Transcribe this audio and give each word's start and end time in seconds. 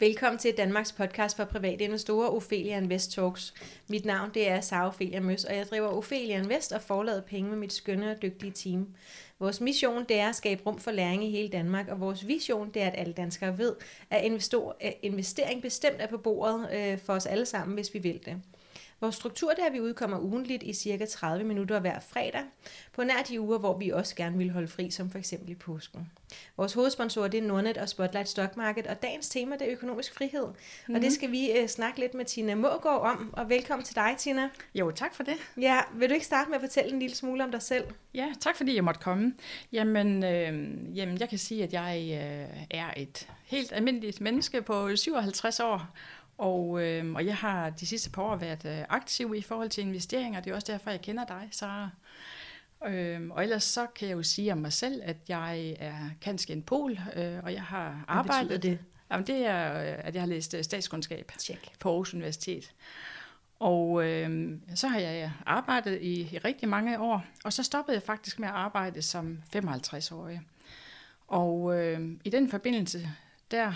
Velkommen 0.00 0.38
til 0.38 0.56
Danmarks 0.56 0.92
podcast 0.92 1.36
for 1.36 1.44
private 1.44 1.84
investorer, 1.84 2.28
Ophelia 2.28 2.78
Invest 2.78 3.12
Talks. 3.12 3.54
Mit 3.88 4.04
navn 4.04 4.30
det 4.34 4.48
er 4.48 4.60
Sara 4.60 4.86
Ophelia 4.86 5.20
Møs, 5.20 5.44
og 5.44 5.56
jeg 5.56 5.66
driver 5.66 5.88
Ophelia 5.88 6.38
Invest 6.38 6.72
og 6.72 6.82
forlader 6.82 7.22
penge 7.22 7.50
med 7.50 7.58
mit 7.58 7.72
skønne 7.72 8.10
og 8.10 8.22
dygtige 8.22 8.52
team. 8.52 8.86
Vores 9.38 9.60
mission 9.60 10.04
det 10.08 10.18
er 10.18 10.28
at 10.28 10.36
skabe 10.36 10.62
rum 10.66 10.78
for 10.78 10.90
læring 10.90 11.24
i 11.24 11.30
hele 11.30 11.48
Danmark, 11.48 11.88
og 11.88 12.00
vores 12.00 12.26
vision 12.26 12.70
det 12.74 12.82
er, 12.82 12.86
at 12.86 12.98
alle 12.98 13.12
danskere 13.12 13.58
ved, 13.58 13.74
at 14.10 14.24
investering 15.02 15.62
bestemt 15.62 15.96
er 15.98 16.06
på 16.06 16.18
bordet 16.18 16.68
øh, 16.74 16.98
for 16.98 17.12
os 17.12 17.26
alle 17.26 17.46
sammen, 17.46 17.74
hvis 17.74 17.94
vi 17.94 17.98
vil 17.98 18.20
det. 18.24 18.42
Vores 19.00 19.14
struktur 19.14 19.50
det 19.50 19.58
er, 19.58 19.66
at 19.66 19.72
vi 19.72 19.80
udkommer 19.80 20.18
ugenligt 20.18 20.62
i 20.62 20.72
cirka 20.72 21.06
30 21.06 21.44
minutter 21.44 21.80
hver 21.80 22.00
fredag, 22.00 22.42
på 22.92 23.04
nær 23.04 23.22
de 23.28 23.40
uger, 23.40 23.58
hvor 23.58 23.78
vi 23.78 23.90
også 23.90 24.16
gerne 24.16 24.38
vil 24.38 24.50
holde 24.50 24.68
fri, 24.68 24.90
som 24.90 25.10
for 25.10 25.18
eksempel 25.18 25.50
i 25.50 25.54
påsken. 25.54 26.10
Vores 26.56 26.72
hovedsponsor 26.72 27.28
det 27.28 27.38
er 27.38 27.42
Nordnet 27.42 27.78
og 27.78 27.88
Spotlight 27.88 28.28
Stock 28.28 28.56
Market, 28.56 28.86
og 28.86 29.02
dagens 29.02 29.28
tema 29.28 29.56
det 29.56 29.62
er 29.62 29.72
økonomisk 29.72 30.14
frihed. 30.14 30.46
Mm. 30.88 30.94
Og 30.94 31.00
det 31.00 31.02
mhm. 31.02 31.10
skal 31.10 31.30
vi 31.30 31.50
uh, 31.62 31.68
snakke 31.68 32.00
lidt 32.00 32.14
med 32.14 32.24
Tina 32.24 32.54
Mågaard 32.54 33.00
om, 33.00 33.30
og 33.32 33.48
velkommen 33.48 33.84
til 33.84 33.96
dig, 33.96 34.14
Tina. 34.18 34.48
Jo, 34.74 34.90
tak 34.90 35.14
for 35.14 35.22
det. 35.22 35.34
Ja, 35.60 35.80
vil 35.94 36.08
du 36.08 36.14
ikke 36.14 36.26
starte 36.26 36.50
med 36.50 36.56
at 36.56 36.62
fortælle 36.62 36.92
en 36.92 36.98
lille 36.98 37.16
smule 37.16 37.44
om 37.44 37.50
dig 37.50 37.62
selv? 37.62 37.84
Ja, 38.14 38.32
tak 38.40 38.56
fordi 38.56 38.74
jeg 38.74 38.84
måtte 38.84 39.00
komme. 39.00 39.34
Jamen, 39.72 40.24
øh, 40.24 40.96
jamen 40.96 41.20
jeg 41.20 41.28
kan 41.28 41.38
sige, 41.38 41.64
at 41.64 41.72
jeg 41.72 41.98
øh, 42.12 42.64
er 42.70 42.90
et 42.96 43.28
helt 43.44 43.72
almindeligt 43.72 44.20
menneske 44.20 44.62
på 44.62 44.96
57 44.96 45.60
år, 45.60 45.86
og, 46.38 46.82
øh, 46.82 47.12
og 47.14 47.26
jeg 47.26 47.36
har 47.36 47.70
de 47.70 47.86
sidste 47.86 48.10
par 48.10 48.22
år 48.22 48.36
været 48.36 48.64
øh, 48.64 48.84
aktiv 48.88 49.34
i 49.36 49.42
forhold 49.42 49.68
til 49.68 49.84
investeringer. 49.84 50.40
Det 50.40 50.50
er 50.50 50.54
også 50.54 50.72
derfor, 50.72 50.90
jeg 50.90 51.00
kender 51.00 51.24
dig, 51.24 51.48
Sara. 51.50 51.90
Øh, 52.86 53.30
og 53.30 53.42
ellers 53.42 53.64
så 53.64 53.86
kan 53.86 54.08
jeg 54.08 54.16
jo 54.16 54.22
sige 54.22 54.52
om 54.52 54.58
mig 54.58 54.72
selv, 54.72 55.02
at 55.04 55.16
jeg 55.28 55.76
er 55.78 56.10
kanskje 56.20 56.54
en 56.54 56.62
pol, 56.62 56.98
øh, 57.16 57.38
og 57.42 57.52
jeg 57.52 57.62
har 57.62 58.04
arbejdet... 58.08 58.48
Hvad 58.48 58.58
det? 58.58 58.78
Jamen, 59.10 59.26
det 59.26 59.46
er, 59.46 59.80
øh, 59.80 60.06
at 60.06 60.14
jeg 60.14 60.22
har 60.22 60.26
læst 60.28 60.54
øh, 60.54 60.64
statskundskab 60.64 61.32
Check. 61.38 61.78
på 61.78 61.88
Aarhus 61.88 62.14
Universitet. 62.14 62.72
Og 63.58 64.04
øh, 64.04 64.50
så 64.74 64.88
har 64.88 64.98
jeg 64.98 65.32
arbejdet 65.46 65.98
i, 66.02 66.20
i 66.20 66.38
rigtig 66.38 66.68
mange 66.68 67.00
år, 67.00 67.24
og 67.44 67.52
så 67.52 67.62
stoppede 67.62 67.94
jeg 67.94 68.02
faktisk 68.02 68.38
med 68.38 68.48
at 68.48 68.54
arbejde 68.54 69.02
som 69.02 69.38
55-årig. 69.56 70.40
Og 71.28 71.78
øh, 71.78 72.10
i 72.24 72.30
den 72.30 72.50
forbindelse, 72.50 73.10
der 73.50 73.72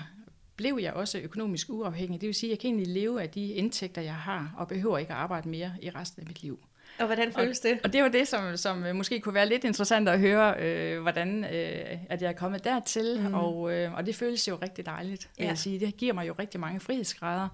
blev 0.63 0.79
jeg 0.83 0.93
også 0.93 1.19
økonomisk 1.19 1.71
uafhængig. 1.71 2.21
Det 2.21 2.27
vil 2.27 2.35
sige, 2.35 2.51
at 2.51 2.51
jeg 2.51 2.59
kan 2.59 2.69
egentlig 2.69 2.95
leve 2.95 3.23
af 3.23 3.31
de 3.31 3.53
indtægter, 3.53 4.03
jeg 4.03 4.15
har, 4.15 4.55
og 4.59 4.69
behøver 4.69 4.99
ikke 4.99 5.13
at 5.13 5.19
arbejde 5.19 5.49
mere 5.49 5.73
i 5.83 5.91
resten 5.91 6.23
af 6.23 6.27
mit 6.27 6.43
liv. 6.43 6.59
Og 6.99 7.07
hvordan 7.07 7.33
føles 7.33 7.61
det? 7.61 7.73
Og, 7.73 7.79
og 7.85 7.93
det 7.93 8.03
var 8.03 8.09
det, 8.09 8.29
som, 8.29 8.57
som 8.57 8.85
måske 8.95 9.21
kunne 9.21 9.35
være 9.35 9.49
lidt 9.49 9.65
interessant 9.65 10.09
at 10.09 10.21
høre, 10.21 10.55
øh, 10.59 11.03
hvordan 11.03 11.45
øh, 11.45 11.99
at 12.09 12.23
jeg 12.23 12.29
er 12.29 12.33
kommet 12.33 12.65
dertil. 12.65 13.21
Mm. 13.29 13.35
Og, 13.35 13.73
øh, 13.73 13.95
og 13.95 14.07
det 14.07 14.15
føles 14.15 14.49
jo 14.49 14.59
rigtig 14.63 14.87
dejligt, 14.87 15.29
vil 15.37 15.45
ja. 15.45 15.49
jeg 15.49 15.59
sige. 15.59 15.81
Det 15.81 15.97
giver 15.97 16.13
mig 16.13 16.29
jo 16.29 16.35
rigtig 16.39 16.61
mange 16.61 16.81
frihedsgrader 16.81 17.49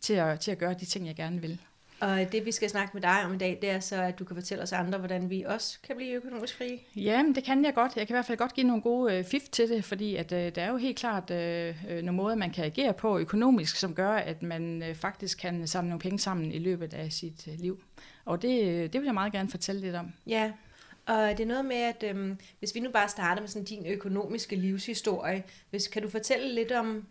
til 0.00 0.14
at, 0.14 0.40
til 0.40 0.50
at 0.50 0.58
gøre 0.58 0.74
de 0.74 0.84
ting, 0.84 1.06
jeg 1.06 1.14
gerne 1.14 1.40
vil. 1.40 1.60
Og 2.00 2.32
det 2.32 2.44
vi 2.44 2.52
skal 2.52 2.70
snakke 2.70 2.90
med 2.94 3.02
dig 3.02 3.24
om 3.24 3.34
i 3.34 3.38
dag, 3.38 3.58
det 3.62 3.70
er 3.70 3.80
så, 3.80 4.02
at 4.02 4.18
du 4.18 4.24
kan 4.24 4.36
fortælle 4.36 4.62
os 4.62 4.72
andre, 4.72 4.98
hvordan 4.98 5.30
vi 5.30 5.42
også 5.42 5.78
kan 5.86 5.96
blive 5.96 6.12
økonomisk 6.12 6.56
frie. 6.56 6.78
Ja, 6.96 7.24
det 7.34 7.44
kan 7.44 7.64
jeg 7.64 7.74
godt. 7.74 7.96
Jeg 7.96 8.06
kan 8.06 8.14
i 8.14 8.16
hvert 8.16 8.26
fald 8.26 8.38
godt 8.38 8.54
give 8.54 8.66
nogle 8.66 8.82
gode 8.82 9.14
øh, 9.14 9.24
fif 9.24 9.42
til 9.52 9.68
det, 9.68 9.84
fordi 9.84 10.16
at, 10.16 10.32
øh, 10.32 10.54
der 10.54 10.62
er 10.62 10.70
jo 10.70 10.76
helt 10.76 10.98
klart 10.98 11.30
øh, 11.30 11.76
øh, 11.88 12.02
nogle 12.02 12.12
måder, 12.12 12.36
man 12.36 12.50
kan 12.50 12.64
agere 12.64 12.92
på 12.92 13.18
økonomisk, 13.18 13.76
som 13.76 13.94
gør, 13.94 14.10
at 14.10 14.42
man 14.42 14.82
øh, 14.82 14.94
faktisk 14.94 15.38
kan 15.38 15.66
samle 15.66 15.88
nogle 15.88 16.00
penge 16.00 16.18
sammen 16.18 16.52
i 16.52 16.58
løbet 16.58 16.94
af 16.94 17.12
sit 17.12 17.48
øh, 17.48 17.54
liv. 17.58 17.82
Og 18.24 18.42
det, 18.42 18.68
øh, 18.68 18.82
det 18.82 19.00
vil 19.00 19.04
jeg 19.04 19.14
meget 19.14 19.32
gerne 19.32 19.48
fortælle 19.48 19.80
lidt 19.80 19.94
om. 19.94 20.12
Ja, 20.26 20.52
og 21.06 21.30
det 21.30 21.40
er 21.40 21.46
noget 21.46 21.64
med, 21.64 21.76
at 21.76 22.02
øhm, 22.02 22.38
hvis 22.58 22.74
vi 22.74 22.80
nu 22.80 22.90
bare 22.90 23.08
starter 23.08 23.42
med 23.42 23.48
sådan 23.48 23.64
din 23.64 23.86
økonomiske 23.86 24.56
livshistorie, 24.56 25.44
hvis, 25.70 25.88
kan 25.88 26.02
du 26.02 26.08
fortælle 26.08 26.54
lidt 26.54 26.72
om, 26.72 27.06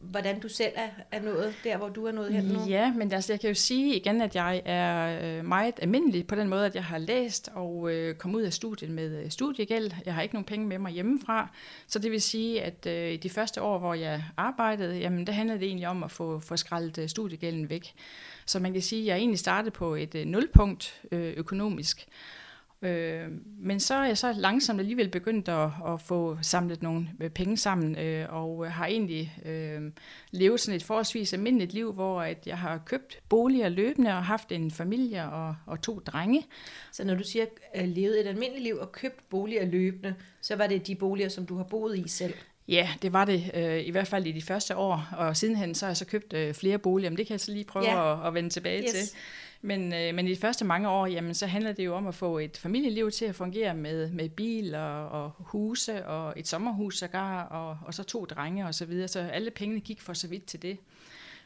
hvordan 0.00 0.40
du 0.40 0.48
selv 0.48 0.72
er, 0.74 0.88
er 1.12 1.22
nået 1.22 1.54
der, 1.64 1.76
hvor 1.76 1.88
du 1.88 2.06
er 2.06 2.12
nået 2.12 2.32
hen 2.32 2.44
nu? 2.44 2.64
Ja, 2.68 2.92
men 2.92 3.12
altså, 3.12 3.32
jeg 3.32 3.40
kan 3.40 3.48
jo 3.48 3.54
sige 3.54 3.96
igen, 3.96 4.20
at 4.20 4.34
jeg 4.34 4.62
er 4.64 5.18
øh, 5.38 5.44
meget 5.44 5.74
almindelig 5.82 6.26
på 6.26 6.34
den 6.34 6.48
måde, 6.48 6.66
at 6.66 6.74
jeg 6.74 6.84
har 6.84 6.98
læst 6.98 7.48
og 7.54 7.92
øh, 7.92 8.14
kommet 8.14 8.38
ud 8.38 8.42
af 8.42 8.52
studiet 8.52 8.90
med 8.90 9.24
øh, 9.24 9.30
studiegæld. 9.30 9.92
Jeg 10.06 10.14
har 10.14 10.22
ikke 10.22 10.34
nogen 10.34 10.44
penge 10.44 10.66
med 10.66 10.78
mig 10.78 10.92
hjemmefra, 10.92 11.48
så 11.86 11.98
det 11.98 12.10
vil 12.10 12.22
sige, 12.22 12.62
at 12.62 12.86
øh, 12.86 13.12
i 13.12 13.16
de 13.16 13.30
første 13.30 13.62
år, 13.62 13.78
hvor 13.78 13.94
jeg 13.94 14.24
arbejdede, 14.36 14.98
jamen, 14.98 15.26
der 15.26 15.32
handlede 15.32 15.60
det 15.60 15.66
egentlig 15.66 15.88
om 15.88 16.02
at 16.02 16.10
få, 16.10 16.40
få 16.40 16.56
skraldet 16.56 16.98
øh, 16.98 17.08
studiegælden 17.08 17.70
væk. 17.70 17.94
Så 18.46 18.58
man 18.58 18.72
kan 18.72 18.82
sige, 18.82 19.00
at 19.00 19.06
jeg 19.06 19.16
egentlig 19.16 19.38
startede 19.38 19.70
på 19.70 19.94
et 19.94 20.14
øh, 20.14 20.26
nulpunkt 20.26 21.00
øh, 21.12 21.32
økonomisk. 21.36 22.08
Øh, 22.82 23.28
men 23.60 23.80
så 23.80 23.94
er 23.94 24.04
jeg 24.04 24.18
så 24.18 24.32
langsomt 24.32 24.80
alligevel 24.80 25.08
begyndt 25.08 25.48
at, 25.48 25.70
at 25.86 26.00
få 26.00 26.38
samlet 26.42 26.82
nogle 26.82 27.08
øh, 27.20 27.30
penge 27.30 27.56
sammen, 27.56 27.98
øh, 27.98 28.26
og 28.28 28.72
har 28.72 28.86
egentlig 28.86 29.38
øh, 29.44 29.80
levet 30.30 30.60
sådan 30.60 30.76
et 30.76 30.82
forholdsvis 30.82 31.32
almindeligt 31.32 31.72
liv, 31.72 31.92
hvor 31.92 32.22
at 32.22 32.46
jeg 32.46 32.58
har 32.58 32.82
købt 32.86 33.18
boliger 33.28 33.68
løbende 33.68 34.10
og 34.10 34.24
haft 34.24 34.52
en 34.52 34.70
familie 34.70 35.30
og, 35.30 35.56
og 35.66 35.82
to 35.82 35.98
drenge. 35.98 36.46
Så 36.92 37.04
når 37.04 37.14
du 37.14 37.24
siger 37.24 37.46
uh, 37.78 37.84
levet 37.84 38.20
et 38.20 38.26
almindeligt 38.26 38.62
liv 38.62 38.76
og 38.76 38.92
købt 38.92 39.28
boliger 39.28 39.64
løbende, 39.64 40.14
så 40.40 40.56
var 40.56 40.66
det 40.66 40.86
de 40.86 40.94
boliger, 40.94 41.28
som 41.28 41.46
du 41.46 41.56
har 41.56 41.64
boet 41.64 41.98
i 41.98 42.08
selv? 42.08 42.34
Ja, 42.68 42.88
det 43.02 43.12
var 43.12 43.24
det 43.24 43.50
øh, 43.54 43.86
i 43.86 43.90
hvert 43.90 44.06
fald 44.06 44.26
i 44.26 44.32
de 44.32 44.42
første 44.42 44.76
år, 44.76 45.08
og 45.16 45.36
sidenhen 45.36 45.74
så 45.74 45.86
har 45.86 45.90
jeg 45.90 45.96
så 45.96 46.04
købt 46.06 46.32
øh, 46.32 46.54
flere 46.54 46.78
boliger, 46.78 47.10
men 47.10 47.16
det 47.16 47.26
kan 47.26 47.32
jeg 47.32 47.40
så 47.40 47.52
lige 47.52 47.64
prøve 47.64 47.84
yeah. 47.84 48.20
at, 48.20 48.26
at 48.26 48.34
vende 48.34 48.50
tilbage 48.50 48.82
yes. 48.82 48.90
til. 48.90 49.16
Men, 49.60 49.92
øh, 49.92 50.14
men 50.14 50.26
i 50.26 50.30
de 50.30 50.40
første 50.40 50.64
mange 50.64 50.88
år, 50.88 51.06
jamen, 51.06 51.34
så 51.34 51.46
handler 51.46 51.72
det 51.72 51.84
jo 51.84 51.94
om 51.94 52.06
at 52.06 52.14
få 52.14 52.38
et 52.38 52.56
familieliv 52.56 53.10
til 53.10 53.24
at 53.24 53.34
fungere 53.34 53.74
med, 53.74 54.10
med 54.10 54.28
bil 54.28 54.74
og, 54.74 55.08
og 55.08 55.32
huse 55.38 56.06
og 56.06 56.34
et 56.36 56.48
sommerhus 56.48 56.98
sågar, 56.98 57.42
og, 57.42 57.78
og 57.86 57.94
så 57.94 58.02
to 58.02 58.24
drenge 58.24 58.66
og 58.66 58.74
så 58.74 58.84
videre. 58.84 59.08
Så 59.08 59.20
alle 59.20 59.50
pengene 59.50 59.80
gik 59.80 60.00
for 60.00 60.12
så 60.12 60.28
vidt 60.28 60.44
til 60.44 60.62
det. 60.62 60.78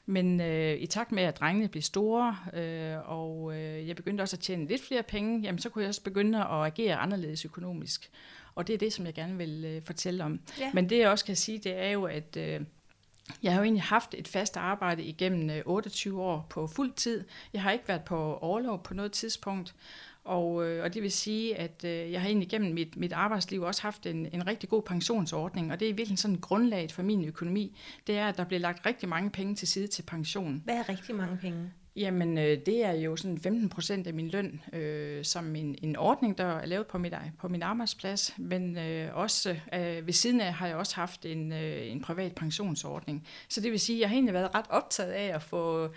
Men 0.07 0.41
øh, 0.41 0.75
i 0.75 0.87
takt 0.87 1.13
med, 1.13 1.23
at 1.23 1.41
drengene 1.41 1.69
blev 1.69 1.83
store, 1.83 2.37
øh, 2.55 3.11
og 3.11 3.57
øh, 3.57 3.89
jeg 3.89 3.97
begyndte 3.97 4.23
også 4.23 4.37
at 4.37 4.41
tjene 4.41 4.67
lidt 4.67 4.83
flere 4.83 5.03
penge, 5.03 5.41
jamen, 5.41 5.59
så 5.59 5.69
kunne 5.69 5.83
jeg 5.83 5.89
også 5.89 6.03
begynde 6.03 6.39
at 6.39 6.45
agere 6.51 6.97
anderledes 6.97 7.45
økonomisk. 7.45 8.11
Og 8.55 8.67
det 8.67 8.75
er 8.75 8.79
det, 8.79 8.93
som 8.93 9.07
jeg 9.07 9.15
gerne 9.15 9.39
vil 9.39 9.65
øh, 9.65 9.83
fortælle 9.83 10.25
om. 10.25 10.41
Ja. 10.61 10.71
Men 10.75 10.89
det 10.89 10.99
jeg 10.99 11.09
også 11.09 11.25
kan 11.25 11.37
sige, 11.37 11.59
det 11.59 11.79
er 11.79 11.91
jo, 11.91 12.05
at 12.05 12.37
øh, 12.37 12.61
jeg 13.43 13.53
har 13.53 13.59
jo 13.59 13.65
egentlig 13.65 13.83
haft 13.83 14.15
et 14.19 14.29
fast 14.29 14.57
arbejde 14.57 15.03
igennem 15.03 15.51
øh, 15.51 15.63
28 15.67 16.23
år 16.23 16.47
på 16.51 16.67
fuld 16.67 16.93
tid. 16.93 17.25
Jeg 17.53 17.63
har 17.63 17.71
ikke 17.71 17.89
været 17.89 18.05
på 18.05 18.37
overlov 18.37 18.83
på 18.83 18.95
noget 18.95 19.13
tidspunkt. 19.13 19.75
Og, 20.25 20.69
øh, 20.69 20.85
og 20.85 20.95
det 20.95 21.03
vil 21.03 21.13
sige, 21.13 21.57
at 21.57 21.85
øh, 21.85 22.13
jeg 22.13 22.21
har 22.21 22.29
egentlig 22.29 22.49
gennem 22.49 22.75
mit, 22.75 22.97
mit 22.97 23.13
arbejdsliv 23.13 23.63
også 23.63 23.83
haft 23.83 24.07
en, 24.07 24.29
en 24.33 24.47
rigtig 24.47 24.69
god 24.69 24.83
pensionsordning, 24.83 25.73
og 25.73 25.81
det 25.81 25.91
er 25.91 25.95
virkelig 25.95 26.19
sådan 26.19 26.39
grundlaget 26.41 26.93
for 26.93 27.03
min 27.03 27.25
økonomi. 27.25 27.79
Det 28.07 28.19
er, 28.19 28.29
at 28.29 28.37
der 28.37 28.45
bliver 28.45 28.61
lagt 28.61 28.87
rigtig 28.87 29.09
mange 29.09 29.31
penge 29.31 29.55
til 29.55 29.69
side 29.69 29.87
til 29.87 30.03
pension. 30.03 30.63
Hvad 30.65 30.75
er 30.75 30.89
rigtig 30.89 31.15
mange 31.15 31.37
penge? 31.37 31.73
Jamen, 31.97 32.39
øh, 32.39 32.59
det 32.67 32.85
er 32.85 32.93
jo 32.93 33.17
sådan 33.17 33.39
15 33.39 33.69
procent 33.69 34.07
af 34.07 34.15
min 34.15 34.29
løn, 34.29 34.61
øh, 34.73 35.25
som 35.25 35.57
en, 35.57 35.77
en 35.83 35.97
ordning, 35.97 36.39
der 36.39 36.45
er 36.45 36.67
lavet 36.67 36.87
på, 36.87 36.99
mit, 36.99 37.15
på 37.39 37.49
min 37.49 37.63
arbejdsplads. 37.63 38.35
Men 38.39 38.79
øh, 38.79 39.17
også 39.17 39.57
øh, 39.75 40.07
ved 40.07 40.13
siden 40.13 40.41
af 40.41 40.53
har 40.53 40.67
jeg 40.67 40.77
også 40.77 40.97
haft 40.97 41.27
en, 41.27 41.53
øh, 41.53 41.91
en 41.91 42.01
privat 42.01 42.35
pensionsordning. 42.35 43.27
Så 43.49 43.61
det 43.61 43.71
vil 43.71 43.81
sige, 43.81 43.97
at 43.97 44.01
jeg 44.01 44.09
har 44.09 44.15
egentlig 44.15 44.35
været 44.35 44.55
ret 44.55 44.67
optaget 44.71 45.13
af 45.13 45.35
at 45.35 45.43
få, 45.43 45.89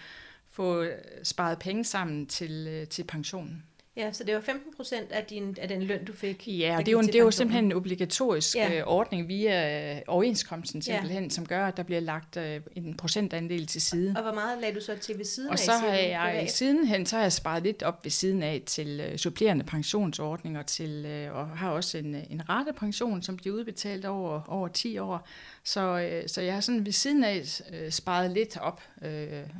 få 0.50 0.82
øh, 0.82 0.98
sparet 1.24 1.60
penge 1.60 1.84
sammen 1.84 2.28
til, 2.28 2.68
øh, 2.70 2.88
til 2.88 3.04
pensionen. 3.04 3.64
Ja, 3.98 4.12
så 4.12 4.24
det 4.24 4.36
var 4.36 4.42
15 4.42 4.74
procent 4.76 5.12
af, 5.12 5.26
din, 5.26 5.58
af 5.62 5.68
den 5.68 5.84
løn, 5.84 6.06
du 6.06 6.14
fik? 6.14 6.48
Ja, 6.48 6.78
og 6.78 6.86
det 6.86 6.88
er, 6.88 6.92
jo, 6.92 7.02
det 7.02 7.16
er 7.16 7.20
jo 7.20 7.32
simpelthen 7.32 7.66
en 7.66 7.74
obligatorisk 7.74 8.56
ja. 8.56 8.80
Øh, 8.80 8.84
ordning 8.86 9.28
via 9.28 10.02
overenskomsten 10.08 10.82
simpelthen, 10.82 11.24
ja. 11.24 11.30
som 11.30 11.46
gør, 11.46 11.68
at 11.68 11.78
der 11.78 11.84
bliver 11.84 12.02
lagt 12.02 12.38
øh, 12.38 12.62
en 12.76 12.98
procentandel 12.98 13.68
til 13.68 13.82
side. 13.82 14.14
Og 14.18 14.24
hvor 14.24 14.34
meget 14.34 14.62
lagde 14.62 14.76
du 14.76 14.82
så 14.82 14.96
til 14.96 15.18
ved 15.18 15.26
siden 15.26 15.50
og 15.50 15.54
af? 15.54 15.54
Og 15.54 15.60
så 15.60 15.72
har 15.72 16.30
jeg 16.30 16.50
sidenhen, 16.50 17.06
så 17.06 17.16
har 17.16 17.24
jeg 17.24 17.32
sparet 17.32 17.64
lidt 17.64 17.84
op 17.84 18.04
ved 18.04 18.12
siden 18.12 18.44
af 18.44 18.64
til 18.66 19.14
supplerende 19.18 19.66
pensionsordninger, 19.66 20.62
til, 20.62 21.06
og 21.32 21.48
har 21.48 21.70
også 21.70 21.98
en, 21.98 22.16
en 22.16 22.50
ratepension, 22.50 23.22
som 23.22 23.38
bliver 23.38 23.56
udbetalt 23.56 24.06
over, 24.06 24.42
over 24.48 24.68
10 24.68 24.98
år. 24.98 25.28
Så, 25.64 26.10
så 26.28 26.42
jeg 26.42 26.54
har 26.54 26.62
sådan 26.62 26.86
ved 26.86 26.92
siden 26.92 27.24
af 27.24 27.46
sparet 27.90 28.32
lidt 28.32 28.58
op 28.58 28.82
uh, 29.02 29.08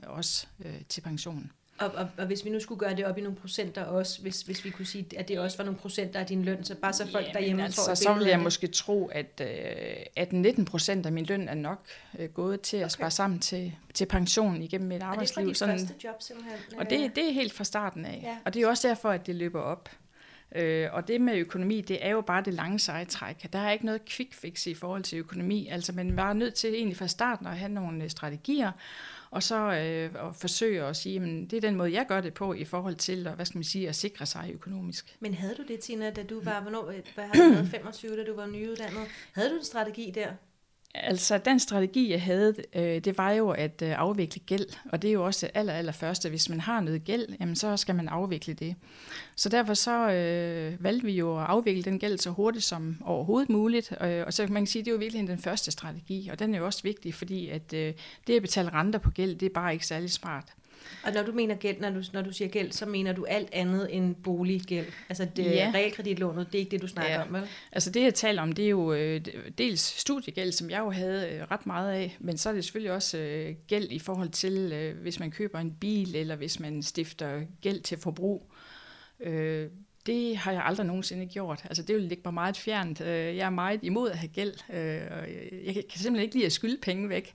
også 0.08 0.48
uh, 0.60 0.72
til 0.90 1.02
pensionen. 1.02 1.52
Og, 1.80 1.92
og, 1.96 2.08
og 2.18 2.26
hvis 2.26 2.46
vi 2.46 2.50
nu 2.50 2.60
skulle 2.60 2.80
gøre 2.80 2.96
det 2.96 3.06
op 3.06 3.18
i 3.18 3.22
nogle 3.22 3.38
procenter 3.38 3.84
også, 3.84 4.22
hvis, 4.22 4.42
hvis 4.42 4.66
vi 4.66 4.70
kunne 4.70 4.86
sige, 4.86 5.06
at 5.18 5.28
det 5.28 5.40
også 5.40 5.58
var 5.58 5.66
nogle 5.66 5.80
procenter 5.80 6.20
af 6.20 6.26
din 6.26 6.44
løn, 6.44 6.64
så 6.64 6.76
bare 6.76 6.94
så 6.94 7.08
folk 7.12 7.28
ja, 7.28 7.32
derhjemme 7.34 7.64
altså, 7.64 7.86
får 7.88 7.94
Så 7.94 8.14
vil 8.14 8.28
jeg 8.28 8.40
måske 8.40 8.68
tro, 8.68 9.06
at, 9.06 9.42
øh, 9.42 9.48
at 10.16 10.34
19 10.34 10.66
procent 10.66 11.06
af 11.06 11.12
min 11.12 11.26
løn 11.26 11.48
er 11.48 11.54
nok 11.54 11.86
øh, 12.20 12.30
gået 12.30 12.62
til 12.62 12.78
at 12.78 12.84
okay. 12.84 12.90
spare 12.90 13.12
sammen 13.12 13.40
til, 13.40 13.76
til 13.94 14.06
pension 14.06 14.62
igennem 14.62 14.88
mit 14.88 15.02
arbejdsliv. 15.02 15.48
Og 15.48 15.54
det 15.54 15.62
er 15.62 15.66
fra 15.66 15.72
dit 15.74 15.82
første 15.82 16.08
job 16.08 16.16
simpelthen? 16.22 16.80
Og 16.80 16.90
det, 16.90 17.16
det 17.16 17.30
er 17.30 17.34
helt 17.34 17.54
fra 17.54 17.64
starten 17.64 18.06
af. 18.06 18.22
Ja. 18.24 18.38
Og 18.46 18.54
det 18.54 18.62
er 18.62 18.68
også 18.68 18.88
derfor, 18.88 19.10
at 19.10 19.28
det 19.28 19.36
løber 19.36 19.62
op. 19.62 19.90
Øh, 20.56 20.88
og 20.94 21.08
det 21.08 21.22
med 21.22 21.38
økonomi, 21.38 21.82
det 21.82 22.06
er 22.06 22.10
jo 22.10 22.22
bare 22.22 22.44
det 22.44 22.54
lange 22.54 22.80
seje 22.80 23.06
træk. 23.06 23.54
Der 23.54 23.60
er 23.60 23.72
ikke 23.72 23.86
noget 23.86 24.06
quick 24.06 24.34
fix 24.34 24.68
i 24.68 24.74
forhold 24.74 25.04
til 25.04 25.20
økonomi. 25.20 25.68
Altså 25.68 25.94
man 25.94 26.18
var 26.18 26.34
nødt 26.34 26.54
til 26.54 26.74
egentlig 26.74 26.98
fra 26.98 27.08
starten 27.08 27.48
at 27.48 27.58
have 27.58 27.72
nogle 27.72 28.04
øh, 28.04 28.10
strategier, 28.10 28.72
og 29.32 29.44
så 29.44 29.56
øh, 29.56 30.28
at 30.28 30.36
forsøge 30.36 30.84
at 30.84 30.96
sige, 30.96 31.22
at 31.22 31.52
det 31.52 31.54
er 31.54 31.62
den 31.62 31.76
måde, 31.76 31.94
jeg 31.94 32.06
gør 32.08 32.22
det 32.22 32.34
på 32.34 32.54
i 32.54 32.66
forhold 32.66 32.96
til 32.96 33.30
hvad 33.36 33.46
skal 33.46 33.58
man 33.58 33.64
sige, 33.64 33.90
at 33.90 33.96
sikre 33.96 34.26
sig 34.26 34.52
økonomisk. 34.54 35.18
Men 35.20 35.34
havde 35.34 35.56
du 35.56 35.64
det, 35.68 35.80
Tina, 35.80 36.10
da 36.10 36.24
du 36.24 36.42
var, 36.44 36.62
hvornår, 36.62 36.94
hvad 37.16 37.26
havde 37.34 37.60
du 37.60 37.66
25, 37.66 38.18
da 38.18 38.24
du 38.24 38.36
var 38.36 38.46
nyuddannet? 38.46 39.08
Havde 39.34 39.50
du 39.50 39.56
en 39.56 39.64
strategi 39.64 40.12
der? 40.16 40.28
Altså, 41.04 41.38
den 41.38 41.60
strategi, 41.60 42.12
jeg 42.12 42.22
havde, 42.22 42.56
øh, 42.76 43.00
det 43.00 43.18
var 43.18 43.32
jo 43.32 43.50
at 43.50 43.82
øh, 43.82 44.00
afvikle 44.00 44.42
gæld, 44.46 44.66
og 44.92 45.02
det 45.02 45.08
er 45.08 45.14
jo 45.14 45.26
også 45.26 45.46
det 45.46 45.58
aller, 45.58 45.74
aller 45.74 45.92
første. 45.92 46.30
Hvis 46.30 46.50
man 46.50 46.60
har 46.60 46.82
noget 46.82 47.04
gæld, 47.04 47.26
jamen, 47.40 47.56
så 47.56 47.78
skal 47.78 47.96
man 47.96 48.08
afvikle 48.08 48.54
det. 48.54 48.76
Så 49.36 49.50
derfor 49.50 49.74
så 49.74 50.12
øh, 50.12 50.84
valgte 50.84 51.06
vi 51.06 51.12
jo 51.12 51.38
at 51.38 51.46
afvikle 51.46 51.84
den 51.84 52.00
gæld 52.00 52.18
så 52.18 52.30
hurtigt 52.30 52.66
som 52.66 52.98
overhovedet 53.06 53.50
muligt, 53.50 53.94
øh, 54.02 54.24
og 54.26 54.34
så 54.34 54.48
man 54.50 54.62
kan 54.62 54.68
sige, 54.68 54.76
sige, 54.76 54.86
det 54.86 54.92
er 54.92 54.94
jo 54.94 55.00
virkelig 55.00 55.28
den 55.28 55.38
første 55.38 55.72
strategi, 55.72 56.30
og 56.32 56.40
den 56.40 56.56
er 56.56 56.60
jo 56.60 56.66
også 56.66 56.84
vigtig, 56.84 57.14
fordi 57.14 57.50
at 57.50 57.74
øh, 57.74 57.94
det 58.28 58.36
at 58.36 58.42
betale 58.42 58.70
renter 58.70 59.00
på 59.00 59.12
gæld, 59.12 59.36
det 59.36 59.46
er 59.46 59.54
bare 59.54 59.74
ikke 59.74 59.86
særlig 59.86 60.12
smart. 60.12 60.54
Og 61.04 61.14
når 61.14 61.24
du 61.24 61.32
mener 61.32 61.56
gæld, 61.56 61.80
når 61.80 61.90
du, 61.90 62.04
når 62.14 62.22
du 62.22 62.32
siger 62.32 62.48
gæld, 62.48 62.72
så 62.72 62.86
mener 62.86 63.14
du 63.14 63.26
alt 63.26 63.50
andet 63.52 63.96
end 63.96 64.16
boliggæld. 64.16 64.86
Altså 65.10 65.28
det, 65.36 65.46
ja. 65.46 65.72
realkreditlånet, 65.76 66.48
det 66.48 66.56
er 66.56 66.60
ikke 66.60 66.72
det, 66.72 66.82
du 66.82 66.88
snakker 66.88 67.14
ja. 67.14 67.22
om, 67.22 67.34
vel? 67.34 67.44
Altså 67.72 67.92
det, 67.92 68.04
jeg 68.04 68.14
taler 68.14 68.42
om, 68.42 68.52
det 68.52 68.66
er 68.66 68.70
jo 68.70 68.94
øh, 68.94 69.22
dels 69.58 69.82
studiegæld, 69.82 70.52
som 70.52 70.70
jeg 70.70 70.80
jo 70.80 70.90
havde 70.90 71.30
øh, 71.30 71.42
ret 71.52 71.66
meget 71.66 71.92
af, 71.92 72.18
men 72.20 72.38
så 72.38 72.50
er 72.50 72.54
det 72.54 72.64
selvfølgelig 72.64 72.92
også 72.92 73.18
øh, 73.18 73.56
gæld 73.68 73.92
i 73.92 74.00
forhold 74.00 74.30
til, 74.30 74.72
øh, 74.74 75.02
hvis 75.02 75.20
man 75.20 75.32
køber 75.32 75.60
en 75.60 75.72
bil, 75.72 76.16
eller 76.16 76.36
hvis 76.36 76.60
man 76.60 76.84
stifter 76.84 77.42
gæld 77.62 77.82
til 77.82 77.98
forbrug. 77.98 78.52
Øh, 79.20 79.70
det 80.06 80.38
har 80.38 80.52
jeg 80.52 80.66
aldrig 80.66 80.86
nogensinde 80.86 81.26
gjort. 81.26 81.62
Altså 81.66 81.84
det 81.84 81.96
vil 81.96 82.04
ligge 82.04 82.22
mig 82.26 82.34
meget 82.34 82.58
fjernt. 82.58 83.02
Øh, 83.02 83.38
jeg 83.38 83.46
er 83.46 83.50
meget 83.50 83.80
imod 83.84 84.10
at 84.10 84.18
have 84.18 84.28
gæld. 84.28 84.54
Øh, 84.74 85.02
jeg 85.66 85.74
kan 85.74 86.00
simpelthen 86.00 86.20
ikke 86.20 86.36
lide 86.36 86.46
at 86.46 86.52
skylde 86.52 86.78
penge 86.82 87.10
væk. 87.10 87.34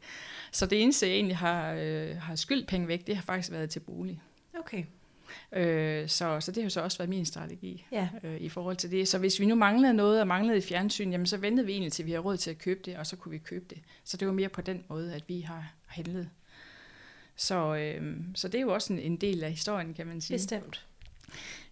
Så 0.52 0.66
det 0.66 0.82
eneste, 0.82 1.06
jeg 1.06 1.14
egentlig 1.14 1.36
har, 1.36 1.72
øh, 1.72 2.16
har 2.16 2.36
skyldt 2.36 2.68
penge 2.68 2.88
væk, 2.88 3.06
det 3.06 3.16
har 3.16 3.22
faktisk 3.22 3.52
været 3.52 3.70
til 3.70 3.80
bolig. 3.80 4.22
Okay. 4.58 4.84
så, 6.08 6.40
så 6.40 6.52
det 6.52 6.62
har 6.62 6.70
så 6.70 6.80
også 6.80 6.98
været 6.98 7.08
min 7.10 7.26
strategi 7.26 7.86
ja. 7.92 8.08
i 8.38 8.48
forhold 8.48 8.76
til 8.76 8.90
det. 8.90 9.08
Så 9.08 9.18
hvis 9.18 9.40
vi 9.40 9.46
nu 9.46 9.54
manglede 9.54 9.94
noget 9.94 10.20
og 10.20 10.26
manglede 10.26 10.58
i 10.58 10.60
fjernsyn, 10.60 11.10
jamen 11.10 11.26
så 11.26 11.36
ventede 11.36 11.66
vi 11.66 11.72
egentlig 11.72 11.92
til, 11.92 12.06
vi 12.06 12.12
har 12.12 12.20
råd 12.20 12.36
til 12.36 12.50
at 12.50 12.58
købe 12.58 12.80
det, 12.84 12.96
og 12.96 13.06
så 13.06 13.16
kunne 13.16 13.32
vi 13.32 13.38
købe 13.38 13.64
det. 13.70 13.78
Så 14.04 14.16
det 14.16 14.28
var 14.28 14.34
mere 14.34 14.48
på 14.48 14.60
den 14.60 14.84
måde, 14.88 15.14
at 15.14 15.24
vi 15.28 15.40
har 15.40 15.72
handlet. 15.86 16.30
Så, 17.36 17.74
øh, 17.74 18.16
så 18.34 18.48
det 18.48 18.58
er 18.58 18.62
jo 18.62 18.74
også 18.74 18.92
en, 18.92 18.98
en 18.98 19.16
del 19.16 19.44
af 19.44 19.50
historien, 19.50 19.94
kan 19.94 20.06
man 20.06 20.20
sige. 20.20 20.34
Bestemt. 20.34 20.86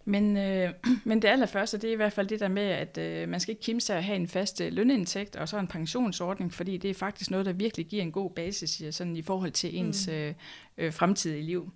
Men, 0.09 0.37
øh, 0.37 0.73
men 1.05 1.21
det 1.21 1.27
allerførste, 1.27 1.77
det 1.77 1.87
er 1.87 1.93
i 1.93 1.95
hvert 1.95 2.13
fald 2.13 2.27
det 2.27 2.39
der 2.39 2.47
med, 2.47 2.63
at 2.63 2.97
øh, 2.97 3.29
man 3.29 3.39
skal 3.39 3.51
ikke 3.51 3.61
kimse 3.61 3.93
at 3.93 4.03
have 4.03 4.15
en 4.15 4.27
fast 4.27 4.61
øh, 4.61 4.73
lønindtægt 4.73 5.35
og 5.35 5.49
så 5.49 5.57
en 5.57 5.67
pensionsordning, 5.67 6.53
fordi 6.53 6.77
det 6.77 6.89
er 6.89 6.93
faktisk 6.93 7.31
noget, 7.31 7.45
der 7.45 7.53
virkelig 7.53 7.85
giver 7.85 8.03
en 8.03 8.11
god 8.11 8.31
basis 8.31 8.95
sådan 8.95 9.15
i 9.15 9.21
forhold 9.21 9.51
til 9.51 9.77
ens 9.77 10.07
mm. 10.07 10.13
øh, 10.13 10.33
øh, 10.77 10.93
fremtidige 10.93 11.43
liv. 11.43 11.71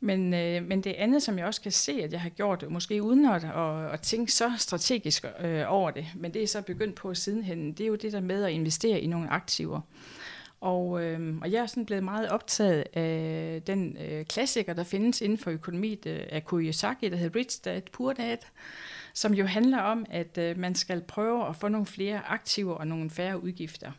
Men, 0.00 0.34
øh, 0.34 0.64
men 0.64 0.80
det 0.80 0.92
andet, 0.92 1.22
som 1.22 1.38
jeg 1.38 1.46
også 1.46 1.60
kan 1.60 1.72
se, 1.72 1.92
at 1.92 2.12
jeg 2.12 2.20
har 2.20 2.28
gjort, 2.28 2.64
måske 2.70 3.02
uden 3.02 3.26
at, 3.26 3.44
at, 3.44 3.92
at 3.92 4.00
tænke 4.00 4.32
så 4.32 4.52
strategisk 4.58 5.24
øh, 5.40 5.64
over 5.68 5.90
det, 5.90 6.06
men 6.16 6.34
det 6.34 6.42
er 6.42 6.46
så 6.46 6.62
begyndt 6.62 6.94
på 6.94 7.14
sidenhen, 7.14 7.72
det 7.72 7.84
er 7.84 7.88
jo 7.88 7.94
det 7.94 8.12
der 8.12 8.20
med 8.20 8.44
at 8.44 8.52
investere 8.52 9.00
i 9.00 9.06
nogle 9.06 9.30
aktiver. 9.30 9.80
Og, 10.62 11.02
øh, 11.04 11.36
og 11.40 11.52
jeg 11.52 11.62
er 11.62 11.66
sådan 11.66 11.86
blevet 11.86 12.04
meget 12.04 12.28
optaget 12.28 12.84
af 12.92 13.62
den 13.66 13.96
øh, 14.00 14.24
klassiker, 14.24 14.72
der 14.72 14.84
findes 14.84 15.20
inden 15.20 15.38
for 15.38 15.50
økonomi 15.50 15.98
af 16.06 16.46
Kiyosaki, 16.46 17.08
der 17.08 17.16
hedder 17.16 17.38
Rich 17.38 17.64
Dad, 17.64 17.82
Poor 17.92 18.12
Dad, 18.12 18.36
som 19.14 19.34
jo 19.34 19.46
handler 19.46 19.78
om, 19.78 20.06
at 20.10 20.38
øh, 20.38 20.58
man 20.58 20.74
skal 20.74 21.00
prøve 21.00 21.48
at 21.48 21.56
få 21.56 21.68
nogle 21.68 21.86
flere 21.86 22.26
aktiver 22.26 22.74
og 22.74 22.86
nogle 22.86 23.10
færre 23.10 23.42
udgifter. 23.42 23.92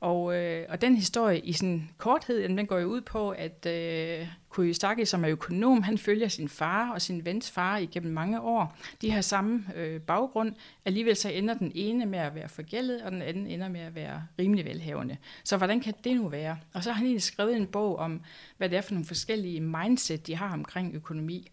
Og, 0.00 0.36
øh, 0.36 0.66
og 0.68 0.80
den 0.80 0.96
historie 0.96 1.40
i 1.40 1.52
sin 1.52 1.90
korthed, 1.98 2.40
jamen, 2.40 2.58
den 2.58 2.66
går 2.66 2.78
jo 2.78 2.86
ud 2.86 3.00
på, 3.00 3.30
at 3.30 3.66
øh, 3.66 4.28
Kiyosaki, 4.54 5.04
som 5.04 5.24
er 5.24 5.30
økonom, 5.30 5.82
han 5.82 5.98
følger 5.98 6.28
sin 6.28 6.48
far 6.48 6.92
og 6.92 7.02
sin 7.02 7.24
vens 7.24 7.50
far 7.50 7.76
igennem 7.76 8.12
mange 8.12 8.40
år. 8.40 8.76
De 9.02 9.10
har 9.10 9.20
samme 9.20 9.64
øh, 9.74 10.00
baggrund. 10.00 10.54
Alligevel 10.84 11.16
så 11.16 11.28
ender 11.28 11.54
den 11.54 11.72
ene 11.74 12.06
med 12.06 12.18
at 12.18 12.34
være 12.34 12.48
forgældet, 12.48 13.02
og 13.02 13.12
den 13.12 13.22
anden 13.22 13.46
ender 13.46 13.68
med 13.68 13.80
at 13.80 13.94
være 13.94 14.22
rimelig 14.38 14.64
velhavende. 14.64 15.16
Så 15.44 15.56
hvordan 15.56 15.80
kan 15.80 15.94
det 16.04 16.16
nu 16.16 16.28
være? 16.28 16.58
Og 16.72 16.82
så 16.82 16.90
har 16.90 16.96
han 16.96 17.06
egentlig 17.06 17.22
skrevet 17.22 17.56
en 17.56 17.66
bog 17.66 17.96
om, 17.96 18.20
hvad 18.56 18.68
det 18.68 18.78
er 18.78 18.82
for 18.82 18.92
nogle 18.92 19.06
forskellige 19.06 19.60
mindset, 19.60 20.26
de 20.26 20.36
har 20.36 20.52
omkring 20.52 20.94
økonomi. 20.94 21.50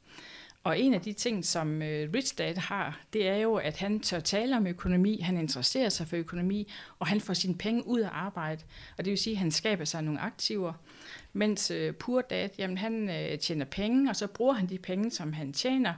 Og 0.63 0.79
en 0.79 0.93
af 0.93 1.01
de 1.01 1.13
ting, 1.13 1.45
som 1.45 1.81
øh, 1.81 2.09
Rich 2.13 2.37
Dad 2.37 2.55
har, 2.55 2.99
det 3.13 3.27
er 3.27 3.35
jo, 3.35 3.55
at 3.55 3.77
han 3.77 3.99
tør 3.99 4.19
tale 4.19 4.57
om 4.57 4.67
økonomi, 4.67 5.19
han 5.21 5.37
interesserer 5.37 5.89
sig 5.89 6.07
for 6.07 6.15
økonomi, 6.15 6.71
og 6.99 7.07
han 7.07 7.21
får 7.21 7.33
sine 7.33 7.57
penge 7.57 7.87
ud 7.87 7.99
af 7.99 8.09
arbejde. 8.11 8.63
Og 8.97 9.05
det 9.05 9.11
vil 9.11 9.17
sige, 9.17 9.33
at 9.33 9.39
han 9.39 9.51
skaber 9.51 9.85
sig 9.85 10.01
nogle 10.01 10.19
aktiver. 10.19 10.73
Mens 11.33 11.71
øh, 11.71 11.95
Poor 11.95 12.21
Dad, 12.21 12.49
jamen 12.57 12.77
han 12.77 13.09
øh, 13.09 13.39
tjener 13.39 13.65
penge, 13.65 14.09
og 14.09 14.15
så 14.15 14.27
bruger 14.27 14.53
han 14.53 14.69
de 14.69 14.77
penge, 14.77 15.11
som 15.11 15.33
han 15.33 15.53
tjener. 15.53 15.93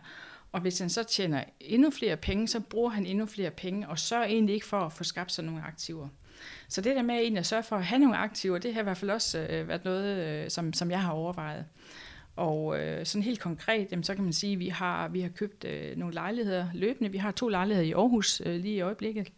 Og 0.51 0.61
hvis 0.61 0.79
han 0.79 0.89
så 0.89 1.03
tjener 1.03 1.43
endnu 1.59 1.89
flere 1.89 2.17
penge, 2.17 2.47
så 2.47 2.59
bruger 2.59 2.89
han 2.89 3.05
endnu 3.05 3.25
flere 3.25 3.51
penge, 3.51 3.89
og 3.89 3.99
sørger 3.99 4.25
egentlig 4.25 4.53
ikke 4.53 4.65
for 4.65 4.79
at 4.79 4.93
få 4.93 5.03
skabt 5.03 5.31
sig 5.31 5.43
nogle 5.43 5.61
aktiver. 5.61 6.07
Så 6.67 6.81
det 6.81 6.95
der 6.95 7.01
med 7.01 7.15
egentlig 7.15 7.39
at 7.39 7.45
sørge 7.45 7.63
for 7.63 7.75
at 7.75 7.85
have 7.85 7.99
nogle 7.99 8.17
aktiver, 8.17 8.57
det 8.57 8.73
har 8.73 8.81
i 8.81 8.83
hvert 8.83 8.97
fald 8.97 9.11
også 9.11 9.47
øh, 9.49 9.67
været 9.67 9.85
noget, 9.85 10.17
øh, 10.17 10.49
som, 10.49 10.73
som 10.73 10.91
jeg 10.91 11.01
har 11.01 11.11
overvejet. 11.11 11.65
Og 12.35 12.79
øh, 12.79 13.05
sådan 13.05 13.23
helt 13.23 13.39
konkret, 13.39 13.91
jamen, 13.91 14.03
så 14.03 14.15
kan 14.15 14.23
man 14.23 14.33
sige, 14.33 14.53
at 14.53 14.59
vi 14.59 14.67
har, 14.67 15.07
vi 15.07 15.21
har 15.21 15.29
købt 15.29 15.63
øh, 15.63 15.97
nogle 15.97 16.13
lejligheder 16.13 16.67
løbende. 16.73 17.11
Vi 17.11 17.17
har 17.17 17.31
to 17.31 17.47
lejligheder 17.47 17.87
i 17.87 17.91
Aarhus 17.91 18.41
øh, 18.45 18.55
lige 18.61 18.75
i 18.75 18.81
øjeblikket. 18.81 19.31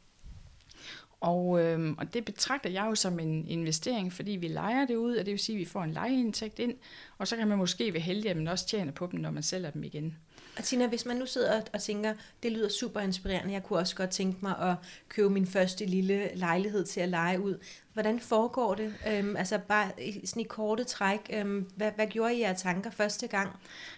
Og, 1.21 1.63
øh, 1.63 1.95
og 1.97 2.13
det 2.13 2.25
betragter 2.25 2.69
jeg 2.69 2.85
jo 2.89 2.95
som 2.95 3.19
en 3.19 3.47
investering, 3.47 4.13
fordi 4.13 4.31
vi 4.31 4.47
leger 4.47 4.85
det 4.85 4.95
ud, 4.95 5.15
og 5.15 5.25
det 5.25 5.31
vil 5.31 5.39
sige, 5.39 5.55
at 5.55 5.59
vi 5.59 5.65
får 5.65 5.83
en 5.83 5.91
lejeindtægt 5.91 6.59
ind, 6.59 6.73
og 7.17 7.27
så 7.27 7.35
kan 7.35 7.47
man 7.47 7.57
måske 7.57 7.93
være 7.93 8.01
heldig, 8.01 8.31
at 8.31 8.37
man 8.37 8.47
også 8.47 8.67
tjener 8.67 8.91
på 8.91 9.09
dem, 9.11 9.19
når 9.19 9.31
man 9.31 9.43
sælger 9.43 9.69
dem 9.69 9.83
igen. 9.83 10.17
Og 10.57 10.63
Tina, 10.63 10.87
hvis 10.87 11.05
man 11.05 11.17
nu 11.17 11.25
sidder 11.25 11.61
og 11.73 11.81
tænker, 11.81 12.13
det 12.43 12.51
lyder 12.51 12.69
super 12.69 12.99
inspirerende, 12.99 13.53
jeg 13.53 13.63
kunne 13.63 13.79
også 13.79 13.95
godt 13.95 14.09
tænke 14.09 14.37
mig 14.41 14.57
at 14.59 14.75
købe 15.09 15.29
min 15.29 15.47
første 15.47 15.85
lille 15.85 16.29
lejlighed 16.35 16.85
til 16.85 16.99
at 16.99 17.09
lege 17.09 17.41
ud. 17.41 17.57
Hvordan 17.93 18.19
foregår 18.19 18.75
det? 18.75 18.93
Øhm, 19.07 19.35
altså 19.35 19.57
bare 19.67 19.91
sådan 20.25 20.41
i 20.41 20.43
korte 20.43 20.83
træk, 20.83 21.19
øhm, 21.33 21.69
hvad, 21.75 21.91
hvad 21.95 22.07
gjorde 22.07 22.35
I 22.35 22.41
jer 22.41 22.53
tanker 22.53 22.91
første 22.91 23.27
gang? 23.27 23.49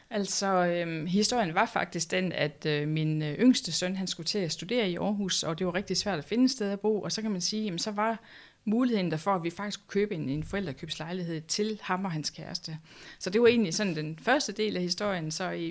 Altså, 0.09 0.47
øhm, 0.47 1.05
historien 1.05 1.55
var 1.55 1.65
faktisk 1.65 2.11
den, 2.11 2.31
at 2.31 2.65
øh, 2.65 2.87
min 2.87 3.21
øh, 3.21 3.39
yngste 3.39 3.71
søn, 3.71 3.95
han 3.95 4.07
skulle 4.07 4.27
til 4.27 4.39
at 4.39 4.51
studere 4.51 4.89
i 4.89 4.95
Aarhus, 4.95 5.43
og 5.43 5.59
det 5.59 5.67
var 5.67 5.75
rigtig 5.75 5.97
svært 5.97 6.19
at 6.19 6.25
finde 6.25 6.45
et 6.45 6.51
sted 6.51 6.71
at 6.71 6.79
bo, 6.79 7.01
og 7.01 7.11
så 7.11 7.21
kan 7.21 7.31
man 7.31 7.41
sige, 7.41 7.63
jamen 7.63 7.79
så 7.79 7.91
var 7.91 8.19
muligheden 8.65 9.11
derfor, 9.11 9.31
at 9.31 9.43
vi 9.43 9.49
faktisk 9.49 9.79
kunne 9.79 10.01
købe 10.01 10.15
en, 10.15 10.29
en 10.29 10.43
forældrekøbslejlighed 10.43 11.41
til 11.41 11.79
ham 11.81 12.05
og 12.05 12.11
hans 12.11 12.29
kæreste. 12.29 12.77
Så 13.19 13.29
det 13.29 13.41
var 13.41 13.47
egentlig 13.47 13.73
sådan 13.73 13.95
den 13.95 14.19
første 14.21 14.51
del 14.51 14.75
af 14.75 14.81
historien, 14.81 15.31
så 15.31 15.49
i, 15.49 15.69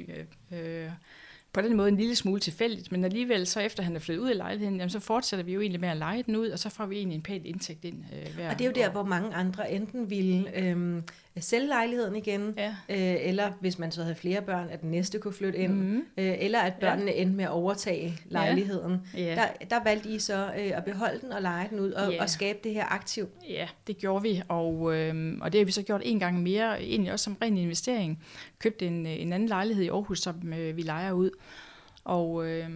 øh, 0.51 0.85
øh, 0.85 0.91
på 1.53 1.61
den 1.61 1.77
måde 1.77 1.89
en 1.89 1.97
lille 1.97 2.17
smule 2.17 2.41
tilfældigt, 2.41 2.93
men 2.93 3.05
alligevel 3.05 3.47
så 3.47 3.61
efter 3.61 3.83
han 3.83 3.97
er 3.97 4.01
flyttet 4.01 4.23
ud 4.23 4.31
af 4.31 4.37
lejligheden, 4.37 4.77
jamen, 4.77 4.91
så 4.91 5.01
fortsætter 5.01 5.45
vi 5.45 5.53
jo 5.53 5.61
egentlig 5.61 5.81
med 5.81 5.89
at 5.89 5.97
lege 5.97 6.23
den 6.23 6.37
ud, 6.37 6.49
og 6.49 6.59
så 6.59 6.69
får 6.69 6.87
vi 6.87 6.97
egentlig 6.97 7.17
en 7.17 7.23
pæn 7.23 7.47
indtægt 7.47 7.85
ind 7.85 8.05
øh, 8.13 8.35
hver 8.35 8.51
Og 8.51 8.59
det 8.59 8.65
er 8.65 8.69
jo 8.69 8.73
der, 8.75 8.89
år. 8.89 8.93
hvor 8.93 9.05
mange 9.05 9.35
andre 9.35 9.73
enten 9.73 10.11
ville 10.11 10.59
øh, 10.59 11.03
sælge 11.41 11.67
lejligheden 11.67 12.17
igen, 12.17 12.55
ja. 12.57 12.69
øh, 12.89 13.29
eller 13.29 13.53
hvis 13.61 13.79
man 13.79 13.93
så 13.93 14.03
havde 14.03 14.15
flere 14.15 14.43
børn, 14.43 14.69
at 14.71 14.81
den 14.81 14.91
næste 14.91 15.19
kunne 15.19 15.35
flytte 15.35 15.59
ind, 15.59 15.73
mm-hmm. 15.73 16.05
øh, 16.17 16.35
eller 16.39 16.59
at 16.59 16.75
børnene 16.81 17.11
ja. 17.11 17.21
endte 17.21 17.37
med 17.37 17.45
at 17.45 17.51
overtage 17.51 18.21
lejligheden. 18.25 19.01
Ja. 19.15 19.21
Ja. 19.21 19.35
Der, 19.35 19.67
der 19.71 19.85
valgte 19.85 20.09
I 20.09 20.19
så 20.19 20.51
øh, 20.59 20.77
at 20.77 20.85
beholde 20.85 21.21
den 21.21 21.33
og 21.33 21.43
lege 21.43 21.69
den 21.71 21.81
ud, 21.81 21.93
og, 21.93 22.13
ja. 22.13 22.23
og 22.23 22.31
skabe 22.31 22.59
det 22.65 22.75
her 22.75 22.93
aktiv. 22.93 23.29
Ja, 23.49 23.69
det 23.87 23.99
gjorde 23.99 24.23
vi, 24.23 24.43
og, 24.49 24.97
øh, 24.97 25.39
og 25.41 25.53
det 25.53 25.61
har 25.61 25.65
vi 25.65 25.73
så 25.73 25.83
gjort 25.83 26.01
en 26.05 26.19
gang 26.19 26.43
mere, 26.43 26.83
egentlig 26.83 27.13
også 27.13 27.25
som 27.25 27.37
ren 27.43 27.59
investering. 27.59 28.25
Købte 28.59 28.87
en, 28.87 29.07
en 29.07 29.33
anden 29.33 29.49
lejlighed 29.49 29.85
i 29.85 29.89
Aarhus, 29.89 30.21
som 30.21 30.53
øh, 30.53 30.77
vi 30.77 30.83
leger 30.83 31.13
ud. 31.13 31.31
Og 32.09 32.47
øh, 32.47 32.71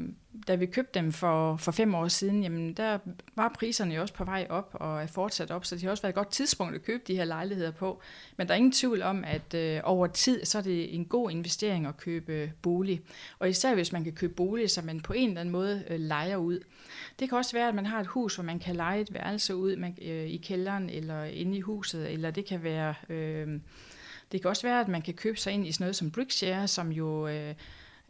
da 0.48 0.54
vi 0.54 0.66
købte 0.66 0.98
dem 0.98 1.12
for, 1.12 1.56
for 1.56 1.72
fem 1.72 1.94
år 1.94 2.08
siden, 2.08 2.42
jamen 2.42 2.74
der 2.74 2.98
var 3.36 3.54
priserne 3.58 3.94
jo 3.94 4.00
også 4.00 4.14
på 4.14 4.24
vej 4.24 4.46
op 4.50 4.70
og 4.72 5.02
er 5.02 5.06
fortsat 5.06 5.50
op, 5.50 5.64
så 5.64 5.74
det 5.74 5.82
har 5.82 5.90
også 5.90 6.02
været 6.02 6.12
et 6.12 6.16
godt 6.16 6.30
tidspunkt 6.30 6.74
at 6.74 6.84
købe 6.84 7.02
de 7.06 7.16
her 7.16 7.24
lejligheder 7.24 7.70
på. 7.70 8.00
Men 8.36 8.46
der 8.46 8.52
er 8.52 8.56
ingen 8.56 8.72
tvivl 8.72 9.02
om, 9.02 9.24
at 9.24 9.54
øh, 9.54 9.80
over 9.84 10.06
tid, 10.06 10.44
så 10.44 10.58
er 10.58 10.62
det 10.62 10.94
en 10.94 11.04
god 11.04 11.30
investering 11.30 11.86
at 11.86 11.96
købe 11.96 12.52
bolig. 12.62 13.00
Og 13.38 13.48
især 13.48 13.74
hvis 13.74 13.92
man 13.92 14.04
kan 14.04 14.12
købe 14.12 14.34
bolig, 14.34 14.70
så 14.70 14.82
man 14.82 15.00
på 15.00 15.12
en 15.12 15.28
eller 15.28 15.40
anden 15.40 15.52
måde 15.52 15.84
øh, 15.90 16.00
leger 16.00 16.36
ud. 16.36 16.58
Det 17.18 17.28
kan 17.28 17.38
også 17.38 17.52
være, 17.52 17.68
at 17.68 17.74
man 17.74 17.86
har 17.86 18.00
et 18.00 18.06
hus, 18.06 18.34
hvor 18.34 18.44
man 18.44 18.58
kan 18.58 18.76
lege 18.76 19.00
et 19.00 19.14
værelse 19.14 19.56
ud 19.56 19.76
man, 19.76 19.98
øh, 20.02 20.26
i 20.26 20.36
kælderen 20.36 20.90
eller 20.90 21.24
inde 21.24 21.56
i 21.56 21.60
huset, 21.60 22.12
eller 22.12 22.30
det 22.30 22.44
kan 22.44 22.62
være... 22.62 22.94
Øh, 23.08 23.60
det 24.32 24.40
kan 24.40 24.50
også 24.50 24.62
være, 24.62 24.80
at 24.80 24.88
man 24.88 25.02
kan 25.02 25.14
købe 25.14 25.38
sig 25.38 25.52
ind 25.52 25.66
i 25.66 25.72
sådan 25.72 25.84
noget 25.84 25.96
som 25.96 26.10
Brickshare, 26.10 26.68
som 26.68 26.92
jo... 26.92 27.28
Øh, 27.28 27.54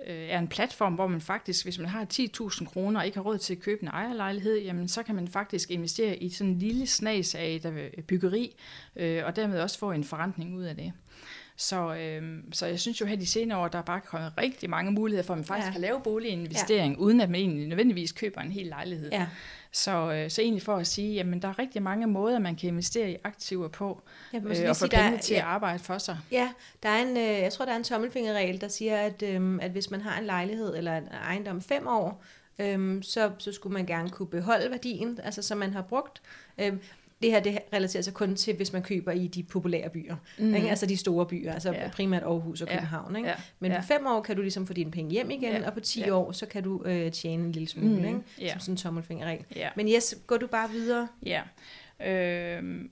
øh, 0.06 0.28
er 0.28 0.38
en 0.38 0.48
platform, 0.48 0.94
hvor 0.94 1.06
man 1.06 1.20
faktisk, 1.20 1.64
hvis 1.66 1.78
man 1.78 1.88
har 1.88 2.06
10.000 2.12 2.64
kroner 2.64 3.00
og 3.00 3.06
ikke 3.06 3.18
har 3.18 3.22
råd 3.22 3.38
til 3.38 3.54
at 3.54 3.60
købe 3.60 3.82
en 3.82 3.88
ejerlejlighed, 3.88 4.58
jamen 4.58 4.88
så 4.88 5.02
kan 5.02 5.14
man 5.14 5.28
faktisk 5.28 5.70
investere 5.70 6.16
i 6.16 6.30
sådan 6.30 6.52
en 6.52 6.58
lille 6.58 6.86
snas 6.86 7.34
af 7.34 7.46
et 7.46 7.64
øh, 7.64 8.02
byggeri, 8.02 8.56
øh, 8.96 9.22
og 9.26 9.36
dermed 9.36 9.60
også 9.60 9.78
få 9.78 9.92
en 9.92 10.04
forrentning 10.04 10.56
ud 10.56 10.62
af 10.62 10.76
det. 10.76 10.92
Så, 11.62 11.94
øh, 11.94 12.22
så 12.52 12.66
jeg 12.66 12.80
synes 12.80 13.00
jo 13.00 13.06
her 13.06 13.16
de 13.16 13.26
senere 13.26 13.58
år, 13.58 13.68
der 13.68 13.78
er 13.78 13.82
bare 13.82 14.00
kommet 14.00 14.32
rigtig 14.38 14.70
mange 14.70 14.92
muligheder 14.92 15.26
for, 15.26 15.34
at 15.34 15.38
man 15.38 15.44
faktisk 15.44 15.66
ja. 15.66 15.72
kan 15.72 15.80
lave 15.80 16.00
boliginvestering, 16.00 16.94
ja. 16.94 17.00
uden 17.00 17.20
at 17.20 17.30
man 17.30 17.40
egentlig 17.40 17.68
nødvendigvis 17.68 18.12
køber 18.12 18.40
en 18.40 18.52
hel 18.52 18.66
lejlighed. 18.66 19.10
Ja. 19.12 19.26
Så, 19.72 20.12
øh, 20.12 20.30
så 20.30 20.42
egentlig 20.42 20.62
for 20.62 20.76
at 20.76 20.86
sige, 20.86 21.14
jamen 21.14 21.42
der 21.42 21.48
er 21.48 21.58
rigtig 21.58 21.82
mange 21.82 22.06
måder, 22.06 22.38
man 22.38 22.56
kan 22.56 22.68
investere 22.68 23.10
i 23.10 23.16
aktiver 23.24 23.68
på, 23.68 24.02
øh, 24.34 24.42
og 24.68 24.76
få 24.76 24.86
penge 24.86 25.18
til 25.18 25.34
ja, 25.34 25.40
at 25.40 25.46
arbejde 25.46 25.78
for 25.78 25.98
sig. 25.98 26.18
Ja, 26.30 26.50
der 26.82 26.88
er 26.88 27.02
en, 27.02 27.16
øh, 27.16 27.42
jeg 27.42 27.52
tror, 27.52 27.64
der 27.64 27.72
er 27.72 27.76
en 27.76 27.84
tommelfingerregel, 27.84 28.60
der 28.60 28.68
siger, 28.68 28.96
at, 28.96 29.22
øh, 29.22 29.58
at 29.60 29.70
hvis 29.70 29.90
man 29.90 30.00
har 30.00 30.18
en 30.18 30.26
lejlighed 30.26 30.76
eller 30.76 30.96
en 30.96 31.08
ejendom 31.08 31.60
fem 31.60 31.86
år, 31.86 32.24
øhm, 32.58 33.02
så, 33.02 33.30
så 33.38 33.52
skulle 33.52 33.72
man 33.72 33.86
gerne 33.86 34.10
kunne 34.10 34.28
beholde 34.28 34.70
værdien, 34.70 35.18
altså 35.24 35.42
som 35.42 35.58
man 35.58 35.72
har 35.72 35.82
brugt. 35.82 36.22
Øhm, 36.58 36.80
det 37.22 37.30
her 37.30 37.40
det 37.40 37.58
relaterer 37.72 38.02
sig 38.02 38.14
kun 38.14 38.36
til, 38.36 38.56
hvis 38.56 38.72
man 38.72 38.82
køber 38.82 39.12
i 39.12 39.26
de 39.26 39.42
populære 39.42 39.88
byer. 39.90 40.16
Mm. 40.38 40.54
Ikke? 40.54 40.70
Altså 40.70 40.86
de 40.86 40.96
store 40.96 41.26
byer, 41.26 41.52
altså 41.52 41.72
ja. 41.72 41.90
primært 41.92 42.22
Aarhus 42.22 42.60
og 42.60 42.68
København. 42.68 43.16
Ikke? 43.16 43.28
Ja. 43.28 43.34
Men 43.58 43.72
på 43.72 43.82
fem 43.88 44.06
år 44.06 44.22
kan 44.22 44.36
du 44.36 44.42
ligesom 44.42 44.66
få 44.66 44.72
dine 44.72 44.90
penge 44.90 45.10
hjem 45.10 45.30
igen, 45.30 45.52
ja. 45.52 45.66
og 45.66 45.74
på 45.74 45.80
10 45.80 46.00
ja. 46.00 46.12
år, 46.12 46.32
så 46.32 46.46
kan 46.46 46.62
du 46.62 46.82
øh, 46.84 47.12
tjene 47.12 47.44
en 47.44 47.52
lille 47.52 47.68
smule, 47.68 48.00
mm. 48.00 48.04
ikke? 48.04 48.20
Ja. 48.40 48.52
som 48.52 48.60
sådan 48.60 48.72
en 48.72 48.76
tommelfingerregel. 48.76 49.44
Ja. 49.56 49.68
Men 49.76 49.88
yes, 49.88 50.14
går 50.26 50.36
du 50.36 50.46
bare 50.46 50.70
videre? 50.70 51.08
Ja. 51.26 51.42
Øh, 52.06 52.84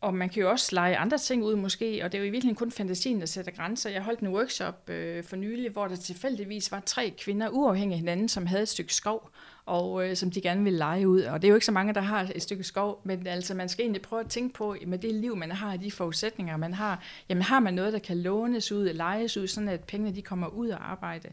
og 0.00 0.14
man 0.14 0.28
kan 0.28 0.42
jo 0.42 0.50
også 0.50 0.74
lege 0.74 0.96
andre 0.96 1.18
ting 1.18 1.44
ud 1.44 1.56
måske, 1.56 2.04
og 2.04 2.12
det 2.12 2.18
er 2.18 2.22
jo 2.22 2.28
i 2.28 2.30
virkeligheden 2.30 2.56
kun 2.56 2.70
fantasien, 2.70 3.20
der 3.20 3.26
sætter 3.26 3.52
grænser. 3.52 3.90
Jeg 3.90 4.02
holdt 4.02 4.20
en 4.20 4.28
workshop 4.28 4.90
øh, 4.90 5.24
for 5.24 5.36
nylig, 5.36 5.70
hvor 5.70 5.88
der 5.88 5.96
tilfældigvis 5.96 6.72
var 6.72 6.82
tre 6.86 7.14
kvinder 7.18 7.48
uafhængig 7.48 7.94
af 7.94 7.98
hinanden, 7.98 8.28
som 8.28 8.46
havde 8.46 8.62
et 8.62 8.68
stykke 8.68 8.94
skov, 8.94 9.30
og 9.66 10.08
øh, 10.08 10.16
som 10.16 10.30
de 10.30 10.40
gerne 10.40 10.64
ville 10.64 10.78
lege 10.78 11.08
ud. 11.08 11.22
Og 11.22 11.42
det 11.42 11.48
er 11.48 11.50
jo 11.50 11.54
ikke 11.54 11.66
så 11.66 11.72
mange, 11.72 11.94
der 11.94 12.00
har 12.00 12.30
et 12.34 12.42
stykke 12.42 12.64
skov, 12.64 13.00
men 13.04 13.26
altså 13.26 13.54
man 13.54 13.68
skal 13.68 13.82
egentlig 13.82 14.02
prøve 14.02 14.20
at 14.20 14.30
tænke 14.30 14.54
på, 14.54 14.76
med 14.86 14.98
det 14.98 15.14
liv, 15.14 15.36
man 15.36 15.50
har, 15.50 15.76
de 15.76 15.90
forudsætninger, 15.90 16.56
man 16.56 16.74
har, 16.74 17.02
jamen 17.28 17.42
har 17.42 17.60
man 17.60 17.74
noget, 17.74 17.92
der 17.92 17.98
kan 17.98 18.18
lånes 18.18 18.72
ud, 18.72 18.92
lejes 18.92 19.36
ud, 19.36 19.46
sådan 19.46 19.68
at 19.68 19.84
pengene 19.84 20.16
de 20.16 20.22
kommer 20.22 20.46
ud 20.46 20.68
og 20.68 20.90
arbejde. 20.90 21.28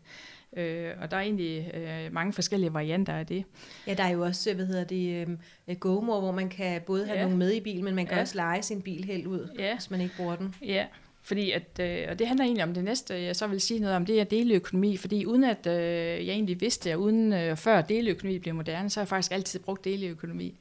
Øh, 0.56 0.92
og 1.02 1.12
der 1.12 1.18
er 1.18 1.22
egentlig 1.22 1.72
øh, 1.74 2.14
mange 2.14 2.34
forskellige 2.34 2.74
varianter 2.74 3.14
af 3.14 3.26
det. 3.26 3.44
Ja, 3.88 3.94
der 3.94 4.04
er 4.04 4.10
jo 4.10 4.24
også, 4.24 4.54
hvad 4.54 4.66
hedder 4.66 4.84
det, 4.84 5.28
øh, 5.68 5.76
GoMore, 5.76 6.20
hvor 6.20 6.32
man 6.32 6.50
kan 6.50 6.82
både 6.82 7.06
have 7.06 7.18
ja. 7.18 7.24
nogen 7.24 7.38
med 7.38 7.54
i 7.54 7.60
bil, 7.60 7.84
men 7.84 7.96
man 7.96 8.06
kan 8.06 8.16
ja. 8.16 8.22
også 8.22 8.36
lege 8.36 8.62
sin 8.62 8.82
bil 8.82 9.04
helt 9.04 9.28
ud, 9.28 9.50
ja. 9.60 9.74
hvis 9.74 9.92
man 9.92 10.02
ikke 10.02 10.16
bruger 10.18 10.36
den. 10.36 10.56
Ja, 10.62 10.86
fordi 11.22 11.52
at, 11.52 11.80
øh, 11.80 12.08
og 12.10 12.20
det 12.20 12.28
handler 12.28 12.46
egentlig 12.46 12.64
om 12.64 12.74
det 12.74 12.84
næste, 12.84 13.22
jeg 13.24 13.36
så 13.36 13.48
vil 13.48 13.62
sige 13.62 13.80
noget 13.80 13.96
om, 13.96 14.06
det 14.06 14.20
er 14.20 14.24
deleøkonomi, 14.24 14.98
fordi 14.98 15.26
uden 15.26 15.44
at 15.44 15.68
øh, 15.68 16.28
jeg 16.28 16.34
egentlig 16.34 16.62
vidste 16.62 16.94
og 16.94 17.02
uden 17.02 17.34
øh, 17.34 17.58
før 17.58 17.82
deleøkonomi 17.82 18.40
blev 18.40 18.56
moderne, 18.56 18.90
så 18.90 19.00
har 19.00 19.04
jeg 19.04 19.08
faktisk 19.08 19.32
altid 19.32 19.60
brugt 19.60 19.86
deleøkonomi. 19.86 20.56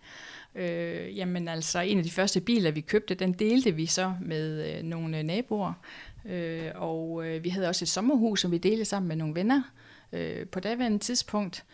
Øh, 0.55 1.19
jamen 1.19 1.49
altså, 1.49 1.81
en 1.81 1.99
af 1.99 2.05
de 2.05 2.11
første 2.11 2.41
biler, 2.41 2.71
vi 2.71 2.81
købte, 2.81 3.15
den 3.15 3.33
delte 3.33 3.73
vi 3.73 3.87
så 3.87 4.15
med 4.21 4.77
øh, 4.77 4.83
nogle 4.83 5.23
naboer, 5.23 5.73
øh, 6.27 6.71
og 6.75 7.27
øh, 7.27 7.45
vi 7.45 7.49
havde 7.49 7.69
også 7.69 7.85
et 7.85 7.89
sommerhus, 7.89 8.41
som 8.41 8.51
vi 8.51 8.59
delte 8.59 8.85
sammen 8.85 9.09
med 9.09 9.17
nogle 9.17 9.35
venner 9.35 9.57
øh, 9.57 9.84
Øh, 10.15 10.47
på 10.47 10.61
daværende 10.61 10.99
tidspunkt. 10.99 11.65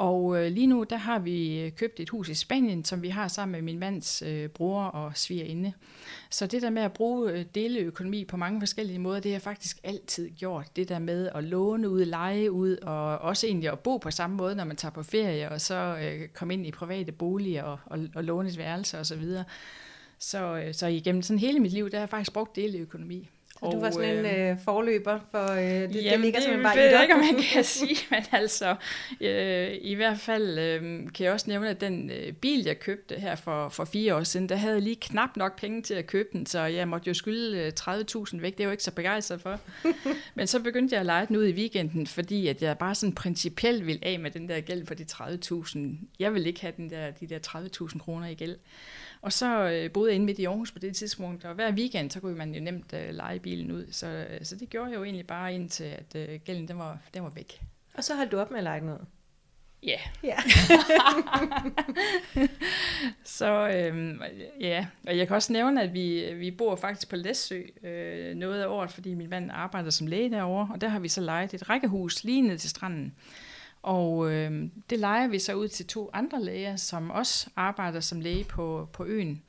Og 0.00 0.36
øh, 0.36 0.52
lige 0.52 0.66
nu, 0.66 0.84
der 0.90 0.96
har 0.96 1.18
vi 1.18 1.60
øh, 1.60 1.72
købt 1.72 2.00
et 2.00 2.08
hus 2.08 2.28
i 2.28 2.34
Spanien, 2.34 2.84
som 2.84 3.02
vi 3.02 3.08
har 3.08 3.28
sammen 3.28 3.52
med 3.52 3.62
min 3.62 3.78
mands 3.78 4.22
øh, 4.22 4.48
bror 4.48 4.82
og 4.82 5.12
svigerinde. 5.14 5.72
Så 6.30 6.46
det 6.46 6.62
der 6.62 6.70
med 6.70 6.82
at 6.82 6.92
bruge 6.92 7.32
øh, 7.32 7.44
deleøkonomi 7.54 8.24
på 8.24 8.36
mange 8.36 8.60
forskellige 8.60 8.98
måder, 8.98 9.20
det 9.20 9.30
har 9.30 9.34
jeg 9.34 9.42
faktisk 9.42 9.78
altid 9.84 10.30
gjort. 10.30 10.76
Det 10.76 10.88
der 10.88 10.98
med 10.98 11.28
at 11.34 11.44
låne 11.44 11.88
ud, 11.88 12.04
lege 12.04 12.50
ud, 12.50 12.76
og 12.76 13.18
også 13.18 13.46
egentlig 13.46 13.72
at 13.72 13.78
bo 13.78 13.96
på 13.96 14.10
samme 14.10 14.36
måde, 14.36 14.54
når 14.54 14.64
man 14.64 14.76
tager 14.76 14.92
på 14.92 15.02
ferie, 15.02 15.50
og 15.50 15.60
så 15.60 15.98
øh, 16.02 16.28
komme 16.28 16.54
ind 16.54 16.66
i 16.66 16.70
private 16.70 17.12
boliger 17.12 17.62
og, 17.62 17.78
og, 17.86 17.98
og 18.14 18.24
låne 18.24 18.48
et 18.48 18.58
værelse 18.58 18.98
osv. 18.98 19.04
Så, 19.04 19.16
videre. 19.16 19.44
så, 20.18 20.56
øh, 20.56 20.74
så 20.74 20.86
igennem 20.86 21.22
sådan 21.22 21.38
hele 21.38 21.60
mit 21.60 21.72
liv, 21.72 21.90
der 21.90 21.96
har 21.96 22.02
jeg 22.02 22.08
faktisk 22.08 22.32
brugt 22.32 22.56
deleøkonomi. 22.56 23.28
Så 23.60 23.66
og, 23.66 23.72
du 23.72 23.80
var 23.80 23.90
sådan 23.90 24.18
en 24.18 24.26
øh, 24.26 24.50
øh, 24.50 24.56
forløber 24.64 25.18
for, 25.30 25.52
øh, 25.52 25.58
det, 25.58 25.70
jamen, 25.72 25.92
det 25.92 26.20
ligger 26.20 26.40
simpelthen 26.40 26.62
bare 26.62 26.86
i 26.86 26.90
dig. 26.90 27.02
ikke, 27.02 27.14
om 27.14 27.20
man 27.20 27.42
kan 27.52 27.64
sige, 27.78 27.96
men 28.10 28.22
altså, 28.32 28.76
øh, 29.20 29.70
i 29.80 29.94
hvert 29.94 30.18
fald 30.18 30.58
øh, 30.58 30.82
kan 31.14 31.24
jeg 31.24 31.32
også 31.32 31.46
nævne, 31.48 31.68
at 31.68 31.80
den 31.80 32.10
øh, 32.10 32.32
bil, 32.32 32.64
jeg 32.64 32.80
købte 32.80 33.14
her 33.14 33.34
for, 33.34 33.68
for 33.68 33.84
fire 33.84 34.14
år 34.14 34.22
siden, 34.22 34.48
der 34.48 34.56
havde 34.56 34.74
jeg 34.74 34.82
lige 34.82 34.96
knap 34.96 35.36
nok 35.36 35.60
penge 35.60 35.82
til 35.82 35.94
at 35.94 36.06
købe 36.06 36.28
den, 36.32 36.46
så 36.46 36.60
jeg 36.60 36.88
måtte 36.88 37.08
jo 37.08 37.14
skylde 37.14 37.58
øh, 37.58 37.72
30.000 37.80 38.40
væk, 38.40 38.52
det 38.52 38.60
er 38.60 38.64
jo 38.64 38.70
ikke 38.70 38.82
så 38.82 38.92
begejstret 38.92 39.40
for. 39.40 39.60
men 40.34 40.46
så 40.46 40.60
begyndte 40.60 40.92
jeg 40.92 41.00
at 41.00 41.06
lege 41.06 41.26
den 41.26 41.36
ud 41.36 41.46
i 41.46 41.52
weekenden, 41.52 42.06
fordi 42.06 42.46
at 42.46 42.62
jeg 42.62 42.78
bare 42.78 42.94
sådan 42.94 43.14
principielt 43.14 43.86
ville 43.86 44.04
af 44.04 44.18
med 44.18 44.30
den 44.30 44.48
der 44.48 44.60
gæld 44.60 44.86
for 44.86 44.94
de 44.94 45.06
30.000. 45.12 45.78
Jeg 46.18 46.34
vil 46.34 46.46
ikke 46.46 46.60
have 46.60 46.74
den 46.76 46.90
der, 46.90 47.10
de 47.10 47.26
der 47.26 47.38
30.000 47.88 47.98
kroner 47.98 48.26
i 48.26 48.34
gæld. 48.34 48.56
Og 49.22 49.32
så 49.32 49.68
øh, 49.68 49.92
boede 49.92 50.10
jeg 50.10 50.14
inde 50.14 50.26
midt 50.26 50.38
i 50.38 50.44
Aarhus 50.44 50.72
på 50.72 50.78
det 50.78 50.96
tidspunkt, 50.96 51.44
og 51.44 51.54
hver 51.54 51.72
weekend, 51.72 52.10
så 52.10 52.20
kunne 52.20 52.36
man 52.36 52.54
jo 52.54 52.60
nemt 52.60 52.92
øh, 52.92 53.14
lege 53.14 53.38
bilen 53.38 53.72
ud. 53.72 53.86
Så, 53.90 54.06
øh, 54.06 54.44
så 54.44 54.56
det 54.56 54.70
gjorde 54.70 54.90
jeg 54.90 54.96
jo 54.96 55.04
egentlig 55.04 55.26
bare 55.26 55.54
indtil, 55.54 55.84
at 55.84 56.16
øh, 56.16 56.40
gælden 56.44 56.68
den 56.68 56.78
var, 56.78 56.98
den 57.14 57.22
var 57.22 57.30
væk. 57.30 57.62
Og 57.94 58.04
så 58.04 58.14
holdt 58.14 58.32
du 58.32 58.38
op 58.38 58.50
med 58.50 58.58
at 58.58 58.64
lege 58.64 58.84
ud? 58.84 59.06
Ja. 59.82 59.98
Yeah. 60.24 60.42
så 63.24 63.68
øh, 63.68 64.20
ja, 64.60 64.86
og 65.06 65.18
jeg 65.18 65.26
kan 65.26 65.36
også 65.36 65.52
nævne, 65.52 65.82
at 65.82 65.94
vi, 65.94 66.34
vi 66.34 66.50
bor 66.50 66.76
faktisk 66.76 67.08
på 67.08 67.16
Læssø 67.16 67.62
øh, 67.82 68.34
noget 68.34 68.62
af 68.62 68.66
året, 68.66 68.90
fordi 68.90 69.14
min 69.14 69.30
mand 69.30 69.50
arbejder 69.52 69.90
som 69.90 70.06
læge 70.06 70.30
derovre, 70.30 70.68
og 70.72 70.80
der 70.80 70.88
har 70.88 70.98
vi 70.98 71.08
så 71.08 71.20
lejet 71.20 71.54
et 71.54 71.70
rækkehus 71.70 72.24
lige 72.24 72.42
ned 72.42 72.58
til 72.58 72.70
stranden. 72.70 73.14
Og 73.82 74.32
øh, 74.32 74.68
det 74.90 74.98
leger 74.98 75.28
vi 75.28 75.38
så 75.38 75.54
ud 75.54 75.68
til 75.68 75.86
to 75.86 76.10
andre 76.12 76.42
læger, 76.42 76.76
som 76.76 77.10
også 77.10 77.50
arbejder 77.56 78.00
som 78.00 78.20
læge 78.20 78.44
på, 78.44 78.88
på 78.92 79.04
øen. 79.04 79.42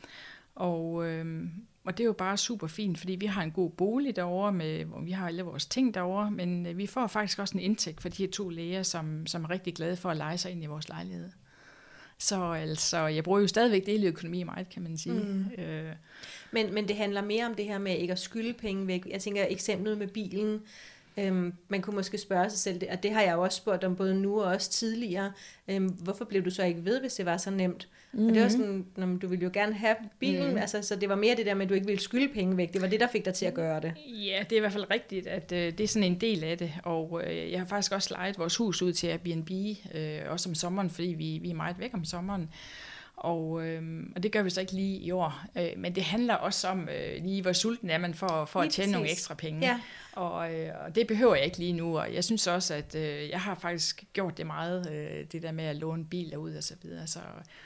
Og, 0.55 1.07
øh, 1.07 1.43
og 1.83 1.97
det 1.97 2.03
er 2.03 2.05
jo 2.07 2.13
bare 2.13 2.37
super 2.37 2.67
fint, 2.67 2.97
fordi 2.97 3.15
vi 3.15 3.25
har 3.25 3.43
en 3.43 3.51
god 3.51 3.69
bolig 3.69 4.15
derovre, 4.15 4.51
med, 4.51 4.85
hvor 4.85 5.01
vi 5.01 5.11
har 5.11 5.27
alle 5.27 5.43
vores 5.43 5.65
ting 5.65 5.93
derovre, 5.93 6.31
men 6.31 6.65
øh, 6.65 6.77
vi 6.77 6.87
får 6.87 7.07
faktisk 7.07 7.39
også 7.39 7.57
en 7.57 7.63
indtægt 7.63 8.01
for 8.01 8.09
de 8.09 8.23
her 8.23 8.31
to 8.31 8.49
læger, 8.49 8.83
som, 8.83 9.27
som 9.27 9.43
er 9.43 9.49
rigtig 9.49 9.75
glade 9.75 9.95
for 9.95 10.09
at 10.09 10.17
lege 10.17 10.37
sig 10.37 10.51
ind 10.51 10.63
i 10.63 10.67
vores 10.67 10.89
lejlighed. 10.89 11.29
Så 12.17 12.51
altså, 12.51 13.07
jeg 13.07 13.23
bruger 13.23 13.39
jo 13.39 13.47
stadigvæk 13.47 14.03
økonomi 14.05 14.43
meget, 14.43 14.69
kan 14.69 14.81
man 14.81 14.97
sige. 14.97 15.23
Mm. 15.23 15.63
Øh. 15.63 15.93
Men, 16.51 16.73
men 16.73 16.87
det 16.87 16.95
handler 16.95 17.21
mere 17.21 17.45
om 17.45 17.55
det 17.55 17.65
her 17.65 17.77
med 17.77 17.97
ikke 17.97 18.11
at 18.11 18.19
skylde 18.19 18.53
penge 18.53 18.87
væk. 18.87 19.07
Jeg 19.11 19.21
tænker 19.21 19.45
eksemplet 19.49 19.97
med 19.97 20.07
bilen. 20.07 20.61
Øhm, 21.17 21.53
man 21.67 21.81
kunne 21.81 21.95
måske 21.95 22.17
spørge 22.17 22.49
sig 22.49 22.59
selv, 22.59 22.81
og 22.91 23.03
det 23.03 23.11
har 23.11 23.21
jeg 23.21 23.33
jo 23.33 23.41
også 23.41 23.57
spurgt 23.57 23.83
om 23.83 23.95
både 23.95 24.15
nu 24.15 24.41
og 24.41 24.47
også 24.47 24.69
tidligere, 24.69 25.31
øhm, 25.67 25.87
hvorfor 25.87 26.25
blev 26.25 26.45
du 26.45 26.49
så 26.49 26.63
ikke 26.63 26.85
ved, 26.85 26.99
hvis 26.99 27.13
det 27.13 27.25
var 27.25 27.37
så 27.37 27.51
nemt? 27.51 27.87
Mm-hmm. 28.11 28.27
Og 28.27 28.33
det 28.33 28.41
var 28.41 28.49
mhm. 28.49 28.57
sådan, 28.57 28.85
når 28.95 29.17
du 29.17 29.27
ville 29.27 29.43
jo 29.43 29.49
gerne 29.53 29.73
have 29.73 29.95
bilen, 30.19 30.51
mm. 30.51 30.57
altså, 30.57 30.81
så 30.81 30.95
det 30.95 31.09
var 31.09 31.15
mere 31.15 31.35
det 31.35 31.45
der 31.45 31.53
med, 31.53 31.63
at 31.65 31.69
du 31.69 31.73
ikke 31.73 31.87
ville 31.87 32.01
skylde 32.01 32.33
penge 32.33 32.57
væk. 32.57 32.73
Det 32.73 32.81
var 32.81 32.87
det, 32.87 32.99
der 32.99 33.07
fik 33.07 33.25
dig 33.25 33.33
til 33.33 33.45
at 33.45 33.53
gøre 33.53 33.81
det. 33.81 33.93
Ja, 34.07 34.43
det 34.43 34.51
er 34.51 34.57
i 34.57 34.59
hvert 34.59 34.71
fald 34.71 34.91
rigtigt, 34.91 35.27
at 35.27 35.51
øh, 35.51 35.77
det 35.77 35.79
er 35.79 35.87
sådan 35.87 36.11
en 36.11 36.21
del 36.21 36.43
af 36.43 36.57
det. 36.57 36.73
Og 36.83 37.21
øh, 37.25 37.51
jeg 37.51 37.59
har 37.59 37.65
faktisk 37.65 37.91
også 37.91 38.13
lejet 38.13 38.37
vores 38.37 38.55
hus 38.57 38.81
ud 38.81 38.93
til 38.93 39.07
Airbnb, 39.07 39.49
øh, 39.95 40.19
også 40.27 40.49
om 40.49 40.55
sommeren, 40.55 40.89
fordi 40.89 41.07
vi, 41.07 41.39
vi 41.41 41.49
er 41.49 41.55
meget 41.55 41.79
væk 41.79 41.93
om 41.93 42.05
sommeren. 42.05 42.49
Og, 43.23 43.67
øh, 43.67 43.83
og 44.15 44.23
det 44.23 44.31
gør 44.31 44.41
vi 44.41 44.49
så 44.49 44.61
ikke 44.61 44.73
lige 44.73 44.97
i 44.97 45.11
år. 45.11 45.43
Øh, 45.57 45.69
men 45.77 45.95
det 45.95 46.03
handler 46.03 46.33
også 46.33 46.67
om 46.67 46.89
øh, 46.89 47.23
lige, 47.23 47.41
hvor 47.41 47.53
sulten 47.53 47.89
er 47.89 47.97
man 47.97 48.13
for, 48.13 48.45
for 48.45 48.59
at 48.61 48.71
tjene 48.71 48.85
præcis. 48.85 48.93
nogle 48.93 49.11
ekstra 49.11 49.33
penge. 49.33 49.67
Ja. 49.67 49.79
Og, 50.11 50.53
øh, 50.53 50.69
og 50.85 50.95
det 50.95 51.07
behøver 51.07 51.35
jeg 51.35 51.45
ikke 51.45 51.57
lige 51.57 51.73
nu. 51.73 51.97
Og 51.97 52.13
jeg 52.13 52.23
synes 52.23 52.47
også, 52.47 52.73
at 52.73 52.95
øh, 52.95 53.29
jeg 53.29 53.41
har 53.41 53.55
faktisk 53.55 54.03
gjort 54.13 54.37
det 54.37 54.45
meget, 54.45 54.91
øh, 54.91 55.25
det 55.31 55.43
der 55.43 55.51
med 55.51 55.63
at 55.63 55.75
låne 55.75 56.05
biler 56.05 56.37
ud 56.37 56.55
og 56.55 56.63
så 56.63 56.73
videre. 56.81 57.07
Så. 57.07 57.19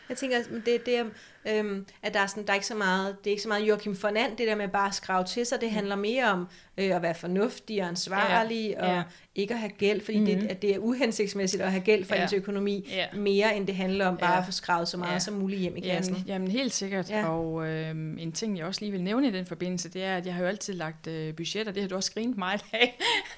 Jeg 0.10 0.18
tænker, 0.18 0.38
det, 0.66 0.86
det 0.86 0.98
er, 0.98 1.06
øh, 1.48 1.82
at 2.04 2.14
der 2.14 2.20
er, 2.20 2.28
sådan, 2.28 2.44
der 2.44 2.50
er 2.50 2.56
ikke 2.56 2.68
så 2.68 2.75
meget, 2.75 3.16
det 3.24 3.28
er 3.28 3.32
ikke 3.32 3.44
så 3.44 3.48
meget 3.48 3.68
Joachim 3.68 3.98
von 4.04 4.18
And, 4.18 4.38
det 4.38 4.48
der 4.48 4.56
med 4.56 4.68
bare 4.68 4.88
at 4.88 4.96
skrave 4.96 5.24
til 5.24 5.46
sig. 5.46 5.62
Det 5.62 5.70
mm. 5.70 5.75
handler 5.75 5.96
mere 5.96 6.32
om 6.32 6.48
øh, 6.78 6.96
at 6.96 7.02
være 7.02 7.16
fornuftig 7.16 7.82
og 7.82 7.88
ansvarlig 7.88 8.70
ja. 8.70 8.82
og 8.82 8.96
ja. 8.96 9.04
ikke 9.36 9.54
at 9.54 9.60
have 9.60 9.70
gæld, 9.70 10.02
fordi 10.02 10.20
mm. 10.20 10.25
det, 10.25 10.48
at 10.50 10.62
det 10.62 10.75
er 10.75 10.80
uhensigtsmæssigt 10.80 11.64
at 11.64 11.72
have 11.72 11.84
gæld 11.84 12.06
for 12.06 12.16
ja. 12.16 12.24
ens 12.24 12.34
økonomi, 12.34 12.90
ja. 12.92 13.06
mere 13.14 13.58
end 13.58 13.68
det 13.68 13.75
handler 13.75 14.08
om 14.08 14.18
bare 14.18 14.34
ja. 14.34 14.40
at 14.40 14.46
få 14.46 14.52
skravet 14.52 14.88
så 14.88 14.98
meget 14.98 15.14
ja. 15.14 15.20
som 15.20 15.34
muligt 15.34 15.62
hjem 15.62 15.78
i 15.78 15.80
kassen. 15.80 16.16
Jamen, 16.16 16.28
jamen 16.28 16.48
helt 16.48 16.74
sikkert. 16.74 17.10
Ja. 17.10 17.28
Og 17.28 17.68
øh, 17.68 17.90
en 18.18 18.32
ting, 18.32 18.58
jeg 18.58 18.66
også 18.66 18.82
lige 18.82 18.92
vil 18.92 19.04
nævne 19.04 19.28
i 19.28 19.32
den 19.32 19.46
forbindelse, 19.46 19.90
det 19.90 20.04
er, 20.04 20.18
at 20.18 20.25
jeg 20.25 20.34
har 20.34 20.42
jo 20.42 20.48
altid 20.48 20.74
lagt 20.74 21.08
øh, 21.08 21.34
budgetter, 21.34 21.72
det 21.72 21.82
har 21.82 21.90
du 21.90 21.96
også 21.96 22.12
grint 22.14 22.38
meget 22.38 22.66
af, 22.74 22.98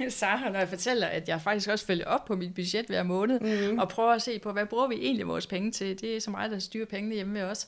Sarah, 0.10 0.54
når 0.54 0.60
jeg 0.60 0.70
fortæller, 0.70 1.08
at 1.08 1.30
jeg 1.30 1.42
faktisk 1.42 1.70
også 1.70 1.86
følger 1.86 2.06
op 2.06 2.26
på 2.26 2.36
mit 2.36 2.56
budget 2.56 2.86
hver 2.86 3.04
måned, 3.04 3.40
mm. 3.40 3.80
og 3.80 3.90
prøver 3.90 4.12
at 4.12 4.22
se 4.22 4.40
på, 4.40 4.52
hvad 4.52 4.66
bruger 4.66 4.88
vi 4.88 4.96
egentlig 4.96 5.28
vores 5.28 5.48
penge 5.48 5.72
til. 5.72 6.02
Det 6.02 6.16
er 6.16 6.22
så 6.22 6.32
meget, 6.32 6.52
der 6.52 6.60
styrer 6.60 6.86
pengene 6.86 7.16
hjemme 7.16 7.34
ved 7.34 7.44
os. 7.44 7.68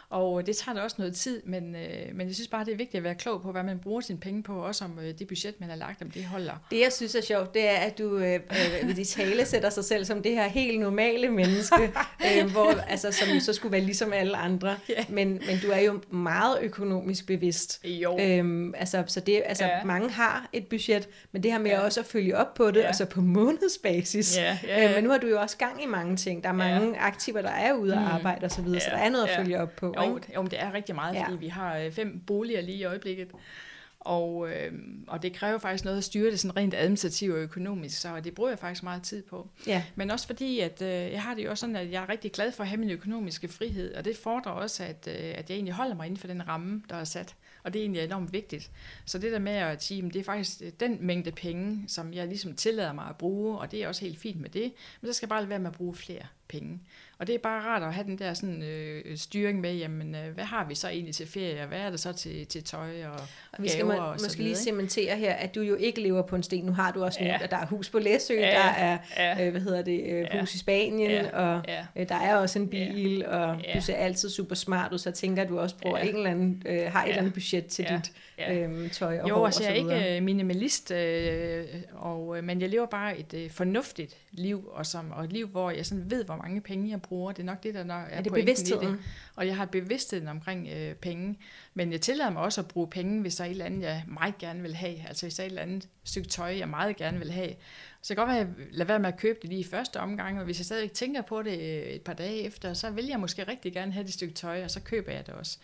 Og 0.11 0.45
det 0.47 0.57
tager 0.57 0.75
da 0.75 0.81
også 0.81 0.95
noget 0.99 1.15
tid, 1.15 1.41
men, 1.45 1.75
øh, 1.75 2.15
men 2.15 2.27
jeg 2.27 2.35
synes 2.35 2.47
bare, 2.47 2.65
det 2.65 2.73
er 2.73 2.77
vigtigt 2.77 2.95
at 2.95 3.03
være 3.03 3.15
klog 3.15 3.41
på, 3.41 3.51
hvad 3.51 3.63
man 3.63 3.79
bruger 3.79 4.01
sine 4.01 4.19
penge 4.19 4.43
på, 4.43 4.53
også 4.53 4.85
om 4.85 4.99
øh, 4.99 5.19
det 5.19 5.27
budget, 5.27 5.59
man 5.59 5.69
har 5.69 5.75
lagt, 5.75 6.01
om 6.01 6.11
det 6.11 6.25
holder. 6.25 6.53
Det, 6.71 6.79
jeg 6.79 6.93
synes 6.93 7.15
er 7.15 7.21
sjovt, 7.21 7.53
det 7.53 7.69
er, 7.69 7.75
at 7.75 7.97
du 7.97 8.17
øh, 8.17 8.39
øh, 8.83 8.95
de 8.95 9.03
tale 9.03 9.45
sætter 9.45 9.69
sig 9.69 9.85
selv 9.85 10.05
som 10.05 10.21
det 10.21 10.31
her 10.31 10.47
helt 10.47 10.79
normale 10.79 11.29
menneske, 11.29 11.81
øh, 12.37 12.51
hvor, 12.51 12.81
altså, 12.87 13.11
som 13.11 13.39
så 13.39 13.53
skulle 13.53 13.71
være 13.71 13.81
ligesom 13.81 14.13
alle 14.13 14.37
andre. 14.37 14.77
Yeah. 14.91 15.05
Men, 15.09 15.29
men 15.29 15.59
du 15.63 15.67
er 15.71 15.79
jo 15.79 15.99
meget 16.09 16.57
økonomisk 16.61 17.27
bevidst. 17.27 17.85
Jo. 17.85 18.19
Øhm, 18.19 18.73
altså, 18.77 19.03
så 19.07 19.19
det, 19.19 19.41
altså, 19.45 19.65
ja. 19.65 19.83
mange 19.83 20.09
har 20.09 20.49
et 20.53 20.67
budget, 20.67 21.09
men 21.31 21.43
det 21.43 21.51
her 21.51 21.59
med 21.59 21.71
ja. 21.71 21.79
også 21.79 21.99
at 21.99 22.05
følge 22.05 22.37
op 22.37 22.53
på 22.53 22.71
det, 22.71 22.79
ja. 22.79 22.87
altså 22.87 23.05
på 23.05 23.21
månedsbasis. 23.21 24.37
Ja, 24.37 24.57
ja, 24.63 24.81
ja. 24.81 24.89
Øh, 24.89 24.95
men 24.95 25.03
nu 25.03 25.09
har 25.09 25.17
du 25.17 25.27
jo 25.27 25.41
også 25.41 25.57
gang 25.57 25.83
i 25.83 25.85
mange 25.85 26.15
ting. 26.15 26.43
Der 26.43 26.49
er 26.49 26.53
mange 26.53 26.87
ja. 26.87 27.07
aktiver, 27.07 27.41
der 27.41 27.49
er 27.49 27.73
ude 27.73 27.93
at 27.93 28.01
mm. 28.01 28.07
arbejde 28.07 28.45
osv., 28.45 28.49
så, 28.49 28.61
videre, 28.61 28.81
ja. 28.83 28.89
så 28.89 28.95
der 28.95 29.01
er 29.01 29.09
noget 29.09 29.27
at 29.27 29.35
følge 29.35 29.61
op 29.61 29.75
på. 29.75 29.93
Jo, 30.09 30.19
jo 30.35 30.43
det 30.43 30.61
er 30.61 30.73
rigtig 30.73 30.95
meget, 30.95 31.17
fordi 31.17 31.31
ja. 31.31 31.37
vi 31.37 31.47
har 31.47 31.77
øh, 31.77 31.91
fem 31.91 32.19
boliger 32.27 32.61
lige 32.61 32.77
i 32.77 32.83
øjeblikket. 32.83 33.27
Og, 34.01 34.49
øh, 34.49 34.71
og 35.07 35.23
det 35.23 35.33
kræver 35.33 35.57
faktisk 35.57 35.85
noget 35.85 35.97
at 35.97 36.03
styre 36.03 36.31
det 36.31 36.39
sådan 36.39 36.57
rent 36.57 36.73
administrativt 36.73 37.33
og 37.33 37.39
økonomisk, 37.39 38.01
så 38.01 38.19
det 38.19 38.35
bruger 38.35 38.49
jeg 38.49 38.59
faktisk 38.59 38.83
meget 38.83 39.03
tid 39.03 39.23
på. 39.23 39.49
Ja. 39.67 39.83
Men 39.95 40.11
også 40.11 40.27
fordi, 40.27 40.59
at 40.59 40.81
øh, 40.81 40.89
jeg 40.89 41.23
har 41.23 41.33
det 41.33 41.45
jo 41.45 41.49
også 41.49 41.61
sådan, 41.61 41.75
at 41.75 41.91
jeg 41.91 42.03
er 42.03 42.09
rigtig 42.09 42.31
glad 42.31 42.51
for 42.51 42.63
at 42.63 42.69
have 42.69 42.79
min 42.79 42.89
økonomiske 42.89 43.47
frihed, 43.47 43.93
og 43.93 44.05
det 44.05 44.17
fordrer 44.17 44.51
også, 44.51 44.83
at, 44.83 45.07
øh, 45.07 45.33
at 45.35 45.49
jeg 45.49 45.55
egentlig 45.55 45.73
holder 45.73 45.95
mig 45.95 46.05
inden 46.05 46.19
for 46.19 46.27
den 46.27 46.47
ramme, 46.47 46.83
der 46.89 46.95
er 46.95 47.03
sat. 47.03 47.35
Og 47.63 47.73
det 47.73 47.79
er 47.79 47.83
egentlig 47.83 48.03
enormt 48.03 48.33
vigtigt. 48.33 48.71
Så 49.05 49.17
det 49.17 49.31
der 49.31 49.39
med 49.39 49.51
at 49.51 49.83
sige, 49.83 50.05
at 50.05 50.13
det 50.13 50.19
er 50.19 50.23
faktisk 50.23 50.61
den 50.79 50.97
mængde 51.01 51.31
penge, 51.31 51.83
som 51.87 52.13
jeg 52.13 52.27
ligesom 52.27 52.55
tillader 52.55 52.93
mig 52.93 53.05
at 53.09 53.17
bruge, 53.17 53.57
og 53.57 53.71
det 53.71 53.83
er 53.83 53.87
også 53.87 54.01
helt 54.01 54.19
fint 54.19 54.41
med 54.41 54.49
det, 54.49 54.73
men 55.01 55.11
så 55.11 55.17
skal 55.17 55.25
jeg 55.25 55.29
bare 55.29 55.41
lade 55.41 55.49
være 55.49 55.59
med 55.59 55.67
at 55.67 55.75
bruge 55.75 55.95
flere 55.95 56.23
penge. 56.51 56.79
Og 57.19 57.27
det 57.27 57.35
er 57.35 57.39
bare 57.39 57.61
rart 57.61 57.83
at 57.83 57.93
have 57.93 58.05
den 58.07 58.17
der 58.17 58.33
sådan, 58.33 58.63
øh, 58.63 59.17
styring 59.17 59.59
med, 59.59 59.75
jamen, 59.75 60.15
øh, 60.15 60.33
hvad 60.33 60.43
har 60.43 60.65
vi 60.67 60.75
så 60.75 60.89
egentlig 60.89 61.15
til 61.15 61.27
ferie, 61.27 61.61
og 61.61 61.67
hvad 61.67 61.79
er 61.79 61.89
det 61.89 61.99
så 61.99 62.13
til, 62.13 62.47
til 62.47 62.63
tøj 62.63 63.05
og, 63.05 63.19
og 63.51 63.63
vi 63.63 63.69
skal 63.69 63.85
må, 63.85 63.93
og 63.93 64.15
måske 64.21 64.43
lige 64.43 64.55
cementere 64.55 65.15
her, 65.15 65.33
at 65.33 65.55
du 65.55 65.61
jo 65.61 65.75
ikke 65.75 66.01
lever 66.01 66.21
på 66.21 66.35
en 66.35 66.43
sten. 66.43 66.65
Nu 66.65 66.71
har 66.71 66.91
du 66.91 67.03
også 67.03 67.19
ja. 67.21 67.27
nævnt, 67.27 67.41
at 67.41 67.51
der 67.51 67.57
er 67.57 67.65
hus 67.65 67.89
på 67.89 67.99
Læsø, 67.99 68.33
ja. 68.33 68.41
der 68.41 68.69
er 68.69 68.97
ja. 69.17 69.45
øh, 69.45 69.51
hvad 69.51 69.61
hedder 69.61 69.81
det, 69.81 70.03
øh, 70.03 70.27
ja. 70.33 70.39
hus 70.39 70.55
i 70.55 70.57
Spanien, 70.57 71.11
ja. 71.11 71.37
og. 71.39 71.63
Øh, 71.95 72.09
der 72.09 72.15
er 72.15 72.35
også 72.35 72.59
en 72.59 72.67
bil, 72.67 73.17
ja. 73.17 73.37
og 73.37 73.61
ja. 73.67 73.73
du 73.75 73.81
ser 73.81 73.95
altid 73.95 74.29
super 74.29 74.55
smart 74.55 74.93
ud, 74.93 74.97
så 74.97 75.11
tænker 75.11 75.43
du 75.43 75.59
også 75.59 75.75
bruger 75.77 75.97
ja. 75.97 76.03
en 76.03 76.15
eller 76.15 76.29
anden, 76.29 76.63
øh, 76.65 76.91
har 76.91 77.01
et 77.01 77.05
ja. 77.05 77.09
eller 77.09 77.19
andet 77.19 77.33
budget 77.33 77.65
til 77.65 77.85
ja. 77.89 77.97
dit 77.97 78.11
ja. 78.37 78.67
øh, 78.67 78.91
tøj 78.91 79.19
og 79.19 79.29
jo, 79.29 79.35
hår 79.35 79.45
altså, 79.45 79.63
jeg 79.63 79.71
er 79.71 79.75
ikke 79.75 80.17
øh, 80.17 80.23
minimalist, 80.23 80.91
øh, 80.91 81.65
og, 81.93 82.37
øh, 82.37 82.43
men 82.43 82.61
jeg 82.61 82.69
lever 82.69 82.85
bare 82.85 83.19
et 83.19 83.33
øh, 83.33 83.49
fornuftigt 83.49 84.17
liv, 84.31 84.69
og, 84.71 84.85
som, 84.85 85.11
og 85.11 85.23
et 85.23 85.33
liv, 85.33 85.47
hvor 85.47 85.71
jeg 85.71 85.85
sådan 85.85 86.11
ved, 86.11 86.25
hvor 86.25 86.35
mange 86.43 86.61
penge 86.61 86.89
jeg 86.89 87.01
bruger. 87.01 87.31
Det 87.31 87.41
er 87.41 87.45
nok 87.45 87.63
det, 87.63 87.73
der 87.73 87.83
nok 87.83 88.03
er, 88.09 88.17
er 88.17 88.21
det 88.21 88.33
bevidstheden? 88.33 88.87
Det. 88.87 88.99
Og 89.35 89.47
jeg 89.47 89.55
har 89.55 89.65
bevidstheden 89.65 90.27
omkring 90.27 90.67
øh, 90.69 90.95
penge. 90.95 91.39
Men 91.73 91.91
jeg 91.91 92.01
tillader 92.01 92.29
mig 92.29 92.41
også 92.41 92.61
at 92.61 92.67
bruge 92.67 92.87
penge, 92.87 93.21
hvis 93.21 93.35
der 93.35 93.43
er 93.43 93.47
et 93.47 93.51
eller 93.51 93.65
andet, 93.65 93.81
jeg 93.81 94.03
meget 94.07 94.37
gerne 94.37 94.61
vil 94.61 94.75
have. 94.75 95.07
Altså 95.07 95.25
hvis 95.25 95.35
der 95.35 95.43
er 95.43 95.45
et 95.45 95.49
eller 95.49 95.61
andet 95.61 95.87
stykke 96.03 96.29
tøj, 96.29 96.57
jeg 96.57 96.69
meget 96.69 96.95
gerne 96.95 97.19
vil 97.19 97.31
have. 97.31 97.53
Så 98.03 98.13
det 98.13 98.17
kan 98.17 98.25
godt 98.25 98.35
være, 98.35 98.41
at 98.41 98.47
jeg 98.47 98.67
lader 98.71 98.87
være 98.87 98.99
med 98.99 99.09
at 99.09 99.17
købe 99.17 99.39
det 99.41 99.49
lige 99.49 99.59
i 99.59 99.63
første 99.63 99.99
omgang, 99.99 100.39
og 100.39 100.45
hvis 100.45 100.59
jeg 100.59 100.65
stadig 100.65 100.91
tænker 100.91 101.21
på 101.21 101.43
det 101.43 101.59
øh, 101.59 101.83
et 101.83 102.01
par 102.01 102.13
dage 102.13 102.41
efter, 102.41 102.73
så 102.73 102.89
vil 102.89 103.05
jeg 103.05 103.19
måske 103.19 103.47
rigtig 103.47 103.73
gerne 103.73 103.91
have 103.91 104.05
det 104.05 104.13
stykke 104.13 104.33
tøj, 104.33 104.63
og 104.63 104.71
så 104.71 104.79
køber 104.79 105.11
jeg 105.11 105.27
det 105.27 105.33
også. 105.33 105.57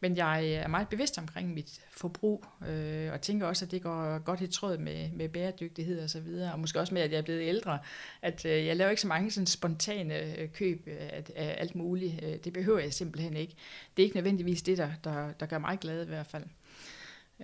Men 0.00 0.16
jeg 0.16 0.40
øh, 0.44 0.50
er 0.50 0.68
meget 0.68 0.88
bevidst 0.88 1.18
omkring 1.18 1.54
mit 1.54 1.80
forbrug, 1.90 2.44
øh, 2.68 3.12
og 3.12 3.20
tænker 3.20 3.46
også, 3.46 3.64
at 3.64 3.70
det 3.70 3.82
går 3.82 4.18
godt 4.18 4.40
i 4.40 4.46
tråd 4.46 4.78
med, 4.78 5.10
med 5.12 5.28
bæredygtighed 5.28 6.00
og 6.00 6.10
så 6.10 6.20
videre, 6.20 6.52
og 6.52 6.60
måske 6.60 6.80
også 6.80 6.94
med, 6.94 7.02
at 7.02 7.12
jeg 7.12 7.18
er 7.18 7.22
blevet 7.22 7.48
ældre, 7.48 7.78
at 8.22 8.44
øh, 8.44 8.66
jeg 8.66 8.76
laver 8.76 8.90
ikke 8.90 9.02
så 9.02 9.08
mange 9.08 9.30
sådan 9.30 9.46
spontane 9.46 10.38
øh, 10.38 10.48
køb 10.48 10.88
af, 10.88 11.24
af 11.36 11.56
alt 11.58 11.74
muligt. 11.74 12.24
Øh, 12.24 12.36
det 12.44 12.52
behøver 12.52 12.78
jeg 12.78 12.92
simpelthen 12.92 13.36
ikke. 13.36 13.54
Det 13.96 14.02
er 14.02 14.04
ikke 14.04 14.16
nødvendigvis 14.16 14.62
det, 14.62 14.78
der, 14.78 14.90
der, 15.04 15.32
der 15.32 15.46
gør 15.46 15.58
mig 15.58 15.78
glad 15.80 16.02
i 16.04 16.08
hvert 16.08 16.26
fald. 16.26 16.44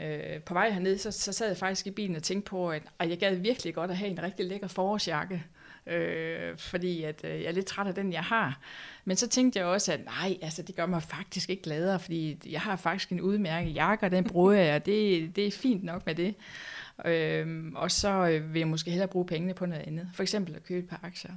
Øh, 0.00 0.40
på 0.40 0.54
vej 0.54 0.70
herned, 0.70 0.98
så, 0.98 1.10
så 1.10 1.32
sad 1.32 1.46
jeg 1.46 1.56
faktisk 1.56 1.86
i 1.86 1.90
bilen 1.90 2.16
og 2.16 2.22
tænkte 2.22 2.50
på, 2.50 2.70
at, 2.70 2.82
at 2.98 3.10
jeg 3.10 3.18
gad 3.18 3.34
virkelig 3.34 3.74
godt 3.74 3.90
at 3.90 3.96
have 3.96 4.10
en 4.10 4.22
rigtig 4.22 4.46
lækker 4.46 4.68
forårsjakke, 4.68 5.44
øh, 5.86 6.58
fordi 6.58 7.02
at, 7.02 7.24
øh, 7.24 7.30
jeg 7.30 7.48
er 7.48 7.52
lidt 7.52 7.66
træt 7.66 7.86
af 7.86 7.94
den, 7.94 8.12
jeg 8.12 8.24
har. 8.24 8.60
Men 9.04 9.16
så 9.16 9.28
tænkte 9.28 9.58
jeg 9.58 9.66
også, 9.66 9.92
at 9.92 10.04
nej, 10.04 10.38
altså, 10.42 10.62
det 10.62 10.76
gør 10.76 10.86
mig 10.86 11.02
faktisk 11.02 11.50
ikke 11.50 11.62
gladere, 11.62 12.00
fordi 12.00 12.38
jeg 12.46 12.60
har 12.60 12.76
faktisk 12.76 13.10
en 13.10 13.20
udmærket 13.20 13.74
jakke, 13.74 14.06
og 14.06 14.10
den 14.10 14.24
bruger 14.24 14.52
jeg, 14.52 14.74
og 14.74 14.86
det, 14.86 15.36
det 15.36 15.46
er 15.46 15.50
fint 15.50 15.84
nok 15.84 16.06
med 16.06 16.14
det. 16.14 16.34
Øh, 17.04 17.72
og 17.74 17.90
så 17.90 18.28
øh, 18.28 18.54
vil 18.54 18.60
jeg 18.60 18.68
måske 18.68 18.90
hellere 18.90 19.08
bruge 19.08 19.26
pengene 19.26 19.54
på 19.54 19.66
noget 19.66 19.82
andet. 19.82 20.08
For 20.14 20.22
eksempel 20.22 20.54
at 20.54 20.64
købe 20.64 20.84
et 20.84 20.88
par 20.88 21.00
aktier. 21.02 21.32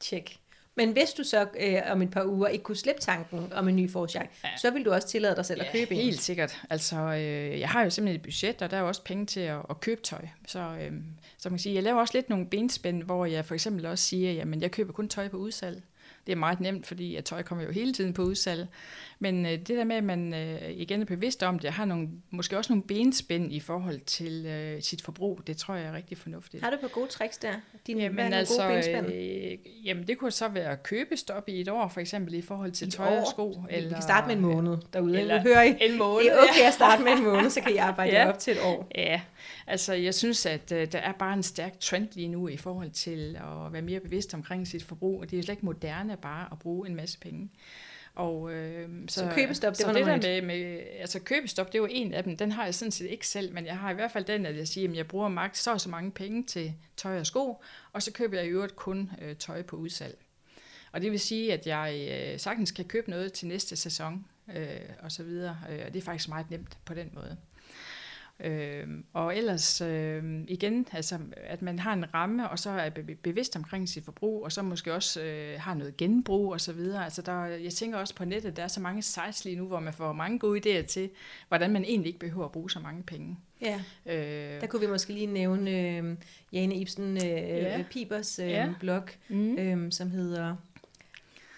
Tjek. 0.00 0.38
Men 0.78 0.92
hvis 0.92 1.10
du 1.10 1.24
så 1.24 1.46
øh, 1.60 1.78
om 1.90 2.02
et 2.02 2.10
par 2.10 2.24
uger 2.24 2.48
ikke 2.48 2.62
kunne 2.62 2.76
slippe 2.76 3.00
tanken 3.00 3.52
om 3.52 3.68
en 3.68 3.76
ny 3.76 3.90
forårsjakke, 3.90 4.30
ja. 4.44 4.48
så 4.56 4.70
vil 4.70 4.84
du 4.84 4.92
også 4.92 5.08
tillade 5.08 5.36
dig 5.36 5.46
selv 5.46 5.60
ja, 5.60 5.66
at 5.66 5.72
købe 5.72 5.94
en. 5.94 6.00
helt 6.00 6.20
sikkert. 6.20 6.60
Altså, 6.70 6.96
øh, 6.96 7.60
jeg 7.60 7.68
har 7.68 7.84
jo 7.84 7.90
simpelthen 7.90 8.16
et 8.16 8.22
budget, 8.22 8.62
og 8.62 8.70
der 8.70 8.76
er 8.76 8.80
jo 8.80 8.88
også 8.88 9.02
penge 9.04 9.26
til 9.26 9.40
at, 9.40 9.58
at 9.70 9.80
købe 9.80 10.00
tøj. 10.00 10.20
Så, 10.46 10.58
øh, 10.58 10.92
så 11.38 11.48
man 11.48 11.56
kan 11.56 11.58
sige, 11.58 11.74
jeg 11.74 11.82
laver 11.82 12.00
også 12.00 12.14
lidt 12.14 12.28
nogle 12.28 12.46
benspænd, 12.46 13.02
hvor 13.02 13.26
jeg 13.26 13.44
for 13.44 13.54
eksempel 13.54 13.86
også 13.86 14.04
siger, 14.04 14.32
jamen 14.32 14.62
jeg 14.62 14.70
køber 14.70 14.92
kun 14.92 15.08
tøj 15.08 15.28
på 15.28 15.36
udsalg. 15.36 15.82
Det 16.26 16.32
er 16.32 16.36
meget 16.36 16.60
nemt, 16.60 16.86
fordi 16.86 17.16
at 17.16 17.24
tøj 17.24 17.42
kommer 17.42 17.64
jo 17.64 17.70
hele 17.70 17.92
tiden 17.92 18.12
på 18.12 18.22
udsalg. 18.22 18.66
Men 19.20 19.46
øh, 19.46 19.52
det 19.52 19.68
der 19.68 19.84
med, 19.84 19.96
at 19.96 20.04
man 20.04 20.34
øh, 20.34 20.70
igen 20.70 21.00
er 21.00 21.04
bevidst 21.04 21.42
om 21.42 21.58
det, 21.58 21.70
har 21.70 21.84
nogle, 21.84 22.08
måske 22.30 22.56
også 22.56 22.72
nogle 22.72 22.82
benspænd 22.82 23.52
i 23.52 23.60
forhold 23.60 24.00
til 24.00 24.46
øh, 24.46 24.82
sit 24.82 25.02
forbrug, 25.02 25.40
det 25.46 25.56
tror 25.56 25.74
jeg 25.74 25.84
er 25.86 25.92
rigtig 25.92 26.18
fornuftigt. 26.18 26.62
Har 26.62 26.70
du 26.70 26.76
på 26.80 26.88
gode 26.88 27.06
tricks 27.06 27.38
der? 27.38 27.52
Dine, 27.86 28.02
jamen, 28.02 28.32
altså, 28.32 28.62
gode 28.62 28.74
benspænd? 28.74 29.06
Øh, 29.06 29.86
jamen 29.86 30.06
det 30.06 30.18
kunne 30.18 30.30
så 30.30 30.48
være 30.48 30.76
købestop 30.76 31.48
i 31.48 31.60
et 31.60 31.68
år, 31.68 31.88
for 31.88 32.00
eksempel 32.00 32.34
i 32.34 32.42
forhold 32.42 32.72
til 32.72 32.90
tøj 32.90 33.18
og 33.18 33.26
sko. 33.26 33.62
Eller, 33.70 33.88
vi 33.88 33.94
kan 33.94 34.02
starte 34.02 34.26
med 34.26 34.34
en 34.34 34.42
måned 34.42 34.76
derude. 34.92 35.20
Eller 35.20 35.40
hører 35.42 35.62
I, 35.62 35.76
en 35.80 35.98
måned. 35.98 36.24
Det 36.24 36.32
er 36.32 36.42
okay 36.42 36.66
at 36.66 36.74
starte 36.74 37.02
med 37.02 37.12
en 37.12 37.24
måned, 37.32 37.50
så 37.50 37.60
kan 37.60 37.72
I 37.72 37.76
arbejde 37.76 38.16
ja. 38.16 38.28
op 38.28 38.38
til 38.38 38.52
et 38.52 38.58
år. 38.64 38.90
Ja, 38.94 39.20
altså 39.66 39.94
jeg 39.94 40.14
synes, 40.14 40.46
at 40.46 40.72
øh, 40.72 40.92
der 40.92 40.98
er 40.98 41.12
bare 41.12 41.34
en 41.34 41.42
stærk 41.42 41.80
trend 41.80 42.08
lige 42.12 42.28
nu 42.28 42.48
i 42.48 42.56
forhold 42.56 42.90
til 42.90 43.36
at 43.36 43.72
være 43.72 43.82
mere 43.82 44.00
bevidst 44.00 44.34
omkring 44.34 44.68
sit 44.68 44.84
forbrug, 44.84 45.20
og 45.20 45.30
det 45.30 45.38
er 45.38 45.42
slet 45.42 45.52
ikke 45.52 45.66
moderne 45.66 46.16
bare 46.16 46.48
at 46.52 46.58
bruge 46.58 46.88
en 46.88 46.94
masse 46.94 47.18
penge. 47.18 47.50
Og, 48.18 48.52
øh, 48.52 48.88
så, 49.08 49.20
så 49.20 49.30
købestop, 49.34 49.70
det 49.70 49.78
så 49.78 49.86
var 49.86 49.92
det 49.92 50.06
der 50.06 50.16
med, 50.16 50.42
med, 50.42 50.80
altså 51.00 51.20
købestop, 51.20 51.66
det 51.66 51.74
er 51.74 51.78
jo 51.78 51.88
en 51.90 52.14
af 52.14 52.24
dem, 52.24 52.36
den 52.36 52.52
har 52.52 52.64
jeg 52.64 52.74
sådan 52.74 52.92
set 52.92 53.06
ikke 53.06 53.26
selv, 53.26 53.54
men 53.54 53.66
jeg 53.66 53.78
har 53.78 53.90
i 53.90 53.94
hvert 53.94 54.10
fald 54.10 54.24
den, 54.24 54.46
at 54.46 54.56
jeg 54.56 54.68
siger, 54.68 54.90
at 54.90 54.96
jeg 54.96 55.08
bruger 55.08 55.28
maks 55.28 55.62
så 55.62 55.72
og 55.72 55.80
så 55.80 55.88
mange 55.88 56.10
penge 56.10 56.42
til 56.42 56.74
tøj 56.96 57.18
og 57.18 57.26
sko, 57.26 57.62
og 57.92 58.02
så 58.02 58.12
køber 58.12 58.36
jeg 58.36 58.46
i 58.46 58.48
øvrigt 58.48 58.76
kun 58.76 59.10
øh, 59.22 59.36
tøj 59.36 59.62
på 59.62 59.76
udsalg. 59.76 60.18
Og 60.92 61.00
det 61.00 61.10
vil 61.10 61.20
sige, 61.20 61.52
at 61.52 61.66
jeg 61.66 62.08
øh, 62.10 62.40
sagtens 62.40 62.70
kan 62.70 62.84
købe 62.84 63.10
noget 63.10 63.32
til 63.32 63.48
næste 63.48 63.76
sæson, 63.76 64.26
øh, 64.54 64.80
og 65.00 65.12
så 65.12 65.22
videre, 65.22 65.58
øh, 65.70 65.82
og 65.86 65.94
det 65.94 66.00
er 66.00 66.04
faktisk 66.04 66.28
meget 66.28 66.50
nemt 66.50 66.78
på 66.84 66.94
den 66.94 67.10
måde. 67.12 67.36
Øh, 68.44 68.86
og 69.12 69.36
ellers 69.36 69.80
øh, 69.80 70.44
igen, 70.48 70.86
altså, 70.92 71.18
at 71.36 71.62
man 71.62 71.78
har 71.78 71.92
en 71.92 72.14
ramme, 72.14 72.50
og 72.50 72.58
så 72.58 72.70
er 72.70 72.90
bevidst 73.22 73.56
omkring 73.56 73.88
sit 73.88 74.04
forbrug, 74.04 74.44
og 74.44 74.52
så 74.52 74.62
måske 74.62 74.94
også 74.94 75.22
øh, 75.22 75.60
har 75.60 75.74
noget 75.74 75.96
genbrug 75.96 76.52
og 76.52 76.60
så 76.60 76.72
videre. 76.72 77.04
Altså 77.04 77.22
der, 77.22 77.44
jeg 77.44 77.72
tænker 77.72 77.98
også 77.98 78.14
på 78.14 78.24
nettet, 78.24 78.56
der 78.56 78.62
er 78.62 78.68
så 78.68 78.80
mange 78.80 79.02
sites 79.02 79.44
lige 79.44 79.56
nu, 79.56 79.66
hvor 79.66 79.80
man 79.80 79.92
får 79.92 80.12
mange 80.12 80.38
gode 80.38 80.60
idéer 80.80 80.86
til, 80.86 81.10
hvordan 81.48 81.70
man 81.70 81.84
egentlig 81.84 82.08
ikke 82.08 82.20
behøver 82.20 82.44
at 82.44 82.52
bruge 82.52 82.70
så 82.70 82.80
mange 82.80 83.02
penge. 83.02 83.38
Ja, 83.60 83.80
øh, 84.06 84.60
der 84.60 84.66
kunne 84.66 84.80
vi 84.80 84.86
måske 84.86 85.12
lige 85.12 85.26
nævne 85.26 85.70
øh, 85.70 86.16
Jane 86.52 86.74
Ibsen 86.74 87.16
øh, 87.16 87.24
ja. 87.24 87.84
Pibers 87.90 88.38
øh, 88.38 88.50
ja. 88.50 88.74
blog, 88.80 89.02
mm. 89.28 89.58
øh, 89.58 89.92
som 89.92 90.10
hedder 90.10 90.56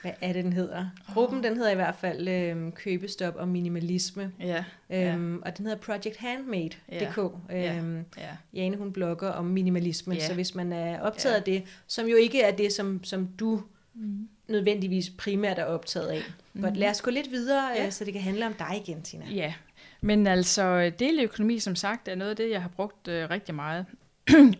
hvad 0.03 0.13
er 0.21 0.33
det, 0.33 0.45
den 0.45 0.53
hedder? 0.53 0.87
Gruppen, 1.15 1.45
den 1.45 1.57
hedder 1.57 1.71
i 1.71 1.75
hvert 1.75 1.95
fald 1.95 2.29
øhm, 2.29 2.73
Købestop 2.73 3.37
og 3.37 3.49
Minimalisme. 3.49 4.33
Ja, 4.41 4.65
øhm, 4.91 5.35
ja. 5.35 5.41
Og 5.43 5.57
den 5.57 5.67
hedder 5.67 5.79
projecthandmade.dk. 5.79 7.19
Ja, 7.51 7.77
øhm, 7.77 7.97
ja, 7.97 8.23
ja. 8.23 8.37
Jane, 8.55 8.77
hun 8.77 8.93
blogger 8.93 9.29
om 9.29 9.45
minimalisme, 9.45 10.15
ja. 10.15 10.27
så 10.27 10.35
hvis 10.35 10.55
man 10.55 10.73
er 10.73 11.01
optaget 11.01 11.33
ja. 11.33 11.39
af 11.39 11.45
det, 11.45 11.63
som 11.87 12.07
jo 12.07 12.17
ikke 12.17 12.43
er 12.43 12.57
det, 12.57 12.73
som, 12.73 13.05
som 13.05 13.27
du 13.27 13.63
mm. 13.95 14.29
nødvendigvis 14.49 15.11
primært 15.11 15.59
er 15.59 15.65
optaget 15.65 16.09
af. 16.09 16.23
Mm. 16.55 16.63
Godt, 16.63 16.77
lad 16.77 16.91
os 16.91 17.03
gå 17.03 17.11
lidt 17.11 17.31
videre, 17.31 17.69
ja. 17.69 17.87
øh, 17.87 17.93
så 17.93 18.05
det 18.05 18.13
kan 18.13 18.23
handle 18.23 18.47
om 18.47 18.55
dig 18.55 18.83
igen, 18.87 19.03
Tina. 19.03 19.25
Ja, 19.31 19.55
men 20.01 20.27
altså 20.27 20.93
deleøkonomi, 20.99 21.59
som 21.59 21.77
sagt, 21.77 22.09
er 22.09 22.15
noget 22.15 22.31
af 22.31 22.37
det, 22.37 22.51
jeg 22.51 22.63
har 22.63 22.69
brugt 22.69 23.09
øh, 23.09 23.31
rigtig 23.31 23.55
meget 23.55 23.87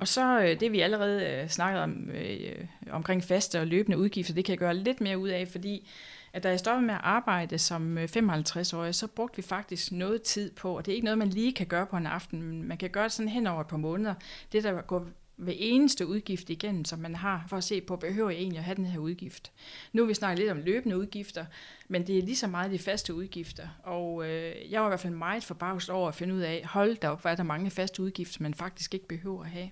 og 0.01 0.09
så 0.09 0.41
øh, 0.41 0.61
det, 0.61 0.73
vi 0.73 0.81
allerede 0.81 1.49
øh, 1.61 1.83
om, 1.83 2.11
øh, 2.11 2.65
omkring 2.91 3.25
faste 3.25 3.61
og 3.61 3.67
løbende 3.67 3.99
udgifter, 3.99 4.35
det 4.35 4.45
kan 4.45 4.53
jeg 4.53 4.59
gøre 4.59 4.75
lidt 4.75 5.01
mere 5.01 5.19
ud 5.19 5.29
af, 5.29 5.49
fordi 5.49 5.89
at 6.33 6.43
da 6.43 6.49
jeg 6.49 6.59
stoppede 6.59 6.87
med 6.87 6.95
at 6.95 7.01
arbejde 7.03 7.59
som 7.59 7.99
øh, 7.99 8.09
55-årig, 8.17 8.95
så 8.95 9.07
brugte 9.07 9.37
vi 9.37 9.43
faktisk 9.43 9.93
noget 9.93 10.23
tid 10.23 10.51
på, 10.51 10.77
og 10.77 10.87
det 10.87 10.93
er 10.93 10.95
ikke 10.95 11.05
noget, 11.05 11.19
man 11.19 11.29
lige 11.29 11.53
kan 11.53 11.67
gøre 11.67 11.87
på 11.87 11.97
en 11.97 12.07
aften, 12.07 12.43
men 12.43 12.69
man 12.69 12.79
kan 12.79 12.91
gøre 12.91 13.05
det 13.05 13.13
sådan 13.13 13.29
hen 13.29 13.47
over 13.47 13.61
et 13.61 13.67
par 13.67 13.77
måneder. 13.77 14.15
Det, 14.53 14.65
der 14.65 14.83
går 14.83 15.07
ved 15.41 15.55
eneste 15.57 16.07
udgift 16.07 16.51
igennem, 16.51 16.85
som 16.85 16.99
man 16.99 17.15
har, 17.15 17.45
for 17.49 17.57
at 17.57 17.65
se 17.65 17.81
på, 17.81 17.97
behøver 17.97 18.31
jeg 18.31 18.39
egentlig 18.39 18.59
at 18.59 18.65
have 18.65 18.75
den 18.75 18.85
her 18.85 18.99
udgift. 18.99 19.53
Nu 19.93 20.03
har 20.03 20.07
vi 20.07 20.15
snakket 20.15 20.39
lidt 20.39 20.51
om 20.51 20.59
løbende 20.59 20.99
udgifter, 20.99 21.45
men 21.89 22.07
det 22.07 22.19
er 22.19 22.23
lige 22.23 22.37
så 22.37 22.47
meget 22.47 22.71
de 22.71 22.79
faste 22.79 23.15
udgifter. 23.15 23.69
Og 23.83 24.29
øh, 24.29 24.73
jeg 24.73 24.81
var 24.81 24.87
i 24.87 24.91
hvert 24.91 25.01
fald 25.01 25.15
meget 25.15 25.45
forbavset 25.45 25.91
over 25.91 26.09
at 26.09 26.15
finde 26.15 26.35
ud 26.35 26.41
af, 26.41 26.65
hold 26.65 26.97
da 26.97 27.09
op, 27.09 27.21
hvor 27.21 27.31
er 27.31 27.37
der 27.37 27.43
mange 27.43 27.71
faste 27.71 28.03
udgifter, 28.03 28.43
man 28.43 28.55
faktisk 28.55 28.95
ikke 28.95 29.09
behøver 29.09 29.45
at 29.45 29.51
have. 29.51 29.71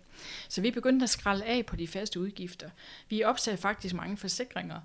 Så 0.49 0.61
vi 0.61 0.71
begyndte 0.71 1.05
at 1.05 1.11
skralde 1.11 1.45
af 1.45 1.67
på 1.67 1.77
de 1.77 1.89
faste 1.89 2.21
udgifter. 2.21 2.71
Vi 3.09 3.23
opsagde 3.23 3.57
faktisk 3.57 3.95
mange 3.95 4.17
forsikringer. 4.17 4.81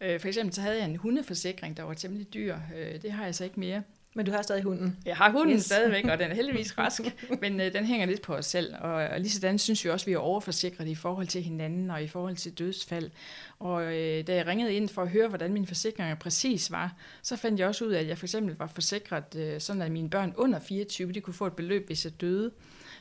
Øh, 0.00 0.20
for 0.20 0.28
eksempel 0.28 0.54
så 0.54 0.60
havde 0.60 0.76
jeg 0.76 0.84
en 0.84 0.96
hundeforsikring, 0.96 1.76
der 1.76 1.82
var 1.82 1.94
temmelig 1.94 2.34
dyr. 2.34 2.56
Øh, 2.76 3.02
det 3.02 3.12
har 3.12 3.24
jeg 3.24 3.34
så 3.34 3.44
ikke 3.44 3.60
mere. 3.60 3.82
Men 4.16 4.26
du 4.26 4.32
har 4.32 4.42
stadig 4.42 4.62
hunden? 4.62 4.98
Jeg 5.04 5.16
har 5.16 5.30
hunden 5.30 5.56
yes. 5.56 5.64
stadigvæk, 5.64 6.04
og 6.04 6.18
den 6.18 6.30
er 6.30 6.34
heldigvis 6.34 6.78
rask, 6.78 7.00
men 7.40 7.60
øh, 7.60 7.72
den 7.72 7.84
hænger 7.84 8.06
lidt 8.06 8.22
på 8.22 8.34
os 8.34 8.46
selv. 8.46 8.74
Og, 8.80 8.92
og 8.92 9.20
lige 9.20 9.30
sådan 9.30 9.58
synes 9.58 9.84
vi 9.84 9.90
også, 9.90 10.04
at 10.04 10.06
vi 10.06 10.12
er 10.12 10.18
overforsikret 10.18 10.88
i 10.88 10.94
forhold 10.94 11.26
til 11.26 11.42
hinanden 11.42 11.90
og 11.90 12.02
i 12.02 12.08
forhold 12.08 12.36
til 12.36 12.58
dødsfald. 12.58 13.10
Og 13.58 13.82
øh, 13.82 14.26
da 14.26 14.34
jeg 14.34 14.46
ringede 14.46 14.74
ind 14.74 14.88
for 14.88 15.02
at 15.02 15.08
høre, 15.08 15.28
hvordan 15.28 15.52
mine 15.52 15.66
forsikringer 15.66 16.14
præcis 16.14 16.70
var, 16.70 16.94
så 17.22 17.36
fandt 17.36 17.60
jeg 17.60 17.68
også 17.68 17.84
ud 17.84 17.90
af, 17.90 18.00
at 18.00 18.08
jeg 18.08 18.18
for 18.18 18.26
eksempel 18.26 18.56
var 18.58 18.66
forsikret, 18.66 19.34
øh, 19.36 19.60
sådan 19.60 19.82
at 19.82 19.92
mine 19.92 20.10
børn 20.10 20.34
under 20.36 20.60
24, 20.60 21.12
de 21.12 21.20
kunne 21.20 21.34
få 21.34 21.46
et 21.46 21.52
beløb, 21.52 21.86
hvis 21.86 22.04
jeg 22.04 22.20
døde. 22.20 22.50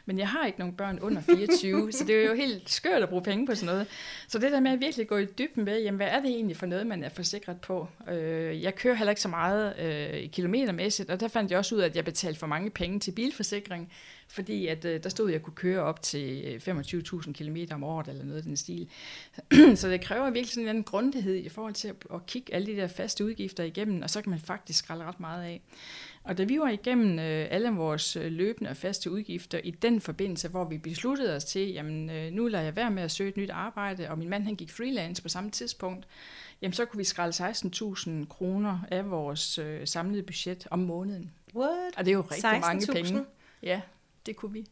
Men 0.06 0.20
jeg 0.20 0.30
har 0.30 0.46
ikke 0.46 0.60
nogen 0.60 0.76
børn 0.76 1.00
under 1.00 1.22
24, 1.22 1.92
så 1.92 2.04
det 2.04 2.16
er 2.16 2.30
jo 2.30 2.34
helt 2.34 2.70
skørt 2.70 3.04
at 3.04 3.10
bruge 3.10 3.24
penge 3.24 3.46
på 3.46 3.56
sådan 3.56 3.74
noget. 3.74 3.88
Så 4.28 4.40
det 4.40 4.52
der 4.52 4.60
med 4.60 4.72
at 4.72 4.80
virkelig 4.80 5.08
gå 5.08 5.18
i 5.18 5.26
dybden 5.26 5.66
med, 5.66 5.82
jamen 5.82 5.98
hvad 5.98 6.08
er 6.08 6.20
det 6.20 6.30
egentlig 6.30 6.58
for 6.58 6.66
noget, 6.66 6.88
man 6.88 7.04
er 7.04 7.10
forsikret 7.10 7.62
på? 7.62 7.88
Øh, 8.10 8.64
jeg 8.64 8.76
kører 8.76 8.96
heller 8.96 9.12
ikke 9.12 9.22
så 9.22 9.28
meget 9.28 9.80
øh, 9.80 10.30
kilometermæssigt, 10.30 11.10
og 11.10 11.20
der 11.20 11.28
fandt 11.28 11.52
jeg 11.52 11.60
også 11.60 11.76
ud 11.76 11.80
af, 11.80 11.86
at 11.86 11.96
jeg 11.96 12.06
betalte 12.06 12.40
for 12.40 12.48
mange 12.48 12.70
penge 12.70 13.00
til 13.00 13.12
bilforsikring, 13.12 13.92
fordi 14.28 14.68
at, 14.68 14.86
øh, 14.86 15.04
der 15.04 15.10
stod, 15.10 15.28
at 15.30 15.34
jeg 15.34 15.42
kunne 15.42 15.56
køre 15.56 15.82
op 15.82 16.02
til 16.02 16.62
25.000 16.68 17.34
km 17.34 17.58
om 17.72 17.84
året, 17.84 18.08
eller 18.08 18.24
noget 18.24 18.38
af 18.38 18.44
den 18.44 18.58
stil. 18.58 18.90
så 19.76 19.90
det 19.90 20.02
kræver 20.02 20.26
virkelig 20.30 20.50
sådan 20.50 20.76
en 20.76 20.84
grundighed 20.84 21.36
i 21.36 21.50
forhold 21.50 21.74
til 21.74 21.88
at, 21.88 21.96
at 22.14 22.26
kigge 22.26 22.54
alle 22.54 22.68
de 22.68 22.82
der 22.82 22.88
faste 22.88 23.26
udgifter 23.26 23.64
igennem, 23.64 24.02
og 24.02 24.10
så 24.10 24.22
kan 24.22 24.30
man 24.30 24.40
faktisk 24.40 24.80
skralde 24.80 25.04
ret 25.06 25.20
meget 25.20 25.44
af. 25.44 25.62
Og 26.24 26.38
da 26.38 26.44
vi 26.44 26.60
var 26.60 26.70
igennem 26.70 27.20
øh, 27.20 27.48
alle 27.52 27.70
vores 27.70 28.16
øh, 28.16 28.32
løbende 28.32 28.70
og 28.70 28.78
faste 28.78 29.12
udgifter 29.12 29.58
i 29.64 29.72
den 29.72 30.02
forbindelse, 30.02 30.50
hvor 30.50 30.66
vi 30.66 30.78
besluttede 30.78 31.36
os 31.36 31.46
til, 31.46 31.74
jamen 31.74 32.10
øh, 32.10 32.32
nu 32.32 32.48
lader 32.48 32.64
jeg 32.64 32.76
være 32.76 32.92
med 32.92 33.04
at 33.04 33.12
søge 33.12 33.30
et 33.30 33.38
nyt 33.38 33.50
arbejde, 33.50 34.10
og 34.10 34.18
min 34.18 34.30
mand 34.30 34.44
han 34.44 34.56
gik 34.56 34.72
freelance 34.72 35.24
på 35.24 35.30
samme 35.30 35.52
tidspunkt, 35.52 36.08
jamen 36.62 36.74
så 36.74 36.86
kunne 36.86 36.98
vi 36.98 37.04
skralde 37.04 37.50
16.000 37.50 38.26
kroner 38.26 38.80
af 38.92 39.12
vores 39.12 39.58
øh, 39.58 39.88
samlede 39.88 40.24
budget 40.24 40.68
om 40.72 40.80
måneden. 40.80 41.32
What? 41.56 41.98
Og 41.98 42.06
det 42.06 42.12
er 42.12 42.16
jo 42.16 42.22
rigtig 42.22 42.60
mange 42.62 42.88
penge. 42.94 43.26
Ja, 43.64 43.82
det 44.26 44.36
kunne 44.36 44.54
vi. 44.54 44.66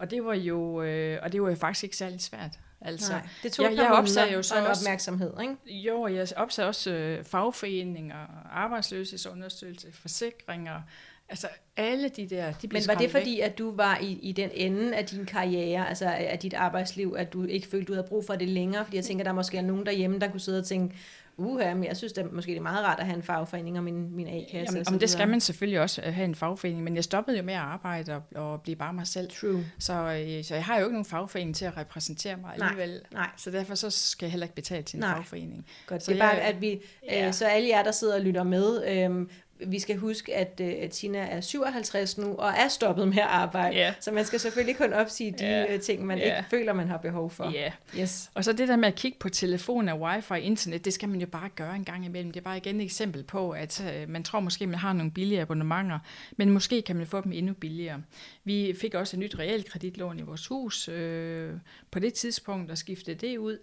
Og 0.00 0.10
det 0.10 0.24
var 0.24 0.34
jo, 0.34 0.82
øh, 0.82 1.18
og 1.22 1.32
det 1.32 1.42
var 1.42 1.50
jo 1.50 1.56
faktisk 1.56 1.84
ikke 1.84 1.96
særlig 1.96 2.20
svært. 2.20 2.58
Altså, 2.80 3.12
Nej, 3.12 3.28
det 3.42 3.52
tog 3.52 3.64
jeg, 3.64 3.76
jeg 3.76 3.92
opsagde 3.92 4.32
jo 4.32 4.42
så 4.42 4.54
og 4.54 4.66
opmærksomhed, 4.66 5.32
ikke? 5.40 5.56
Jo, 5.66 6.06
jeg 6.06 6.28
opsagde 6.36 6.68
også 6.68 6.90
øh, 6.90 7.24
fagforeninger, 7.24 8.46
arbejdsløshedsunderstøttelse, 8.52 9.92
forsikringer, 9.92 10.82
altså 11.30 11.48
alle 11.76 12.08
de 12.08 12.26
der, 12.26 12.52
de 12.52 12.68
Men 12.72 12.82
var 12.86 12.94
det 12.94 13.10
fordi, 13.10 13.38
væk. 13.40 13.50
at 13.50 13.58
du 13.58 13.76
var 13.76 13.98
i, 13.98 14.18
i 14.22 14.32
den 14.32 14.50
ende 14.54 14.96
af 14.96 15.06
din 15.06 15.26
karriere, 15.26 15.88
altså 15.88 16.04
af 16.08 16.38
dit 16.38 16.54
arbejdsliv, 16.54 17.14
at 17.18 17.32
du 17.32 17.44
ikke 17.44 17.68
følte, 17.68 17.86
du 17.86 17.92
havde 17.92 18.06
brug 18.08 18.24
for 18.24 18.34
det 18.34 18.48
længere? 18.48 18.84
Fordi 18.84 18.96
jeg 18.96 19.04
tænker, 19.04 19.24
der 19.24 19.32
måske 19.32 19.58
er 19.58 19.62
nogen 19.62 19.86
derhjemme, 19.86 20.18
der 20.18 20.30
kunne 20.30 20.40
sidde 20.40 20.58
og 20.58 20.66
tænke, 20.66 20.94
uha, 21.36 21.74
men 21.74 21.84
jeg 21.84 21.96
synes 21.96 22.12
det 22.12 22.32
måske 22.32 22.50
det 22.50 22.58
er 22.58 22.62
meget 22.62 22.84
rart 22.84 23.00
at 23.00 23.06
have 23.06 23.16
en 23.16 23.22
fagforening 23.22 23.78
og 23.78 23.84
min, 23.84 24.16
min 24.16 24.28
A-kasse. 24.28 24.74
Jamen, 24.76 24.88
om 24.88 24.98
det 24.98 25.10
skal 25.10 25.28
man 25.28 25.40
selvfølgelig 25.40 25.80
også 25.80 26.02
have 26.02 26.24
en 26.24 26.34
fagforening, 26.34 26.84
men 26.84 26.96
jeg 26.96 27.04
stoppede 27.04 27.36
jo 27.36 27.42
med 27.42 27.54
at 27.54 27.60
arbejde 27.60 28.14
og, 28.14 28.22
og 28.42 28.62
blive 28.62 28.76
bare 28.76 28.92
mig 28.92 29.06
selv. 29.06 29.30
True. 29.30 29.64
Så, 29.78 29.92
øh, 29.92 30.44
så 30.44 30.54
jeg 30.54 30.64
har 30.64 30.78
jo 30.78 30.84
ikke 30.84 30.92
nogen 30.92 31.04
fagforening 31.04 31.56
til 31.56 31.64
at 31.64 31.76
repræsentere 31.76 32.36
mig 32.36 32.50
alligevel. 32.52 32.90
Nej, 32.90 33.00
nej. 33.12 33.30
Så 33.36 33.50
derfor 33.50 33.74
så 33.74 33.90
skal 33.90 34.26
jeg 34.26 34.30
heller 34.30 34.44
ikke 34.44 34.54
betale 34.54 34.82
til 34.82 34.96
en 34.96 35.00
nej. 35.00 35.14
fagforening. 35.14 35.66
Godt, 35.86 36.02
så 36.02 36.12
det 36.12 36.20
er 36.20 36.24
bare, 36.24 36.40
at 36.40 36.60
vi, 36.60 36.80
ja. 37.10 37.26
øh, 37.26 37.32
så 37.32 37.46
alle 37.46 37.68
jer, 37.68 37.82
der 37.82 37.92
sidder 37.92 38.14
og 38.14 38.20
lytter 38.20 38.42
med, 38.42 38.84
øh, 38.88 39.26
vi 39.66 39.78
skal 39.78 39.96
huske, 39.96 40.36
at 40.36 40.60
uh, 40.60 40.90
Tina 40.90 41.18
er 41.18 41.40
57 41.40 42.18
nu, 42.18 42.34
og 42.34 42.50
er 42.50 42.68
stoppet 42.68 43.08
med 43.08 43.18
at 43.18 43.24
arbejde. 43.24 43.76
Yeah. 43.76 43.94
Så 44.00 44.12
man 44.12 44.24
skal 44.24 44.40
selvfølgelig 44.40 44.76
kun 44.76 44.92
opsige 44.92 45.34
de 45.38 45.44
yeah. 45.44 45.80
ting, 45.80 46.06
man 46.06 46.18
yeah. 46.18 46.38
ikke 46.38 46.50
føler, 46.50 46.72
man 46.72 46.88
har 46.88 46.96
behov 46.96 47.30
for. 47.30 47.52
Yeah. 47.56 47.72
Yes. 47.98 48.30
Og 48.34 48.44
så 48.44 48.52
det 48.52 48.68
der 48.68 48.76
med 48.76 48.88
at 48.88 48.94
kigge 48.94 49.18
på 49.18 49.28
telefon 49.28 49.88
og 49.88 50.00
wifi 50.00 50.30
og 50.30 50.40
internet, 50.40 50.84
det 50.84 50.92
skal 50.92 51.08
man 51.08 51.20
jo 51.20 51.26
bare 51.26 51.48
gøre 51.48 51.76
en 51.76 51.84
gang 51.84 52.04
imellem. 52.04 52.32
Det 52.32 52.40
er 52.40 52.44
bare 52.44 52.56
igen 52.56 52.80
et 52.80 52.84
eksempel 52.84 53.22
på, 53.22 53.50
at 53.50 53.84
uh, 54.04 54.10
man 54.10 54.24
tror 54.24 54.40
måske, 54.40 54.66
man 54.66 54.78
har 54.78 54.92
nogle 54.92 55.10
billige 55.10 55.40
abonnementer, 55.40 55.98
men 56.36 56.50
måske 56.50 56.82
kan 56.82 56.96
man 56.96 57.06
få 57.06 57.20
dem 57.20 57.32
endnu 57.32 57.52
billigere. 57.52 58.02
Vi 58.44 58.74
fik 58.80 58.94
også 58.94 59.16
et 59.16 59.18
nyt 59.18 59.38
realkreditlån 59.38 60.18
i 60.18 60.22
vores 60.22 60.46
hus 60.46 60.88
øh, 60.88 61.52
på 61.90 61.98
det 61.98 62.14
tidspunkt, 62.14 62.70
og 62.70 62.78
skiftede 62.78 63.26
det 63.26 63.38
ud. 63.38 63.58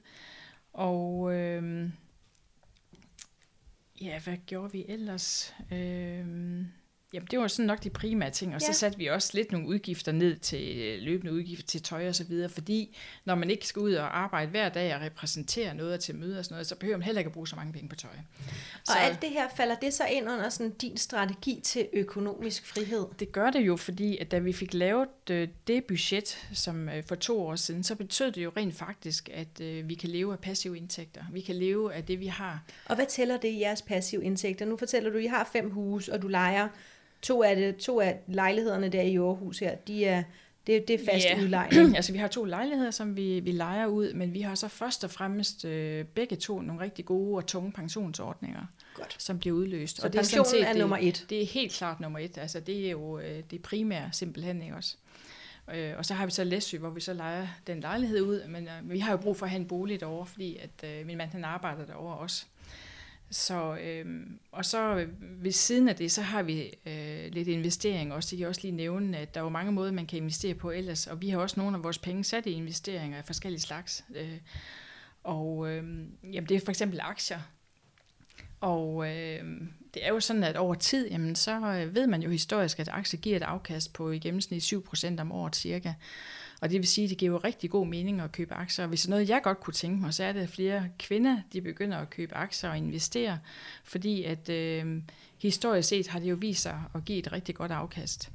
Og... 0.73 1.33
Øh, 1.33 1.89
Ja, 4.01 4.19
hvad 4.23 4.37
gjorde 4.45 4.71
vi 4.71 4.85
ellers? 4.89 5.55
Øhm, 5.71 6.67
Jamen, 7.13 7.27
det 7.31 7.39
var 7.39 7.47
sådan 7.47 7.65
nok 7.65 7.83
de 7.83 7.89
primære 7.89 8.29
ting, 8.29 8.55
og 8.55 8.61
ja. 8.61 8.73
så 8.73 8.79
satte 8.79 8.97
vi 8.97 9.05
også 9.05 9.31
lidt 9.33 9.51
nogle 9.51 9.67
udgifter 9.67 10.11
ned 10.11 10.37
til 10.37 10.77
øh, 10.77 11.01
løbende 11.01 11.33
udgifter 11.33 11.67
til 11.67 11.81
tøj 11.81 12.07
og 12.07 12.15
så 12.15 12.23
videre, 12.23 12.49
fordi 12.49 12.97
når 13.25 13.35
man 13.35 13.49
ikke 13.49 13.67
skal 13.67 13.79
ud 13.79 13.93
og 13.93 14.19
arbejde 14.19 14.51
hver 14.51 14.69
dag 14.69 14.95
og 14.95 15.01
repræsentere 15.01 15.73
noget 15.73 15.99
til 15.99 16.15
møder 16.15 16.37
og 16.37 16.45
sådan 16.45 16.55
noget, 16.55 16.67
så 16.67 16.75
behøver 16.75 16.97
man 16.97 17.05
heller 17.05 17.19
ikke 17.19 17.29
at 17.29 17.33
bruge 17.33 17.47
så 17.47 17.55
mange 17.55 17.73
penge 17.73 17.89
på 17.89 17.95
tøj. 17.95 18.11
Så, 18.83 18.91
og 18.91 19.03
alt 19.03 19.21
det 19.21 19.29
her, 19.29 19.47
falder 19.57 19.75
det 19.75 19.93
så 19.93 20.05
ind 20.05 20.29
under 20.29 20.49
sådan 20.49 20.71
din 20.71 20.97
strategi 20.97 21.61
til 21.63 21.87
økonomisk 21.93 22.65
frihed? 22.65 23.05
Det 23.19 23.31
gør 23.31 23.49
det 23.49 23.59
jo, 23.59 23.75
fordi 23.75 24.17
at 24.17 24.31
da 24.31 24.39
vi 24.39 24.53
fik 24.53 24.73
lavet 24.73 25.09
øh, 25.29 25.47
det 25.67 25.83
budget 25.83 26.47
som 26.53 26.89
øh, 26.89 27.03
for 27.03 27.15
to 27.15 27.41
år 27.41 27.55
siden, 27.55 27.83
så 27.83 27.95
betød 27.95 28.31
det 28.31 28.43
jo 28.43 28.51
rent 28.57 28.75
faktisk, 28.75 29.29
at 29.33 29.59
vi 29.89 29.95
kan 29.95 30.09
leve 30.09 30.33
af 30.33 30.39
passive 30.39 30.77
indtægter. 30.77 31.23
Vi 31.31 31.41
kan 31.41 31.55
leve 31.55 31.93
af 31.93 32.03
det, 32.03 32.19
vi 32.19 32.27
har. 32.27 32.63
Og 32.85 32.95
hvad 32.95 33.05
tæller 33.05 33.37
det 33.37 33.47
i 33.47 33.59
jeres 33.59 33.81
passive 33.81 34.23
indtægter? 34.23 34.65
Nu 34.65 34.77
fortæller 34.77 35.09
du, 35.09 35.17
at 35.17 35.23
I 35.23 35.27
har 35.27 35.49
fem 35.53 35.69
huse, 35.69 36.13
og 36.13 36.21
du 36.21 36.27
leger 36.27 36.67
To 37.21 37.43
af, 37.43 37.55
det, 37.55 37.77
to 37.77 37.99
af 37.99 38.19
lejlighederne 38.27 38.89
der 38.89 39.01
i 39.01 39.17
Aarhus 39.17 39.59
her, 39.59 39.75
de 39.75 40.05
er, 40.05 40.23
det, 40.67 40.87
det 40.87 41.01
er 41.01 41.05
fast 41.11 41.25
yeah. 41.29 41.43
udlejning. 41.43 41.95
altså 41.97 42.11
vi 42.11 42.17
har 42.17 42.27
to 42.27 42.43
lejligheder, 42.43 42.91
som 42.91 43.15
vi, 43.15 43.39
vi 43.39 43.51
leger 43.51 43.85
ud, 43.85 44.13
men 44.13 44.33
vi 44.33 44.41
har 44.41 44.55
så 44.55 44.67
først 44.67 45.03
og 45.03 45.11
fremmest 45.11 45.65
øh, 45.65 46.05
begge 46.05 46.35
to 46.35 46.61
nogle 46.61 46.81
rigtig 46.81 47.05
gode 47.05 47.37
og 47.37 47.45
tunge 47.45 47.71
pensionsordninger, 47.71 48.65
Godt. 48.95 49.15
som 49.19 49.39
bliver 49.39 49.55
udløst. 49.55 49.97
Så 49.97 50.07
og 50.07 50.13
det 50.13 50.19
er, 50.19 50.23
sådan 50.23 50.45
set, 50.45 50.63
er 50.63 50.71
det, 50.71 50.79
nummer 50.79 50.97
et? 51.01 51.25
Det 51.29 51.41
er 51.41 51.45
helt 51.45 51.73
klart 51.73 51.99
nummer 51.99 52.19
et. 52.19 52.37
Altså 52.37 52.59
det 52.59 52.87
er 52.87 52.91
jo 52.91 53.19
øh, 53.19 53.43
det 53.51 53.61
primære 53.61 54.09
simpelthen 54.11 54.61
ikke 54.61 54.75
også. 54.75 54.95
Øh, 55.73 55.93
og 55.97 56.05
så 56.05 56.13
har 56.13 56.25
vi 56.25 56.31
så 56.31 56.43
Læsø, 56.43 56.77
hvor 56.77 56.89
vi 56.89 57.01
så 57.01 57.13
leger 57.13 57.47
den 57.67 57.79
lejlighed 57.79 58.21
ud, 58.21 58.47
men 58.47 58.67
øh, 58.67 58.91
vi 58.91 58.99
har 58.99 59.11
jo 59.11 59.17
brug 59.17 59.37
for 59.37 59.45
at 59.45 59.49
have 59.49 59.59
en 59.59 59.67
bolig 59.67 59.99
derovre, 59.99 60.25
fordi 60.25 60.57
at 60.57 60.89
øh, 60.89 61.05
min 61.05 61.17
mand 61.17 61.29
han 61.29 61.45
arbejder 61.45 61.85
derovre 61.85 62.17
også. 62.17 62.45
Så, 63.29 63.77
øh, 63.77 64.05
og 64.51 64.65
så 64.65 65.07
ved 65.21 65.51
siden 65.51 65.89
af 65.89 65.95
det, 65.95 66.11
så 66.11 66.21
har 66.21 66.43
vi 66.43 66.73
øh, 66.85 67.31
lidt 67.31 67.47
investering 67.47 68.13
også. 68.13 68.27
Det 68.29 68.37
kan 68.37 68.41
jeg 68.41 68.49
også 68.49 68.61
lige 68.61 68.75
nævne, 68.75 69.17
at 69.17 69.33
der 69.33 69.39
er 69.39 69.43
jo 69.43 69.49
mange 69.49 69.71
måder, 69.71 69.91
man 69.91 70.07
kan 70.07 70.17
investere 70.17 70.53
på 70.53 70.71
ellers. 70.71 71.07
Og 71.07 71.21
vi 71.21 71.29
har 71.29 71.39
også 71.39 71.59
nogle 71.59 71.77
af 71.77 71.83
vores 71.83 71.97
penge 71.97 72.23
sat 72.23 72.45
i 72.45 72.51
investeringer 72.51 73.17
af 73.17 73.25
forskellige 73.25 73.61
slags. 73.61 74.05
Øh, 74.15 74.37
og 75.23 75.67
øh, 75.67 75.83
jamen, 76.23 76.49
det 76.49 76.51
er 76.51 76.61
for 76.65 76.69
eksempel 76.69 76.99
aktier. 76.99 77.39
Og 78.61 79.07
øh, 79.07 79.43
det 79.93 80.05
er 80.05 80.09
jo 80.09 80.19
sådan, 80.19 80.43
at 80.43 80.55
over 80.55 80.75
tid, 80.75 81.09
jamen, 81.09 81.35
så 81.35 81.51
øh, 81.51 81.95
ved 81.95 82.07
man 82.07 82.21
jo 82.21 82.29
historisk, 82.29 82.79
at 82.79 82.89
aktier 82.89 83.19
giver 83.19 83.35
et 83.37 83.43
afkast 83.43 83.93
på 83.93 84.11
i 84.11 84.19
gennemsnit 84.19 84.73
7% 84.73 85.21
om 85.21 85.31
året 85.31 85.55
cirka. 85.55 85.93
Og 86.61 86.69
det 86.69 86.77
vil 86.79 86.87
sige, 86.87 87.05
at 87.05 87.09
det 87.09 87.17
giver 87.17 87.31
jo 87.31 87.37
rigtig 87.37 87.69
god 87.69 87.87
mening 87.87 88.21
at 88.21 88.31
købe 88.31 88.53
aktier. 88.53 88.85
Og 88.85 88.89
hvis 88.89 89.01
det 89.01 89.07
er 89.07 89.09
noget, 89.09 89.29
jeg 89.29 89.41
godt 89.43 89.59
kunne 89.59 89.73
tænke 89.73 90.01
mig, 90.01 90.13
så 90.13 90.23
er 90.23 90.31
det, 90.31 90.39
at 90.39 90.49
flere 90.49 90.89
kvinder 90.99 91.37
de 91.53 91.61
begynder 91.61 91.97
at 91.97 92.09
købe 92.09 92.35
aktier 92.35 92.69
og 92.69 92.77
investere, 92.77 93.39
fordi 93.83 94.23
at 94.23 94.49
øh, 94.49 95.01
historisk 95.37 95.89
set 95.89 96.07
har 96.07 96.19
det 96.19 96.29
jo 96.29 96.35
vist 96.35 96.61
sig 96.61 96.83
at 96.95 97.05
give 97.05 97.19
et 97.19 97.31
rigtig 97.31 97.55
godt 97.55 97.71
afkast. 97.71 98.31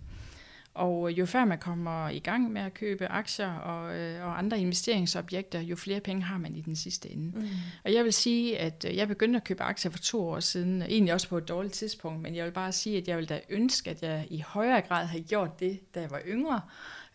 Og 0.74 1.10
jo 1.10 1.26
før 1.26 1.44
man 1.44 1.58
kommer 1.58 2.08
i 2.08 2.18
gang 2.18 2.52
med 2.52 2.62
at 2.62 2.74
købe 2.74 3.06
aktier 3.06 3.52
og, 3.52 3.94
øh, 3.94 4.26
og 4.26 4.38
andre 4.38 4.60
investeringsobjekter, 4.60 5.60
jo 5.60 5.76
flere 5.76 6.00
penge 6.00 6.22
har 6.22 6.38
man 6.38 6.56
i 6.56 6.60
den 6.60 6.76
sidste 6.76 7.10
ende. 7.10 7.38
Mm. 7.38 7.48
Og 7.84 7.94
jeg 7.94 8.04
vil 8.04 8.12
sige, 8.12 8.58
at 8.58 8.86
øh, 8.88 8.96
jeg 8.96 9.08
begyndte 9.08 9.36
at 9.36 9.44
købe 9.44 9.62
aktier 9.62 9.90
for 9.90 9.98
to 9.98 10.28
år 10.28 10.40
siden, 10.40 10.82
egentlig 10.82 11.14
også 11.14 11.28
på 11.28 11.38
et 11.38 11.48
dårligt 11.48 11.74
tidspunkt, 11.74 12.22
men 12.22 12.36
jeg 12.36 12.44
vil 12.44 12.52
bare 12.52 12.72
sige, 12.72 12.98
at 12.98 13.08
jeg 13.08 13.16
vil 13.16 13.28
da 13.28 13.40
ønske, 13.48 13.90
at 13.90 14.02
jeg 14.02 14.26
i 14.30 14.42
højere 14.46 14.80
grad 14.80 15.06
havde 15.06 15.24
gjort 15.24 15.60
det, 15.60 15.94
da 15.94 16.00
jeg 16.00 16.10
var 16.10 16.20
yngre, 16.26 16.60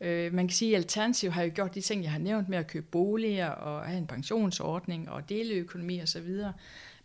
Øh, 0.02 0.34
man 0.34 0.48
kan 0.48 0.56
sige, 0.56 0.76
at 0.76 0.78
Alternativ 0.78 1.32
har 1.32 1.44
jo 1.44 1.52
gjort 1.56 1.76
de 1.76 1.82
ting, 1.82 2.04
jeg 2.04 2.12
har 2.12 2.20
nævnt 2.20 2.50
med 2.50 2.58
at 2.58 2.68
købe 2.68 2.86
boliger 2.92 3.50
og 3.50 3.86
have 3.86 3.98
en 3.98 4.08
pensionsordning 4.08 5.10
og 5.10 5.30
deleøkonomi 5.30 6.02
osv. 6.02 6.44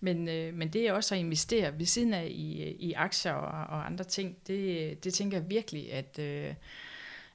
Men, 0.00 0.28
øh, 0.28 0.54
men 0.54 0.68
det 0.68 0.88
er 0.88 0.92
også 0.92 1.14
at 1.14 1.20
investere 1.20 1.78
ved 1.78 1.86
siden 1.86 2.14
af 2.14 2.26
i, 2.30 2.76
i 2.78 2.92
aktier 2.92 3.32
og, 3.32 3.78
og 3.78 3.86
andre 3.86 4.04
ting, 4.04 4.36
det, 4.46 5.04
det 5.04 5.14
tænker 5.14 5.38
jeg 5.38 5.50
virkelig, 5.50 5.92
at... 5.92 6.18
Øh, 6.18 6.54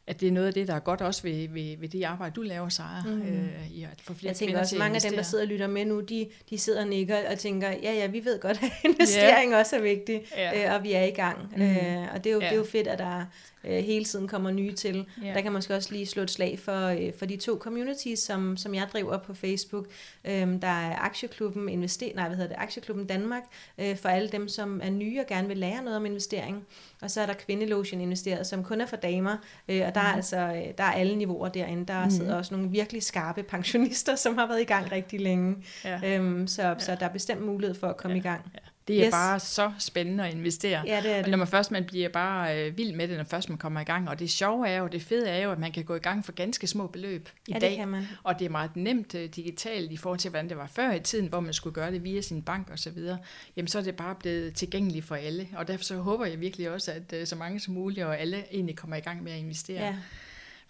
at 0.07 0.19
det 0.19 0.27
er 0.27 0.31
noget 0.31 0.47
af 0.47 0.53
det, 0.53 0.67
der 0.67 0.73
er 0.73 0.79
godt 0.79 1.01
også 1.01 1.23
ved, 1.23 1.47
ved, 1.47 1.77
ved 1.77 1.89
det 1.89 2.03
arbejde, 2.03 2.35
du 2.35 2.41
laver, 2.41 2.69
Sara, 2.69 3.03
mm. 3.05 3.21
øh, 3.21 3.71
i 3.71 3.83
at 3.83 4.01
få 4.01 4.13
flere 4.13 4.29
Jeg 4.29 4.35
tænker 4.35 4.59
også, 4.59 4.77
mange 4.77 4.95
af 4.95 5.01
dem, 5.01 5.13
der 5.13 5.21
sidder 5.21 5.43
og 5.43 5.47
lytter 5.47 5.67
med 5.67 5.85
nu, 5.85 5.99
de, 5.99 6.29
de 6.49 6.57
sidder 6.57 6.81
og 6.81 6.87
nikker 6.87 7.31
og 7.31 7.39
tænker, 7.39 7.69
ja, 7.69 7.93
ja, 7.93 8.07
vi 8.07 8.25
ved 8.25 8.39
godt, 8.39 8.63
at 8.63 8.71
investering 8.89 9.51
yeah. 9.51 9.59
også 9.59 9.75
er 9.75 9.81
vigtig, 9.81 10.25
yeah. 10.39 10.65
øh, 10.65 10.75
og 10.75 10.83
vi 10.83 10.93
er 10.93 11.03
i 11.03 11.11
gang. 11.11 11.53
Mm. 11.55 11.61
Øh, 11.61 12.13
og 12.13 12.23
det 12.23 12.29
er, 12.29 12.33
jo, 12.33 12.41
yeah. 12.41 12.49
det 12.49 12.55
er 12.55 12.59
jo 12.59 12.63
fedt, 12.63 12.87
at 12.87 12.99
der 12.99 13.25
øh, 13.67 13.83
hele 13.83 14.05
tiden 14.05 14.27
kommer 14.27 14.51
nye 14.51 14.73
til. 14.73 15.05
Yeah. 15.23 15.35
Der 15.35 15.41
kan 15.41 15.51
man 15.51 15.53
måske 15.53 15.75
også 15.75 15.91
lige 15.91 16.05
slå 16.05 16.23
et 16.23 16.31
slag 16.31 16.59
for, 16.59 16.87
øh, 16.87 17.13
for 17.19 17.25
de 17.25 17.37
to 17.37 17.57
communities, 17.57 18.19
som, 18.19 18.57
som 18.57 18.75
jeg 18.75 18.87
driver 18.93 19.17
på 19.17 19.33
Facebook. 19.33 19.87
Øh, 20.25 20.61
der 20.61 20.67
er 20.67 20.95
Aktieklubben, 20.95 21.69
Invester, 21.69 22.15
nej, 22.15 22.27
hvad 22.27 22.37
hedder 22.37 22.55
det, 22.55 22.61
Aktieklubben 22.63 23.05
Danmark, 23.05 23.43
øh, 23.77 23.97
for 23.97 24.09
alle 24.09 24.29
dem, 24.29 24.47
som 24.47 24.81
er 24.83 24.89
nye 24.89 25.19
og 25.19 25.27
gerne 25.27 25.47
vil 25.47 25.57
lære 25.57 25.83
noget 25.83 25.97
om 25.97 26.05
investering. 26.05 26.65
Og 27.01 27.11
så 27.11 27.21
er 27.21 27.25
der 27.25 27.33
Kvindelotion 27.33 28.01
investeret, 28.01 28.47
som 28.47 28.63
kun 28.63 28.81
er 28.81 28.85
for 28.85 28.95
damer, 28.95 29.37
øh, 29.69 29.83
og 29.87 29.95
der 29.95 30.01
er 30.01 30.11
mm. 30.11 30.17
altså 30.17 30.37
øh, 30.37 30.73
der 30.77 30.83
er 30.83 30.91
alle 30.91 31.15
niveauer 31.15 31.49
derinde. 31.49 31.85
Der 31.85 32.05
mm. 32.05 32.11
sidder 32.11 32.35
også 32.35 32.53
nogle 32.53 32.71
virkelig 32.71 33.03
skarpe 33.03 33.43
pensionister, 33.43 34.15
som 34.25 34.37
har 34.37 34.47
været 34.47 34.61
i 34.61 34.65
gang 34.65 34.91
rigtig 34.91 35.19
længe. 35.19 35.55
Ja. 35.83 36.17
Øhm, 36.17 36.47
så, 36.47 36.61
ja. 36.61 36.79
så 36.79 36.95
der 36.99 37.05
er 37.05 37.13
bestemt 37.13 37.41
mulighed 37.41 37.75
for 37.75 37.87
at 37.87 37.97
komme 37.97 38.15
ja. 38.15 38.19
i 38.19 38.23
gang. 38.23 38.51
Ja. 38.53 38.59
Det 38.87 38.99
er 38.99 39.05
yes. 39.05 39.11
bare 39.11 39.39
så 39.39 39.71
spændende 39.79 40.27
at 40.27 40.33
investere. 40.33 40.83
Ja, 40.85 41.01
det 41.03 41.11
er 41.11 41.15
det. 41.15 41.23
Og 41.23 41.29
når 41.29 41.37
man 41.37 41.47
først 41.47 41.71
man 41.71 41.85
bliver 41.85 42.09
bare 42.09 42.59
øh, 42.59 42.77
vild 42.77 42.95
med 42.95 43.07
det, 43.07 43.17
når 43.17 43.23
først 43.23 43.49
man 43.49 43.57
kommer 43.57 43.81
i 43.81 43.83
gang. 43.83 44.09
Og 44.09 44.19
det 44.19 44.29
sjove 44.29 44.67
er 44.67 44.77
jo, 44.77 44.87
det 44.87 45.01
fede 45.01 45.29
er 45.29 45.43
jo, 45.43 45.51
at 45.51 45.59
man 45.59 45.71
kan 45.71 45.83
gå 45.83 45.95
i 45.95 45.99
gang 45.99 46.25
for 46.25 46.31
ganske 46.31 46.67
små 46.67 46.87
beløb 46.87 47.29
i 47.47 47.51
ja, 47.51 47.59
dag. 47.59 47.69
Det 47.69 47.77
kan 47.77 47.87
man. 47.87 48.07
Og 48.23 48.39
det 48.39 48.45
er 48.45 48.49
meget 48.49 48.75
nemt 48.75 49.13
uh, 49.13 49.21
digitalt 49.21 49.91
i 49.91 49.97
forhold 49.97 50.19
til, 50.19 50.29
hvordan 50.29 50.49
det 50.49 50.57
var 50.57 50.67
før 50.67 50.91
i 50.91 50.99
tiden, 50.99 51.27
hvor 51.27 51.39
man 51.39 51.53
skulle 51.53 51.73
gøre 51.73 51.91
det 51.91 52.03
via 52.03 52.21
sin 52.21 52.41
bank 52.41 52.69
og 52.71 52.79
så 52.79 52.89
videre. 52.89 53.17
Jamen 53.55 53.67
så 53.67 53.79
er 53.79 53.83
det 53.83 53.95
bare 53.95 54.15
blevet 54.15 54.53
tilgængeligt 54.53 55.05
for 55.05 55.15
alle. 55.15 55.47
Og 55.55 55.67
derfor 55.67 55.83
så 55.83 55.95
håber 55.95 56.25
jeg 56.25 56.39
virkelig 56.39 56.69
også, 56.69 56.91
at 56.91 57.13
uh, 57.21 57.27
så 57.27 57.35
mange 57.35 57.59
som 57.59 57.73
muligt 57.73 58.05
og 58.05 58.19
alle 58.19 58.43
egentlig 58.51 58.75
kommer 58.75 58.95
i 58.95 59.01
gang 59.01 59.23
med 59.23 59.31
at 59.31 59.39
investere. 59.39 59.85
Ja 59.85 59.95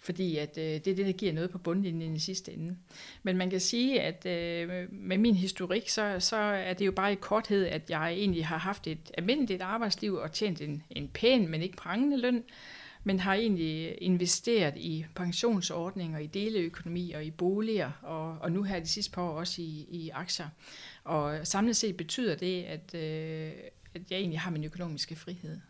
fordi 0.00 0.36
at, 0.36 0.58
øh, 0.58 0.64
det 0.64 0.86
er 0.86 0.94
det, 0.94 1.06
der 1.06 1.12
giver 1.12 1.32
noget 1.32 1.50
på 1.50 1.58
bundlinjen 1.58 2.16
i 2.16 2.18
sidste 2.18 2.52
ende. 2.52 2.76
Men 3.22 3.36
man 3.36 3.50
kan 3.50 3.60
sige, 3.60 4.00
at 4.00 4.26
øh, 4.26 4.92
med 4.92 5.18
min 5.18 5.34
historik, 5.34 5.88
så, 5.88 6.16
så 6.18 6.36
er 6.36 6.72
det 6.72 6.86
jo 6.86 6.92
bare 6.92 7.12
i 7.12 7.16
korthed, 7.20 7.66
at 7.66 7.90
jeg 7.90 8.12
egentlig 8.12 8.46
har 8.46 8.58
haft 8.58 8.86
et 8.86 9.10
almindeligt 9.14 9.62
arbejdsliv 9.62 10.14
og 10.14 10.32
tjent 10.32 10.60
en, 10.60 10.82
en 10.90 11.08
pæn, 11.08 11.48
men 11.48 11.62
ikke 11.62 11.76
prangende 11.76 12.16
løn, 12.16 12.42
men 13.04 13.20
har 13.20 13.34
egentlig 13.34 14.02
investeret 14.02 14.74
i 14.76 15.04
pensionsordninger, 15.14 16.18
i 16.18 16.26
deleøkonomi 16.26 17.12
og 17.12 17.24
i 17.24 17.30
boliger, 17.30 17.90
og, 18.02 18.38
og 18.40 18.52
nu 18.52 18.62
her 18.62 18.80
de 18.80 18.86
sidste 18.88 19.12
par 19.12 19.22
år 19.22 19.38
også 19.38 19.62
i, 19.62 19.86
i 19.90 20.10
aktier. 20.14 20.48
Og 21.04 21.46
samlet 21.46 21.76
set 21.76 21.96
betyder 21.96 22.34
det, 22.34 22.62
at, 22.62 22.94
øh, 22.94 23.52
at 23.94 24.10
jeg 24.10 24.18
egentlig 24.18 24.40
har 24.40 24.50
min 24.50 24.64
økonomiske 24.64 25.16
frihed 25.16 25.60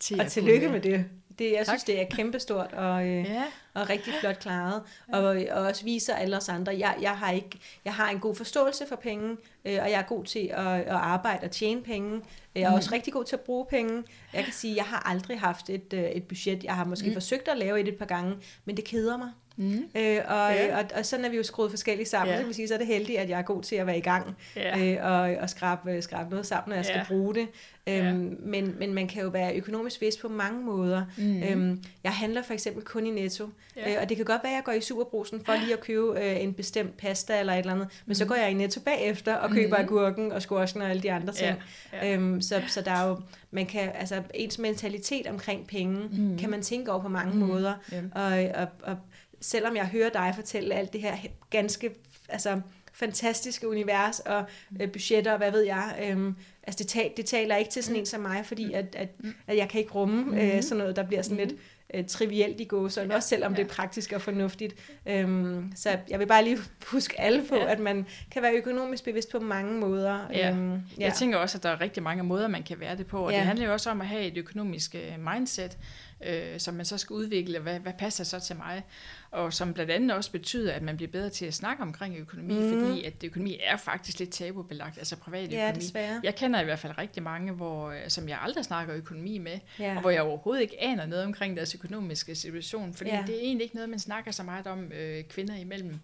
til 0.00 0.20
og 0.20 0.26
tillykke 0.26 0.66
kunne, 0.66 0.72
med 0.72 0.80
det. 0.80 1.04
det 1.38 1.52
jeg 1.52 1.66
Tak. 1.66 1.66
synes, 1.66 1.84
det 1.84 2.00
er 2.00 2.04
kæmpestort 2.10 2.72
og, 2.72 3.06
øh, 3.06 3.24
Ja, 3.24 3.44
og 3.74 3.90
rigtig 3.90 4.12
flot 4.20 4.38
klaret. 4.38 4.82
Og, 5.12 5.22
og 5.50 5.62
også 5.66 5.84
viser 5.84 6.14
alle 6.14 6.36
os 6.36 6.48
andre, 6.48 6.78
jeg, 6.78 6.96
jeg, 7.00 7.18
har 7.18 7.30
ikke, 7.32 7.58
jeg 7.84 7.94
har 7.94 8.10
en 8.10 8.18
god 8.20 8.34
forståelse 8.34 8.84
for 8.88 8.96
penge, 8.96 9.30
øh, 9.64 9.78
og 9.82 9.90
jeg 9.90 9.98
er 9.98 10.02
god 10.02 10.24
til 10.24 10.50
at, 10.52 10.66
at 10.66 10.88
arbejde 10.88 11.44
og 11.44 11.50
tjene 11.50 11.82
penge. 11.82 12.20
Jeg 12.54 12.62
er 12.62 12.68
Mm. 12.70 12.74
også 12.76 12.90
rigtig 12.92 13.12
god 13.12 13.24
til 13.24 13.36
at 13.36 13.40
bruge 13.40 13.66
penge. 13.70 14.02
Jeg 14.34 14.44
kan 14.44 14.52
sige, 14.52 14.76
jeg 14.76 14.84
har 14.84 15.08
aldrig 15.10 15.40
haft 15.40 15.70
et, 15.70 15.92
øh, 15.92 16.02
et 16.04 16.24
budget. 16.24 16.64
Jeg 16.64 16.74
har 16.74 16.84
måske 16.84 17.08
mm. 17.08 17.12
forsøgt 17.14 17.48
at 17.48 17.58
lave 17.58 17.80
et 17.80 17.88
et 17.88 17.96
par 17.96 18.06
gange, 18.06 18.36
men 18.64 18.76
det 18.76 18.84
keder 18.84 19.16
mig. 19.16 19.30
Mm. 19.58 19.84
Øh, 19.96 20.18
og, 20.28 20.52
ja. 20.52 20.78
og, 20.78 20.84
og 20.94 21.06
sådan 21.06 21.24
er 21.24 21.28
vi 21.28 21.36
jo 21.36 21.42
skruet 21.42 21.70
forskelligt 21.70 22.08
sammen. 22.08 22.28
Ja. 22.28 22.34
Så, 22.36 22.38
kan 22.40 22.46
man 22.46 22.54
sige, 22.54 22.68
så 22.68 22.74
er 22.74 22.78
det 22.78 22.86
heldigt, 22.86 23.18
at 23.18 23.28
jeg 23.28 23.38
er 23.38 23.42
god 23.42 23.62
til 23.62 23.76
at 23.76 23.86
være 23.86 23.98
i 23.98 24.00
gang 24.00 24.36
ja. 24.56 24.78
øh, 24.78 25.12
og, 25.12 25.20
og 25.42 25.50
skrabe, 25.50 26.02
skrabe 26.02 26.30
noget 26.30 26.46
sammen, 26.46 26.68
når 26.70 26.76
jeg 26.76 26.84
skal 26.84 26.96
Ja. 26.98 27.04
bruge 27.08 27.34
det. 27.34 27.46
Øhm, 27.88 27.96
Ja. 27.96 28.12
men, 28.40 28.74
men 28.78 28.94
man 28.94 29.08
kan 29.08 29.22
jo 29.22 29.28
være 29.28 29.54
økonomisk 29.56 29.98
bevidst 30.00 30.20
på 30.20 30.28
mange 30.28 30.60
måder. 30.62 31.04
Mm. 31.18 31.42
Øhm, 31.42 31.82
jeg 32.04 32.12
handler 32.12 32.42
for 32.42 32.52
eksempel 32.54 32.84
kun 32.84 33.06
i 33.06 33.10
Netto, 33.10 33.48
Ja. 33.76 33.90
øh, 33.94 34.02
og 34.02 34.08
det 34.08 34.16
kan 34.16 34.26
godt 34.26 34.42
være, 34.42 34.52
at 34.52 34.56
jeg 34.56 34.64
går 34.64 34.72
i 34.72 34.80
Superbrusen 34.80 35.44
for 35.44 35.54
lige 35.60 35.72
at 35.72 35.80
købe 35.80 36.24
øh, 36.24 36.42
en 36.42 36.54
bestemt 36.54 36.96
pasta 36.96 37.40
eller 37.40 37.52
et 37.52 37.58
eller 37.58 37.72
andet, 37.72 37.88
men 38.06 38.14
så 38.14 38.24
Mhm. 38.24 38.28
går 38.28 38.34
jeg 38.36 38.50
i 38.50 38.54
Netto 38.54 38.80
bagefter 38.80 39.34
og 39.34 39.50
køber 39.50 39.76
Mhm. 39.78 39.84
agurken 39.86 40.32
og 40.32 40.42
squashen 40.42 40.82
og 40.82 40.90
alle 40.90 41.02
de 41.02 41.12
andre 41.12 41.32
ting. 41.32 41.56
Ja. 41.92 42.14
Øhm, 42.14 42.40
så, 42.40 42.62
så 42.68 42.80
der 42.80 42.90
er 42.90 43.08
jo, 43.08 43.20
man 43.50 43.66
kan, 43.66 43.90
altså 43.94 44.22
ens 44.34 44.58
mentalitet 44.58 45.26
omkring 45.26 45.66
penge, 45.66 46.08
Mhm. 46.12 46.38
kan 46.38 46.50
man 46.50 46.62
tænke 46.62 46.92
over 46.92 47.02
på 47.02 47.08
mange 47.08 47.36
Mhm. 47.38 47.46
måder. 47.48 47.74
Ja. 47.92 48.00
Og, 48.12 48.62
og, 48.62 48.68
og 48.82 48.96
selvom 49.40 49.76
jeg 49.76 49.86
hører 49.86 50.08
dig 50.10 50.32
fortælle 50.34 50.74
alt 50.74 50.92
det 50.92 51.00
her 51.00 51.16
ganske 51.50 51.90
altså, 52.28 52.60
fantastiske 52.92 53.68
univers 53.68 54.20
og 54.20 54.44
øh, 54.80 54.90
budgetter 54.92 55.32
og 55.32 55.38
hvad 55.38 55.50
ved 55.50 55.60
jeg, 55.62 55.98
øhm, 56.10 56.34
altså 56.66 56.78
det, 56.78 56.88
tal, 56.88 57.10
det 57.16 57.26
taler 57.26 57.56
ikke 57.56 57.70
til 57.70 57.82
sådan 57.84 57.96
en 58.00 58.06
som 58.06 58.20
mig, 58.20 58.46
fordi 58.46 58.72
at, 58.72 58.94
at, 58.98 59.08
at 59.46 59.56
jeg 59.56 59.68
kan 59.68 59.80
ikke 59.80 59.92
rumme 59.92 60.42
øh, 60.42 60.52
Mhm. 60.52 60.62
sådan 60.62 60.78
noget, 60.78 60.96
der 60.96 61.02
bliver 61.06 61.22
sådan 61.22 61.36
lidt 61.46 61.60
øh, 61.94 62.06
trivielt 62.06 62.60
i 62.60 62.64
gåsøjne, 62.64 63.14
også 63.14 63.28
selvom 63.28 63.54
det 63.54 63.62
er 63.64 63.68
praktisk 63.68 64.12
og 64.12 64.22
fornuftigt. 64.22 64.74
Øhm, 65.06 65.72
så 65.76 65.98
jeg 66.10 66.18
vil 66.18 66.26
bare 66.26 66.44
lige 66.44 66.58
huske 66.92 67.20
alle 67.20 67.44
på, 67.48 67.56
Ja. 67.56 67.72
at 67.72 67.78
man 67.78 68.06
kan 68.30 68.42
være 68.42 68.52
økonomisk 68.52 69.04
bevidst 69.04 69.30
på 69.30 69.38
mange 69.40 69.72
måder. 69.80 70.18
Ja. 70.32 70.50
Øhm, 70.50 70.72
ja. 70.72 70.78
Jeg 70.98 71.14
tænker 71.14 71.38
også, 71.38 71.58
at 71.58 71.62
der 71.62 71.68
er 71.68 71.80
rigtig 71.80 72.02
mange 72.02 72.22
måder, 72.22 72.48
man 72.48 72.62
kan 72.62 72.80
være 72.80 72.96
det 72.96 73.06
på, 73.06 73.18
og 73.26 73.30
Ja. 73.32 73.36
det 73.38 73.46
handler 73.46 73.66
jo 73.66 73.72
også 73.72 73.90
om 73.90 74.00
at 74.00 74.06
have 74.06 74.22
et 74.22 74.36
økonomisk 74.36 74.94
øh, 74.94 75.32
mindset, 75.34 75.78
øh, 76.26 76.60
som 76.60 76.74
man 76.74 76.84
så 76.86 76.98
skal 76.98 77.14
udvikle, 77.14 77.58
hvad, 77.58 77.78
hvad 77.80 77.92
passer 77.98 78.24
så 78.24 78.40
til 78.40 78.56
mig, 78.56 78.82
og 79.30 79.52
som 79.52 79.74
blandt 79.74 79.90
andet 79.92 80.16
også 80.16 80.32
betyder, 80.32 80.72
at 80.72 80.82
man 80.82 80.96
bliver 80.96 81.10
bedre 81.12 81.30
til 81.30 81.46
at 81.46 81.54
snakke 81.54 81.82
omkring 81.82 82.16
økonomi, 82.18 82.54
mm. 82.54 82.80
fordi 82.80 83.04
at 83.04 83.12
økonomi 83.24 83.60
er 83.64 83.76
faktisk 83.76 84.18
lidt 84.18 84.30
tabubelagt, 84.30 84.98
altså 84.98 85.16
privat 85.16 85.52
ja, 85.52 85.56
økonomi. 85.64 85.80
desværre. 85.84 86.20
Jeg 86.24 86.34
kender 86.34 86.60
i 86.60 86.64
hvert 86.64 86.78
fald 86.78 86.98
rigtig 86.98 87.22
mange, 87.22 87.52
hvor, 87.52 87.90
øh, 87.90 87.96
som 88.08 88.28
jeg 88.28 88.38
aldrig 88.42 88.64
snakker 88.64 88.94
økonomi 88.96 89.38
med, 89.38 89.58
Ja. 89.78 89.94
og 89.94 90.00
hvor 90.00 90.10
jeg 90.10 90.22
overhovedet 90.22 90.62
ikke 90.62 90.82
aner 90.82 91.06
noget 91.06 91.24
omkring 91.24 91.56
deres 91.56 91.74
økonomiske 91.74 92.34
situation, 92.34 92.94
fordi 92.94 93.10
Ja. 93.10 93.24
det 93.26 93.34
er 93.36 93.40
egentlig 93.40 93.62
ikke 93.64 93.74
noget, 93.74 93.90
man 93.90 93.98
snakker 93.98 94.30
så 94.30 94.42
meget 94.42 94.66
om 94.66 94.92
øh, 94.92 95.24
kvinder 95.24 95.56
imellem. 95.56 96.00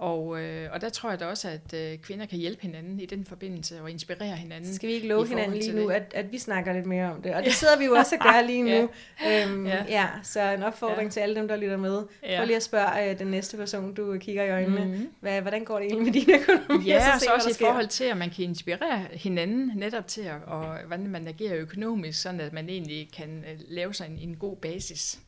Og, 0.00 0.40
øh, 0.40 0.72
og 0.72 0.80
der 0.80 0.88
tror 0.88 1.10
jeg 1.10 1.20
da 1.20 1.26
også, 1.26 1.48
at 1.48 1.74
øh, 1.74 1.98
kvinder 1.98 2.26
kan 2.26 2.38
hjælpe 2.38 2.62
hinanden 2.62 3.00
i 3.00 3.06
den 3.06 3.24
forbindelse 3.24 3.82
og 3.82 3.90
inspirere 3.90 4.36
hinanden. 4.36 4.74
Skal 4.74 4.88
vi 4.88 4.94
ikke 4.94 5.08
love 5.08 5.28
hinanden 5.28 5.56
lige 5.58 5.72
nu, 5.72 5.88
det. 5.88 5.94
at, 5.94 6.12
at 6.14 6.32
vi 6.32 6.38
snakker 6.38 6.72
lidt 6.72 6.86
mere 6.86 7.12
om 7.12 7.22
det? 7.22 7.34
Og 7.34 7.42
det 7.44 7.52
sidder 7.52 7.78
vi 7.78 7.84
jo 7.84 7.92
også 7.92 8.16
og 8.16 8.22
gør 8.22 8.42
lige 8.46 8.62
nu. 8.80 8.88
Ja. 9.22 9.46
Øhm, 9.48 9.66
Ja. 9.66 9.84
ja. 9.88 10.06
så 10.22 10.40
en 10.52 10.62
opfordring 10.62 11.02
Ja. 11.08 11.10
til 11.10 11.20
alle 11.20 11.34
dem, 11.34 11.48
der 11.48 11.56
lytter 11.56 11.76
med. 11.76 12.02
Ja. 12.22 12.36
Prøv 12.38 12.46
lige 12.46 12.56
at 12.56 12.62
spørge 12.62 13.10
øh, 13.10 13.18
den 13.18 13.26
næste 13.26 13.56
person, 13.56 13.94
du 13.94 14.18
kigger 14.20 14.44
i 14.44 14.50
øjnene. 14.50 14.84
Mm. 14.84 14.90
Mhm. 14.90 15.08
Hvad, 15.20 15.40
hvordan 15.40 15.64
går 15.64 15.78
det 15.78 15.86
egentlig 15.86 16.12
med 16.14 16.22
din 16.22 16.34
økonomi? 16.40 16.84
Ja, 16.86 17.14
og 17.14 17.20
så 17.20 17.26
hvad 17.26 17.34
også 17.36 17.50
i 17.50 17.52
sker. 17.52 17.66
forhold 17.66 17.86
til, 17.88 18.04
at 18.04 18.16
man 18.16 18.30
kan 18.30 18.44
inspirere 18.44 19.06
hinanden 19.12 19.72
netop 19.74 20.06
til, 20.06 20.20
at, 20.22 20.36
og, 20.46 20.76
hvordan 20.86 21.06
man 21.06 21.28
agerer 21.28 21.56
økonomisk, 21.56 22.22
sådan 22.22 22.40
at 22.40 22.52
man 22.52 22.68
egentlig 22.68 23.08
kan 23.16 23.44
øh, 23.52 23.58
lave 23.68 23.94
sig 23.94 24.06
en, 24.06 24.18
en 24.28 24.36
god 24.36 24.56
basis. 24.56 25.18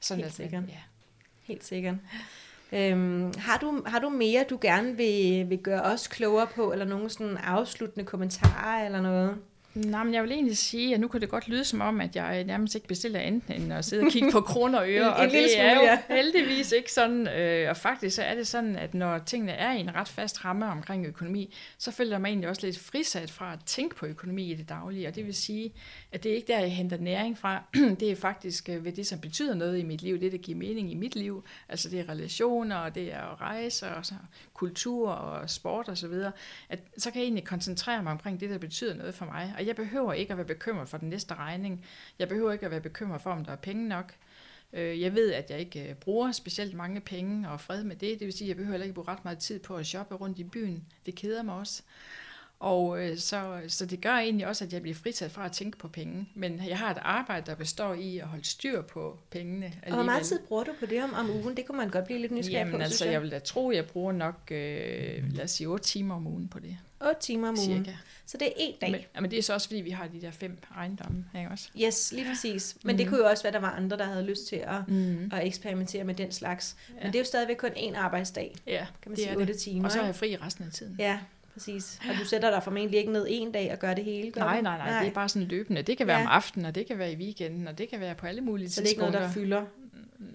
Sådan 0.00 0.18
Helt 0.24 0.28
at, 0.30 0.36
sikkert. 0.36 0.62
Ja. 0.68 0.74
Helt 1.42 1.64
sikkert. 1.64 1.94
Øhm, 2.76 3.32
har, 3.38 3.58
du, 3.58 3.82
har 3.86 3.98
du 3.98 4.08
mere, 4.08 4.44
du 4.50 4.58
gerne 4.60 4.96
vil, 4.96 5.50
vil 5.50 5.58
gøre 5.58 5.82
os 5.82 6.08
klogere 6.08 6.46
på, 6.46 6.72
eller 6.72 6.84
nogle 6.84 7.10
sådan 7.10 7.36
afsluttende 7.36 8.06
kommentarer 8.06 8.86
eller 8.86 9.00
noget? 9.00 9.36
Nej, 9.76 10.04
men 10.04 10.14
jeg 10.14 10.22
vil 10.22 10.32
egentlig 10.32 10.56
sige, 10.56 10.94
at 10.94 11.00
nu 11.00 11.08
kan 11.08 11.20
det 11.20 11.28
godt 11.28 11.48
lyde 11.48 11.64
som 11.64 11.80
om, 11.80 12.00
at 12.00 12.16
jeg 12.16 12.44
nærmest 12.44 12.74
ikke 12.74 12.86
bestiller 12.88 13.20
andet 13.20 13.42
end 13.56 13.72
at 13.72 13.84
sidde 13.84 14.02
og 14.06 14.12
kigge 14.12 14.32
på 14.32 14.40
kroner 14.40 14.78
og 14.78 14.88
øre, 14.92 15.06
En- 15.06 15.06
en 15.06 15.12
og 15.12 15.24
lille 15.26 15.38
det 15.48 15.60
er 15.60 15.74
smule, 15.74 15.90
jo 15.92 15.98
ja. 16.08 16.14
heldigvis 16.16 16.72
ikke 16.72 16.92
sådan. 16.92 17.28
Øh, 17.28 17.70
og 17.70 17.76
faktisk 17.76 18.16
så 18.16 18.22
er 18.22 18.34
det 18.34 18.46
sådan, 18.46 18.76
at 18.76 18.94
når 18.94 19.18
tingene 19.18 19.52
er 19.52 19.72
i 19.72 19.80
en 19.80 19.94
ret 19.94 20.08
fast 20.08 20.44
ramme 20.44 20.66
omkring 20.66 21.06
økonomi, 21.06 21.54
så 21.78 21.90
føler 21.90 22.18
mig 22.18 22.28
egentlig 22.28 22.48
også 22.48 22.66
lidt 22.66 22.78
frisat 22.78 23.30
fra 23.30 23.52
at 23.52 23.58
tænke 23.66 23.94
på 23.96 24.06
økonomi 24.06 24.50
i 24.52 24.54
det 24.54 24.68
daglige, 24.68 25.08
og 25.08 25.14
det 25.14 25.26
vil 25.26 25.34
sige, 25.34 25.72
at 26.12 26.22
det 26.22 26.30
er 26.32 26.36
ikke 26.36 26.52
der, 26.52 26.58
jeg 26.58 26.72
henter 26.72 26.96
næring 26.98 27.38
fra. 27.38 27.62
det 28.00 28.10
er 28.10 28.16
faktisk 28.16 28.68
øh, 28.68 28.84
ved 28.84 28.92
det, 28.92 29.06
som 29.06 29.18
betyder 29.20 29.54
noget 29.54 29.78
i 29.78 29.82
mit 29.82 30.02
liv, 30.02 30.20
det, 30.20 30.32
der 30.32 30.38
giver 30.38 30.58
mening 30.58 30.92
i 30.92 30.94
mit 30.94 31.16
liv. 31.16 31.44
Altså 31.68 31.88
det 31.90 32.00
er 32.00 32.08
relationer, 32.08 32.76
og 32.76 32.94
det 32.94 33.12
er 33.12 33.32
at 33.32 33.40
rejse, 33.40 33.86
og 33.88 34.06
så 34.06 34.14
kultur 34.56 35.10
og 35.10 35.50
sport 35.50 35.88
og 35.88 35.98
så 35.98 36.08
videre. 36.08 36.32
At, 36.68 36.78
så 36.98 37.10
kan 37.10 37.20
jeg 37.20 37.24
egentlig 37.24 37.44
koncentrere 37.44 38.02
mig 38.02 38.12
omkring 38.12 38.40
det, 38.40 38.50
der 38.50 38.58
betyder 38.58 38.94
noget 38.94 39.14
for 39.14 39.24
mig. 39.24 39.54
Og 39.58 39.66
jeg 39.66 39.76
behøver 39.76 40.12
ikke 40.12 40.30
at 40.30 40.36
være 40.36 40.46
bekymret 40.46 40.88
for 40.88 40.98
den 40.98 41.08
næste 41.08 41.34
regning. 41.34 41.84
Jeg 42.18 42.28
behøver 42.28 42.52
ikke 42.52 42.64
at 42.64 42.70
være 42.70 42.80
bekymret 42.80 43.20
for, 43.20 43.30
om 43.30 43.44
der 43.44 43.52
er 43.52 43.56
penge 43.56 43.88
nok. 43.88 44.14
Øh, 44.72 45.00
jeg 45.00 45.14
ved, 45.14 45.32
at 45.32 45.50
jeg 45.50 45.60
ikke 45.60 45.88
øh, 45.88 45.94
bruger 45.94 46.32
specielt 46.32 46.74
mange 46.74 47.00
penge 47.00 47.50
og 47.50 47.60
fred 47.60 47.84
med 47.84 47.96
det. 47.96 48.18
Det 48.18 48.26
vil 48.26 48.32
sige, 48.32 48.46
at 48.46 48.48
jeg 48.48 48.56
behøver 48.56 48.72
heller 48.72 48.84
ikke 48.84 48.94
bruge 48.94 49.08
ret 49.08 49.24
meget 49.24 49.38
tid 49.38 49.58
på 49.58 49.76
at 49.76 49.86
shoppe 49.86 50.14
rundt 50.14 50.38
i 50.38 50.44
byen. 50.44 50.84
Det 51.06 51.14
keder 51.14 51.42
mig 51.42 51.54
også. 51.54 51.82
Og 52.60 53.04
øh, 53.04 53.18
så, 53.18 53.60
så 53.68 53.86
det 53.86 54.00
gør 54.00 54.12
egentlig 54.14 54.46
også, 54.46 54.64
at 54.64 54.72
jeg 54.72 54.82
bliver 54.82 54.94
fritaget 54.94 55.32
fra 55.32 55.44
at 55.44 55.52
tænke 55.52 55.78
på 55.78 55.88
penge. 55.88 56.28
Men 56.34 56.62
jeg 56.68 56.78
har 56.78 56.90
et 56.90 56.98
arbejde, 57.02 57.46
der 57.46 57.54
består 57.54 57.94
i 57.94 58.18
at 58.18 58.26
holde 58.26 58.44
styr 58.44 58.82
på 58.82 59.18
pengene. 59.30 59.72
Og 59.86 59.94
hvor 59.94 60.02
meget 60.02 60.22
tid 60.26 60.38
bruger 60.48 60.64
du 60.64 60.70
på 60.80 60.86
det 60.86 61.02
om, 61.04 61.14
om 61.14 61.30
ugen? 61.30 61.56
Det 61.56 61.66
kunne 61.66 61.78
man 61.78 61.88
godt 61.90 62.04
blive 62.04 62.18
lidt 62.20 62.32
nysgerrig 62.32 62.58
Jamen 62.58 62.72
på, 62.72 62.78
altså, 62.78 62.96
synes 62.96 63.12
jeg 63.12 63.22
vil 63.22 63.30
da 63.30 63.38
tro, 63.38 63.70
at 63.70 63.76
jeg 63.76 63.86
bruger 63.86 64.12
nok, 64.12 64.34
øh, 64.50 65.34
lad 65.34 65.44
os 65.44 65.50
sige, 65.50 65.66
8 65.66 65.84
timer 65.84 66.14
om 66.14 66.26
ugen 66.26 66.48
på 66.48 66.58
det. 66.58 66.78
8 67.08 67.20
timer 67.20 67.48
om 67.48 67.54
ugen. 67.68 67.84
Cirka. 67.84 67.96
Så 68.26 68.36
det 68.38 68.46
er 68.48 68.52
en 68.58 68.74
dag. 68.80 68.90
Men, 68.90 69.00
men 69.22 69.30
det 69.30 69.38
er 69.38 69.42
så 69.42 69.54
også, 69.54 69.68
fordi 69.68 69.80
vi 69.80 69.90
har 69.90 70.06
de 70.08 70.20
der 70.20 70.30
fem 70.30 70.58
ejendomme, 70.76 71.24
ikke 71.38 71.50
også? 71.50 71.68
Yes, 71.84 72.12
lige 72.12 72.26
præcis. 72.28 72.76
Men 72.82 72.92
Mhm. 72.96 72.98
det 72.98 73.08
kunne 73.08 73.18
jo 73.20 73.26
også 73.26 73.42
være, 73.42 73.48
at 73.48 73.54
der 73.54 73.60
var 73.68 73.70
andre, 73.76 73.96
der 73.96 74.04
havde 74.04 74.24
lyst 74.24 74.46
til 74.46 74.56
at, 74.56 74.88
Mm. 74.88 75.30
at 75.32 75.46
eksperimentere 75.46 76.04
med 76.04 76.14
den 76.14 76.32
slags. 76.32 76.76
Ja. 76.88 76.94
Men 76.94 77.06
det 77.06 77.14
er 77.14 77.20
jo 77.20 77.24
stadigvæk 77.24 77.56
kun 77.56 77.70
én 77.70 77.96
arbejdsdag, 77.96 78.54
Ja, 78.66 78.86
kan 79.02 79.10
man 79.10 79.16
det 79.16 79.24
sige, 79.24 79.28
er 79.32 79.36
8 79.36 79.52
det. 79.52 79.60
timer. 79.60 79.84
Og 79.84 79.92
så 79.92 79.98
ikke? 79.98 80.06
jeg 80.06 80.14
fri 80.14 80.36
resten 80.36 80.64
af 80.64 80.72
tiden. 80.72 80.96
Ja, 80.98 81.18
præcis. 81.56 82.00
Og 82.10 82.14
du 82.20 82.24
sætter 82.24 82.50
dig 82.50 82.62
formentlig 82.62 82.98
ikke 83.00 83.12
ned 83.12 83.26
en 83.30 83.52
dag 83.52 83.72
og 83.72 83.78
gør 83.78 83.94
det 83.94 84.04
hele, 84.04 84.30
gør 84.30 84.40
Nej, 84.40 84.56
du? 84.56 84.62
nej, 84.62 84.78
nej, 84.78 85.00
det 85.00 85.08
er 85.08 85.12
bare 85.12 85.28
sådan 85.28 85.48
løbende. 85.48 85.82
Det 85.82 85.98
kan 85.98 86.06
være 86.06 86.18
Ja. 86.18 86.24
om 86.26 86.30
aftenen, 86.30 86.66
og 86.66 86.74
det 86.74 86.86
kan 86.86 86.98
være 86.98 87.12
i 87.12 87.16
weekenden, 87.16 87.68
og 87.68 87.78
det 87.78 87.88
kan 87.88 88.00
være 88.00 88.14
på 88.14 88.26
alle 88.26 88.40
mulige 88.40 88.70
Så 88.70 88.80
det 88.80 88.86
er 88.86 88.90
ikke 88.90 88.98
noget, 89.00 89.14
der 89.14 89.20
tidspunkter. 89.32 89.64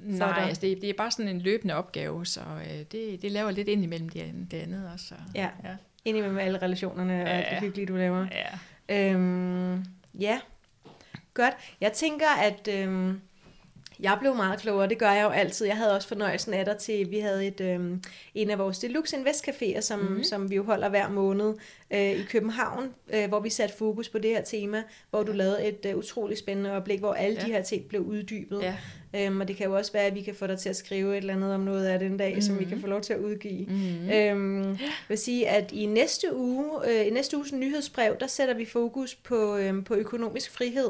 fylder? 0.06 0.28
Nej, 0.28 0.44
altså 0.48 0.62
det, 0.62 0.82
det 0.82 0.90
er 0.90 0.94
bare 0.94 1.12
sådan 1.12 1.28
en 1.28 1.42
løbende 1.42 1.74
opgave, 1.76 2.26
så 2.26 2.40
øh, 2.42 2.80
det, 2.92 3.22
det 3.22 3.32
laver 3.32 3.52
lidt 3.52 3.68
ind 3.68 3.84
imellem 3.84 4.10
det, 4.10 4.34
det 4.52 4.58
andet 4.58 4.90
også. 4.94 5.06
Så, 5.06 5.16
Ja. 5.36 5.50
ja. 5.64 5.76
Indimellem 6.06 6.38
alle 6.38 6.58
relationerne 6.62 7.24
og 7.24 7.30
alt 7.30 7.46
det 7.50 7.56
Ja. 7.56 7.60
hyggelige, 7.60 7.86
du 7.88 7.96
laver. 7.96 8.28
ja. 8.32 9.14
Øhm, 9.14 9.86
ja, 10.20 10.40
godt. 11.34 11.54
Jeg 11.82 11.92
tænker, 11.94 12.28
at 12.42 12.68
øhm, 12.68 13.22
jeg 14.02 14.18
blev 14.20 14.36
meget 14.36 14.60
klogere. 14.60 14.90
Det 14.90 14.98
gør 14.98 15.12
jeg 15.12 15.24
jo 15.24 15.30
altid. 15.30 15.66
Jeg 15.68 15.78
havde 15.78 15.96
også 15.96 16.08
fornøjelsen 16.08 16.54
af 16.54 16.66
dig 16.66 16.78
til, 16.78 17.12
vi 17.12 17.20
havde 17.20 17.48
et, 17.48 17.62
øhm, 17.62 18.04
en 18.36 18.50
af 18.50 18.60
vores 18.60 18.80
Deluxe 18.80 19.18
Invest 19.18 19.48
Caféer, 19.50 19.82
som, 19.82 20.00
Mhm. 20.00 20.08
mm-hmm. 20.08 20.24
som 20.24 20.50
vi 20.50 20.56
jo 20.56 20.64
holder 20.64 20.90
hver 20.90 21.10
måned 21.10 21.54
øh, 21.94 22.12
i 22.12 22.24
København, 22.30 22.90
øh, 23.14 23.28
hvor 23.28 23.40
vi 23.40 23.50
satte 23.50 23.76
fokus 23.78 24.10
på 24.10 24.18
det 24.18 24.30
her 24.32 24.42
tema, 24.42 24.84
hvor 25.10 25.24
du 25.24 25.32
lavede 25.32 25.64
et 25.68 25.86
øh, 25.90 25.98
utroligt 25.98 26.40
spændende 26.40 26.72
oplæg, 26.72 27.00
hvor 27.00 27.14
alle 27.14 27.38
Ja. 27.42 27.46
de 27.48 27.52
her 27.52 27.62
ting 27.64 27.86
blev 27.88 28.02
uddybet. 28.02 28.62
ja. 28.62 28.76
Øhm, 29.16 29.42
og 29.42 29.48
det 29.48 29.56
kan 29.56 29.66
jo 29.68 29.76
også 29.78 29.92
være, 29.94 30.04
at 30.06 30.16
vi 30.16 30.22
kan 30.22 30.36
få 30.36 30.48
dig 30.48 30.60
til 30.60 30.70
at 30.70 30.76
skrive 30.76 31.12
et 31.12 31.18
eller 31.18 31.34
andet 31.34 31.54
om 31.54 31.60
noget 31.60 31.86
af 31.86 32.00
den 32.00 32.18
dag, 32.18 32.28
mm-hmm. 32.30 32.42
som 32.42 32.60
vi 32.60 32.64
kan 32.64 32.74
Mhm. 32.74 32.82
få 32.82 32.88
lov 32.88 33.02
til 33.02 33.14
at 33.14 33.20
udgive. 33.20 33.66
Mm-hmm. 33.66 34.10
Øhm, 34.12 34.70
jeg 34.70 34.78
vil 35.08 35.18
sige, 35.18 35.50
at 35.50 35.72
i 35.72 35.86
næste 35.86 36.36
uge, 36.36 36.66
øh, 36.90 37.08
i 37.08 37.10
næste 37.10 37.38
uges 37.38 37.54
nyhedsbrev, 37.54 38.16
der 38.20 38.28
sætter 38.28 38.54
vi 38.54 38.66
fokus 38.66 39.16
på, 39.16 39.58
øhm, 39.58 39.84
på 39.84 39.94
økonomisk 39.96 40.52
frihed. 40.52 40.90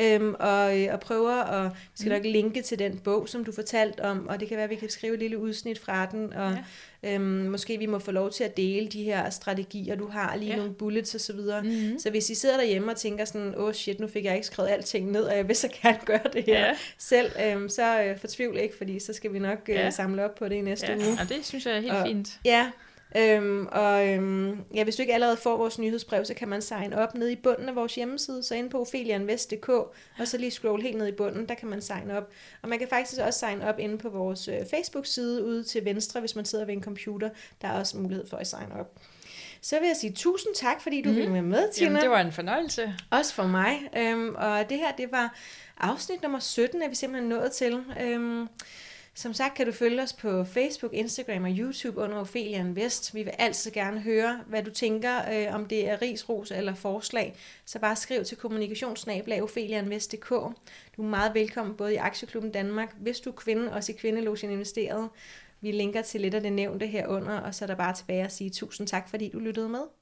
Øhm, 0.00 0.34
og, 0.38 0.80
øh, 0.80 0.88
og 0.92 1.00
prøver 1.00 1.32
at, 1.44 1.70
vi 1.72 1.76
skal 1.94 2.08
Mm. 2.08 2.14
nok 2.16 2.24
linke 2.24 2.62
til 2.62 2.78
den 2.78 2.98
bog, 2.98 3.28
som 3.28 3.44
du 3.44 3.52
fortalte 3.52 4.00
om, 4.04 4.26
og 4.28 4.40
det 4.40 4.48
kan 4.48 4.56
være, 4.56 4.64
at 4.64 4.70
vi 4.70 4.74
kan 4.74 4.90
skrive 4.90 5.14
et 5.14 5.20
lille 5.20 5.38
udsnit 5.38 5.78
fra 5.78 6.06
den, 6.06 6.32
og 6.32 6.56
Ja. 7.02 7.14
øhm, 7.14 7.22
måske 7.24 7.78
vi 7.78 7.86
må 7.86 7.98
få 7.98 8.10
lov 8.10 8.30
til 8.30 8.44
at 8.44 8.56
dele 8.56 8.88
de 8.88 9.02
her 9.02 9.30
strategier, 9.30 9.94
du 9.96 10.08
har, 10.08 10.36
lige 10.36 10.50
Ja. 10.50 10.56
nogle 10.56 10.74
bullets 10.74 11.14
og 11.14 11.20
så 11.20 11.32
videre. 11.32 11.62
Mm-hmm. 11.62 11.98
Så 11.98 12.10
hvis 12.10 12.30
I 12.30 12.34
sidder 12.34 12.56
derhjemme 12.56 12.90
og 12.90 12.96
tænker 12.96 13.24
sådan, 13.24 13.54
åh 13.56 13.64
oh 13.64 13.72
shit, 13.72 14.00
nu 14.00 14.06
fik 14.08 14.24
jeg 14.24 14.34
ikke 14.34 14.46
skrevet 14.46 14.68
alting 14.70 15.10
ned, 15.10 15.22
og 15.24 15.36
jeg 15.36 15.48
vil 15.48 15.56
så 15.56 15.68
gerne 15.82 15.98
gøre 16.06 16.20
det 16.32 16.44
her 16.44 16.66
Ja. 16.66 16.76
selv, 16.98 17.30
øhm, 17.46 17.68
så 17.68 18.02
øh, 18.02 18.18
fortvivl 18.18 18.58
ikke, 18.58 18.76
fordi 18.76 18.98
så 19.00 19.12
skal 19.12 19.32
vi 19.32 19.38
nok 19.38 19.58
øh, 19.68 19.74
Ja. 19.74 19.90
samle 19.90 20.24
op 20.24 20.34
på 20.34 20.48
det 20.48 20.54
i 20.54 20.60
næste 20.60 20.86
Ja. 20.86 20.96
uge. 20.96 21.18
Og 21.22 21.28
det 21.28 21.38
synes 21.46 21.66
jeg 21.66 21.76
er 21.76 21.80
helt 21.80 21.92
Og- 21.92 22.06
fint. 22.06 22.38
Ja, 22.44 22.70
øhm, 23.16 23.66
og 23.72 24.08
øhm, 24.08 24.64
ja, 24.74 24.84
hvis 24.84 24.96
du 24.96 25.02
ikke 25.02 25.14
allerede 25.14 25.36
får 25.36 25.56
vores 25.56 25.78
nyhedsbrev, 25.78 26.24
så 26.24 26.34
kan 26.34 26.48
man 26.48 26.62
signe 26.62 26.98
op 26.98 27.14
nede 27.14 27.32
i 27.32 27.36
bunden 27.36 27.68
af 27.68 27.76
vores 27.76 27.94
hjemmeside, 27.94 28.42
så 28.42 28.54
inde 28.54 28.70
på 28.70 28.80
ophelianvest.dk, 28.80 29.68
og 29.68 29.92
så 30.24 30.38
lige 30.38 30.50
scroll 30.50 30.82
helt 30.82 30.98
ned 30.98 31.06
i 31.06 31.12
bunden, 31.12 31.48
der 31.48 31.54
kan 31.54 31.68
man 31.68 31.82
signe 31.82 32.16
op. 32.16 32.30
Og 32.62 32.68
man 32.68 32.78
kan 32.78 32.88
faktisk 32.88 33.20
også 33.20 33.38
signe 33.38 33.68
op 33.68 33.78
inde 33.78 33.98
på 33.98 34.08
vores 34.08 34.48
øh, 34.48 34.58
Facebook-side 34.70 35.44
ude 35.44 35.64
til 35.64 35.84
venstre, 35.84 36.20
hvis 36.20 36.36
man 36.36 36.44
sidder 36.44 36.64
ved 36.64 36.74
en 36.74 36.82
computer. 36.82 37.30
Der 37.62 37.68
er 37.68 37.78
også 37.78 37.98
mulighed 37.98 38.26
for 38.28 38.36
at 38.36 38.46
signe 38.46 38.80
op. 38.80 38.98
Så 39.64 39.78
vil 39.78 39.86
jeg 39.86 39.96
sige 39.96 40.12
tusind 40.12 40.54
tak, 40.54 40.80
fordi 40.80 41.02
du 41.02 41.08
mm. 41.08 41.16
ville 41.16 41.32
være 41.32 41.42
med, 41.42 41.72
Tina. 41.72 41.86
Jamen, 41.86 42.02
det 42.02 42.10
var 42.10 42.20
en 42.20 42.32
fornøjelse. 42.32 42.94
Også 43.10 43.34
for 43.34 43.46
mig. 43.46 43.78
Øhm, 43.96 44.34
og 44.34 44.68
det 44.68 44.78
her, 44.78 44.92
det 44.92 45.12
var 45.12 45.36
afsnit 45.80 46.22
nummer 46.22 46.38
17, 46.38 46.82
er 46.82 46.88
vi 46.88 46.94
simpelthen 46.94 47.28
nået 47.28 47.52
til. 47.52 47.84
Øhm, 48.00 48.48
som 49.14 49.32
sagt 49.34 49.54
kan 49.54 49.66
du 49.66 49.72
følge 49.72 50.02
os 50.02 50.12
på 50.12 50.44
Facebook, 50.44 50.92
Instagram 50.92 51.44
og 51.44 51.50
YouTube 51.50 52.00
under 52.00 52.16
Ophelia 52.18 52.58
Invest. 52.58 53.14
Vi 53.14 53.22
vil 53.22 53.32
altid 53.38 53.70
gerne 53.70 54.00
høre, 54.00 54.40
hvad 54.46 54.62
du 54.62 54.70
tænker, 54.70 55.30
øh, 55.32 55.54
om 55.54 55.66
det 55.66 55.88
er 55.88 56.02
risros 56.02 56.50
eller 56.50 56.74
forslag. 56.74 57.36
Så 57.64 57.78
bare 57.78 57.96
skriv 57.96 58.24
til 58.24 58.36
kommunikationsnablag 58.36 59.42
opheliainvest.dk. 59.42 60.28
Du 60.96 61.02
er 61.02 61.06
meget 61.06 61.34
velkommen 61.34 61.76
både 61.76 61.94
i 61.94 61.96
Aktieklubben 61.96 62.52
Danmark, 62.52 62.94
hvis 62.98 63.20
du 63.20 63.30
er 63.30 63.34
kvinde, 63.34 63.72
også 63.72 63.92
i 63.92 63.94
Kvindelogen 63.94 64.50
Investeret. 64.50 65.08
Vi 65.60 65.72
linker 65.72 66.02
til 66.02 66.20
lidt 66.20 66.34
af 66.34 66.40
det 66.40 66.52
nævnte 66.52 66.86
herunder, 66.86 67.38
og 67.38 67.54
så 67.54 67.64
er 67.64 67.66
der 67.66 67.74
bare 67.76 67.94
tilbage 67.94 68.24
at 68.24 68.32
sige 68.32 68.50
tusind 68.50 68.86
tak, 68.86 69.08
fordi 69.08 69.28
du 69.28 69.38
lyttede 69.38 69.68
med. 69.68 70.01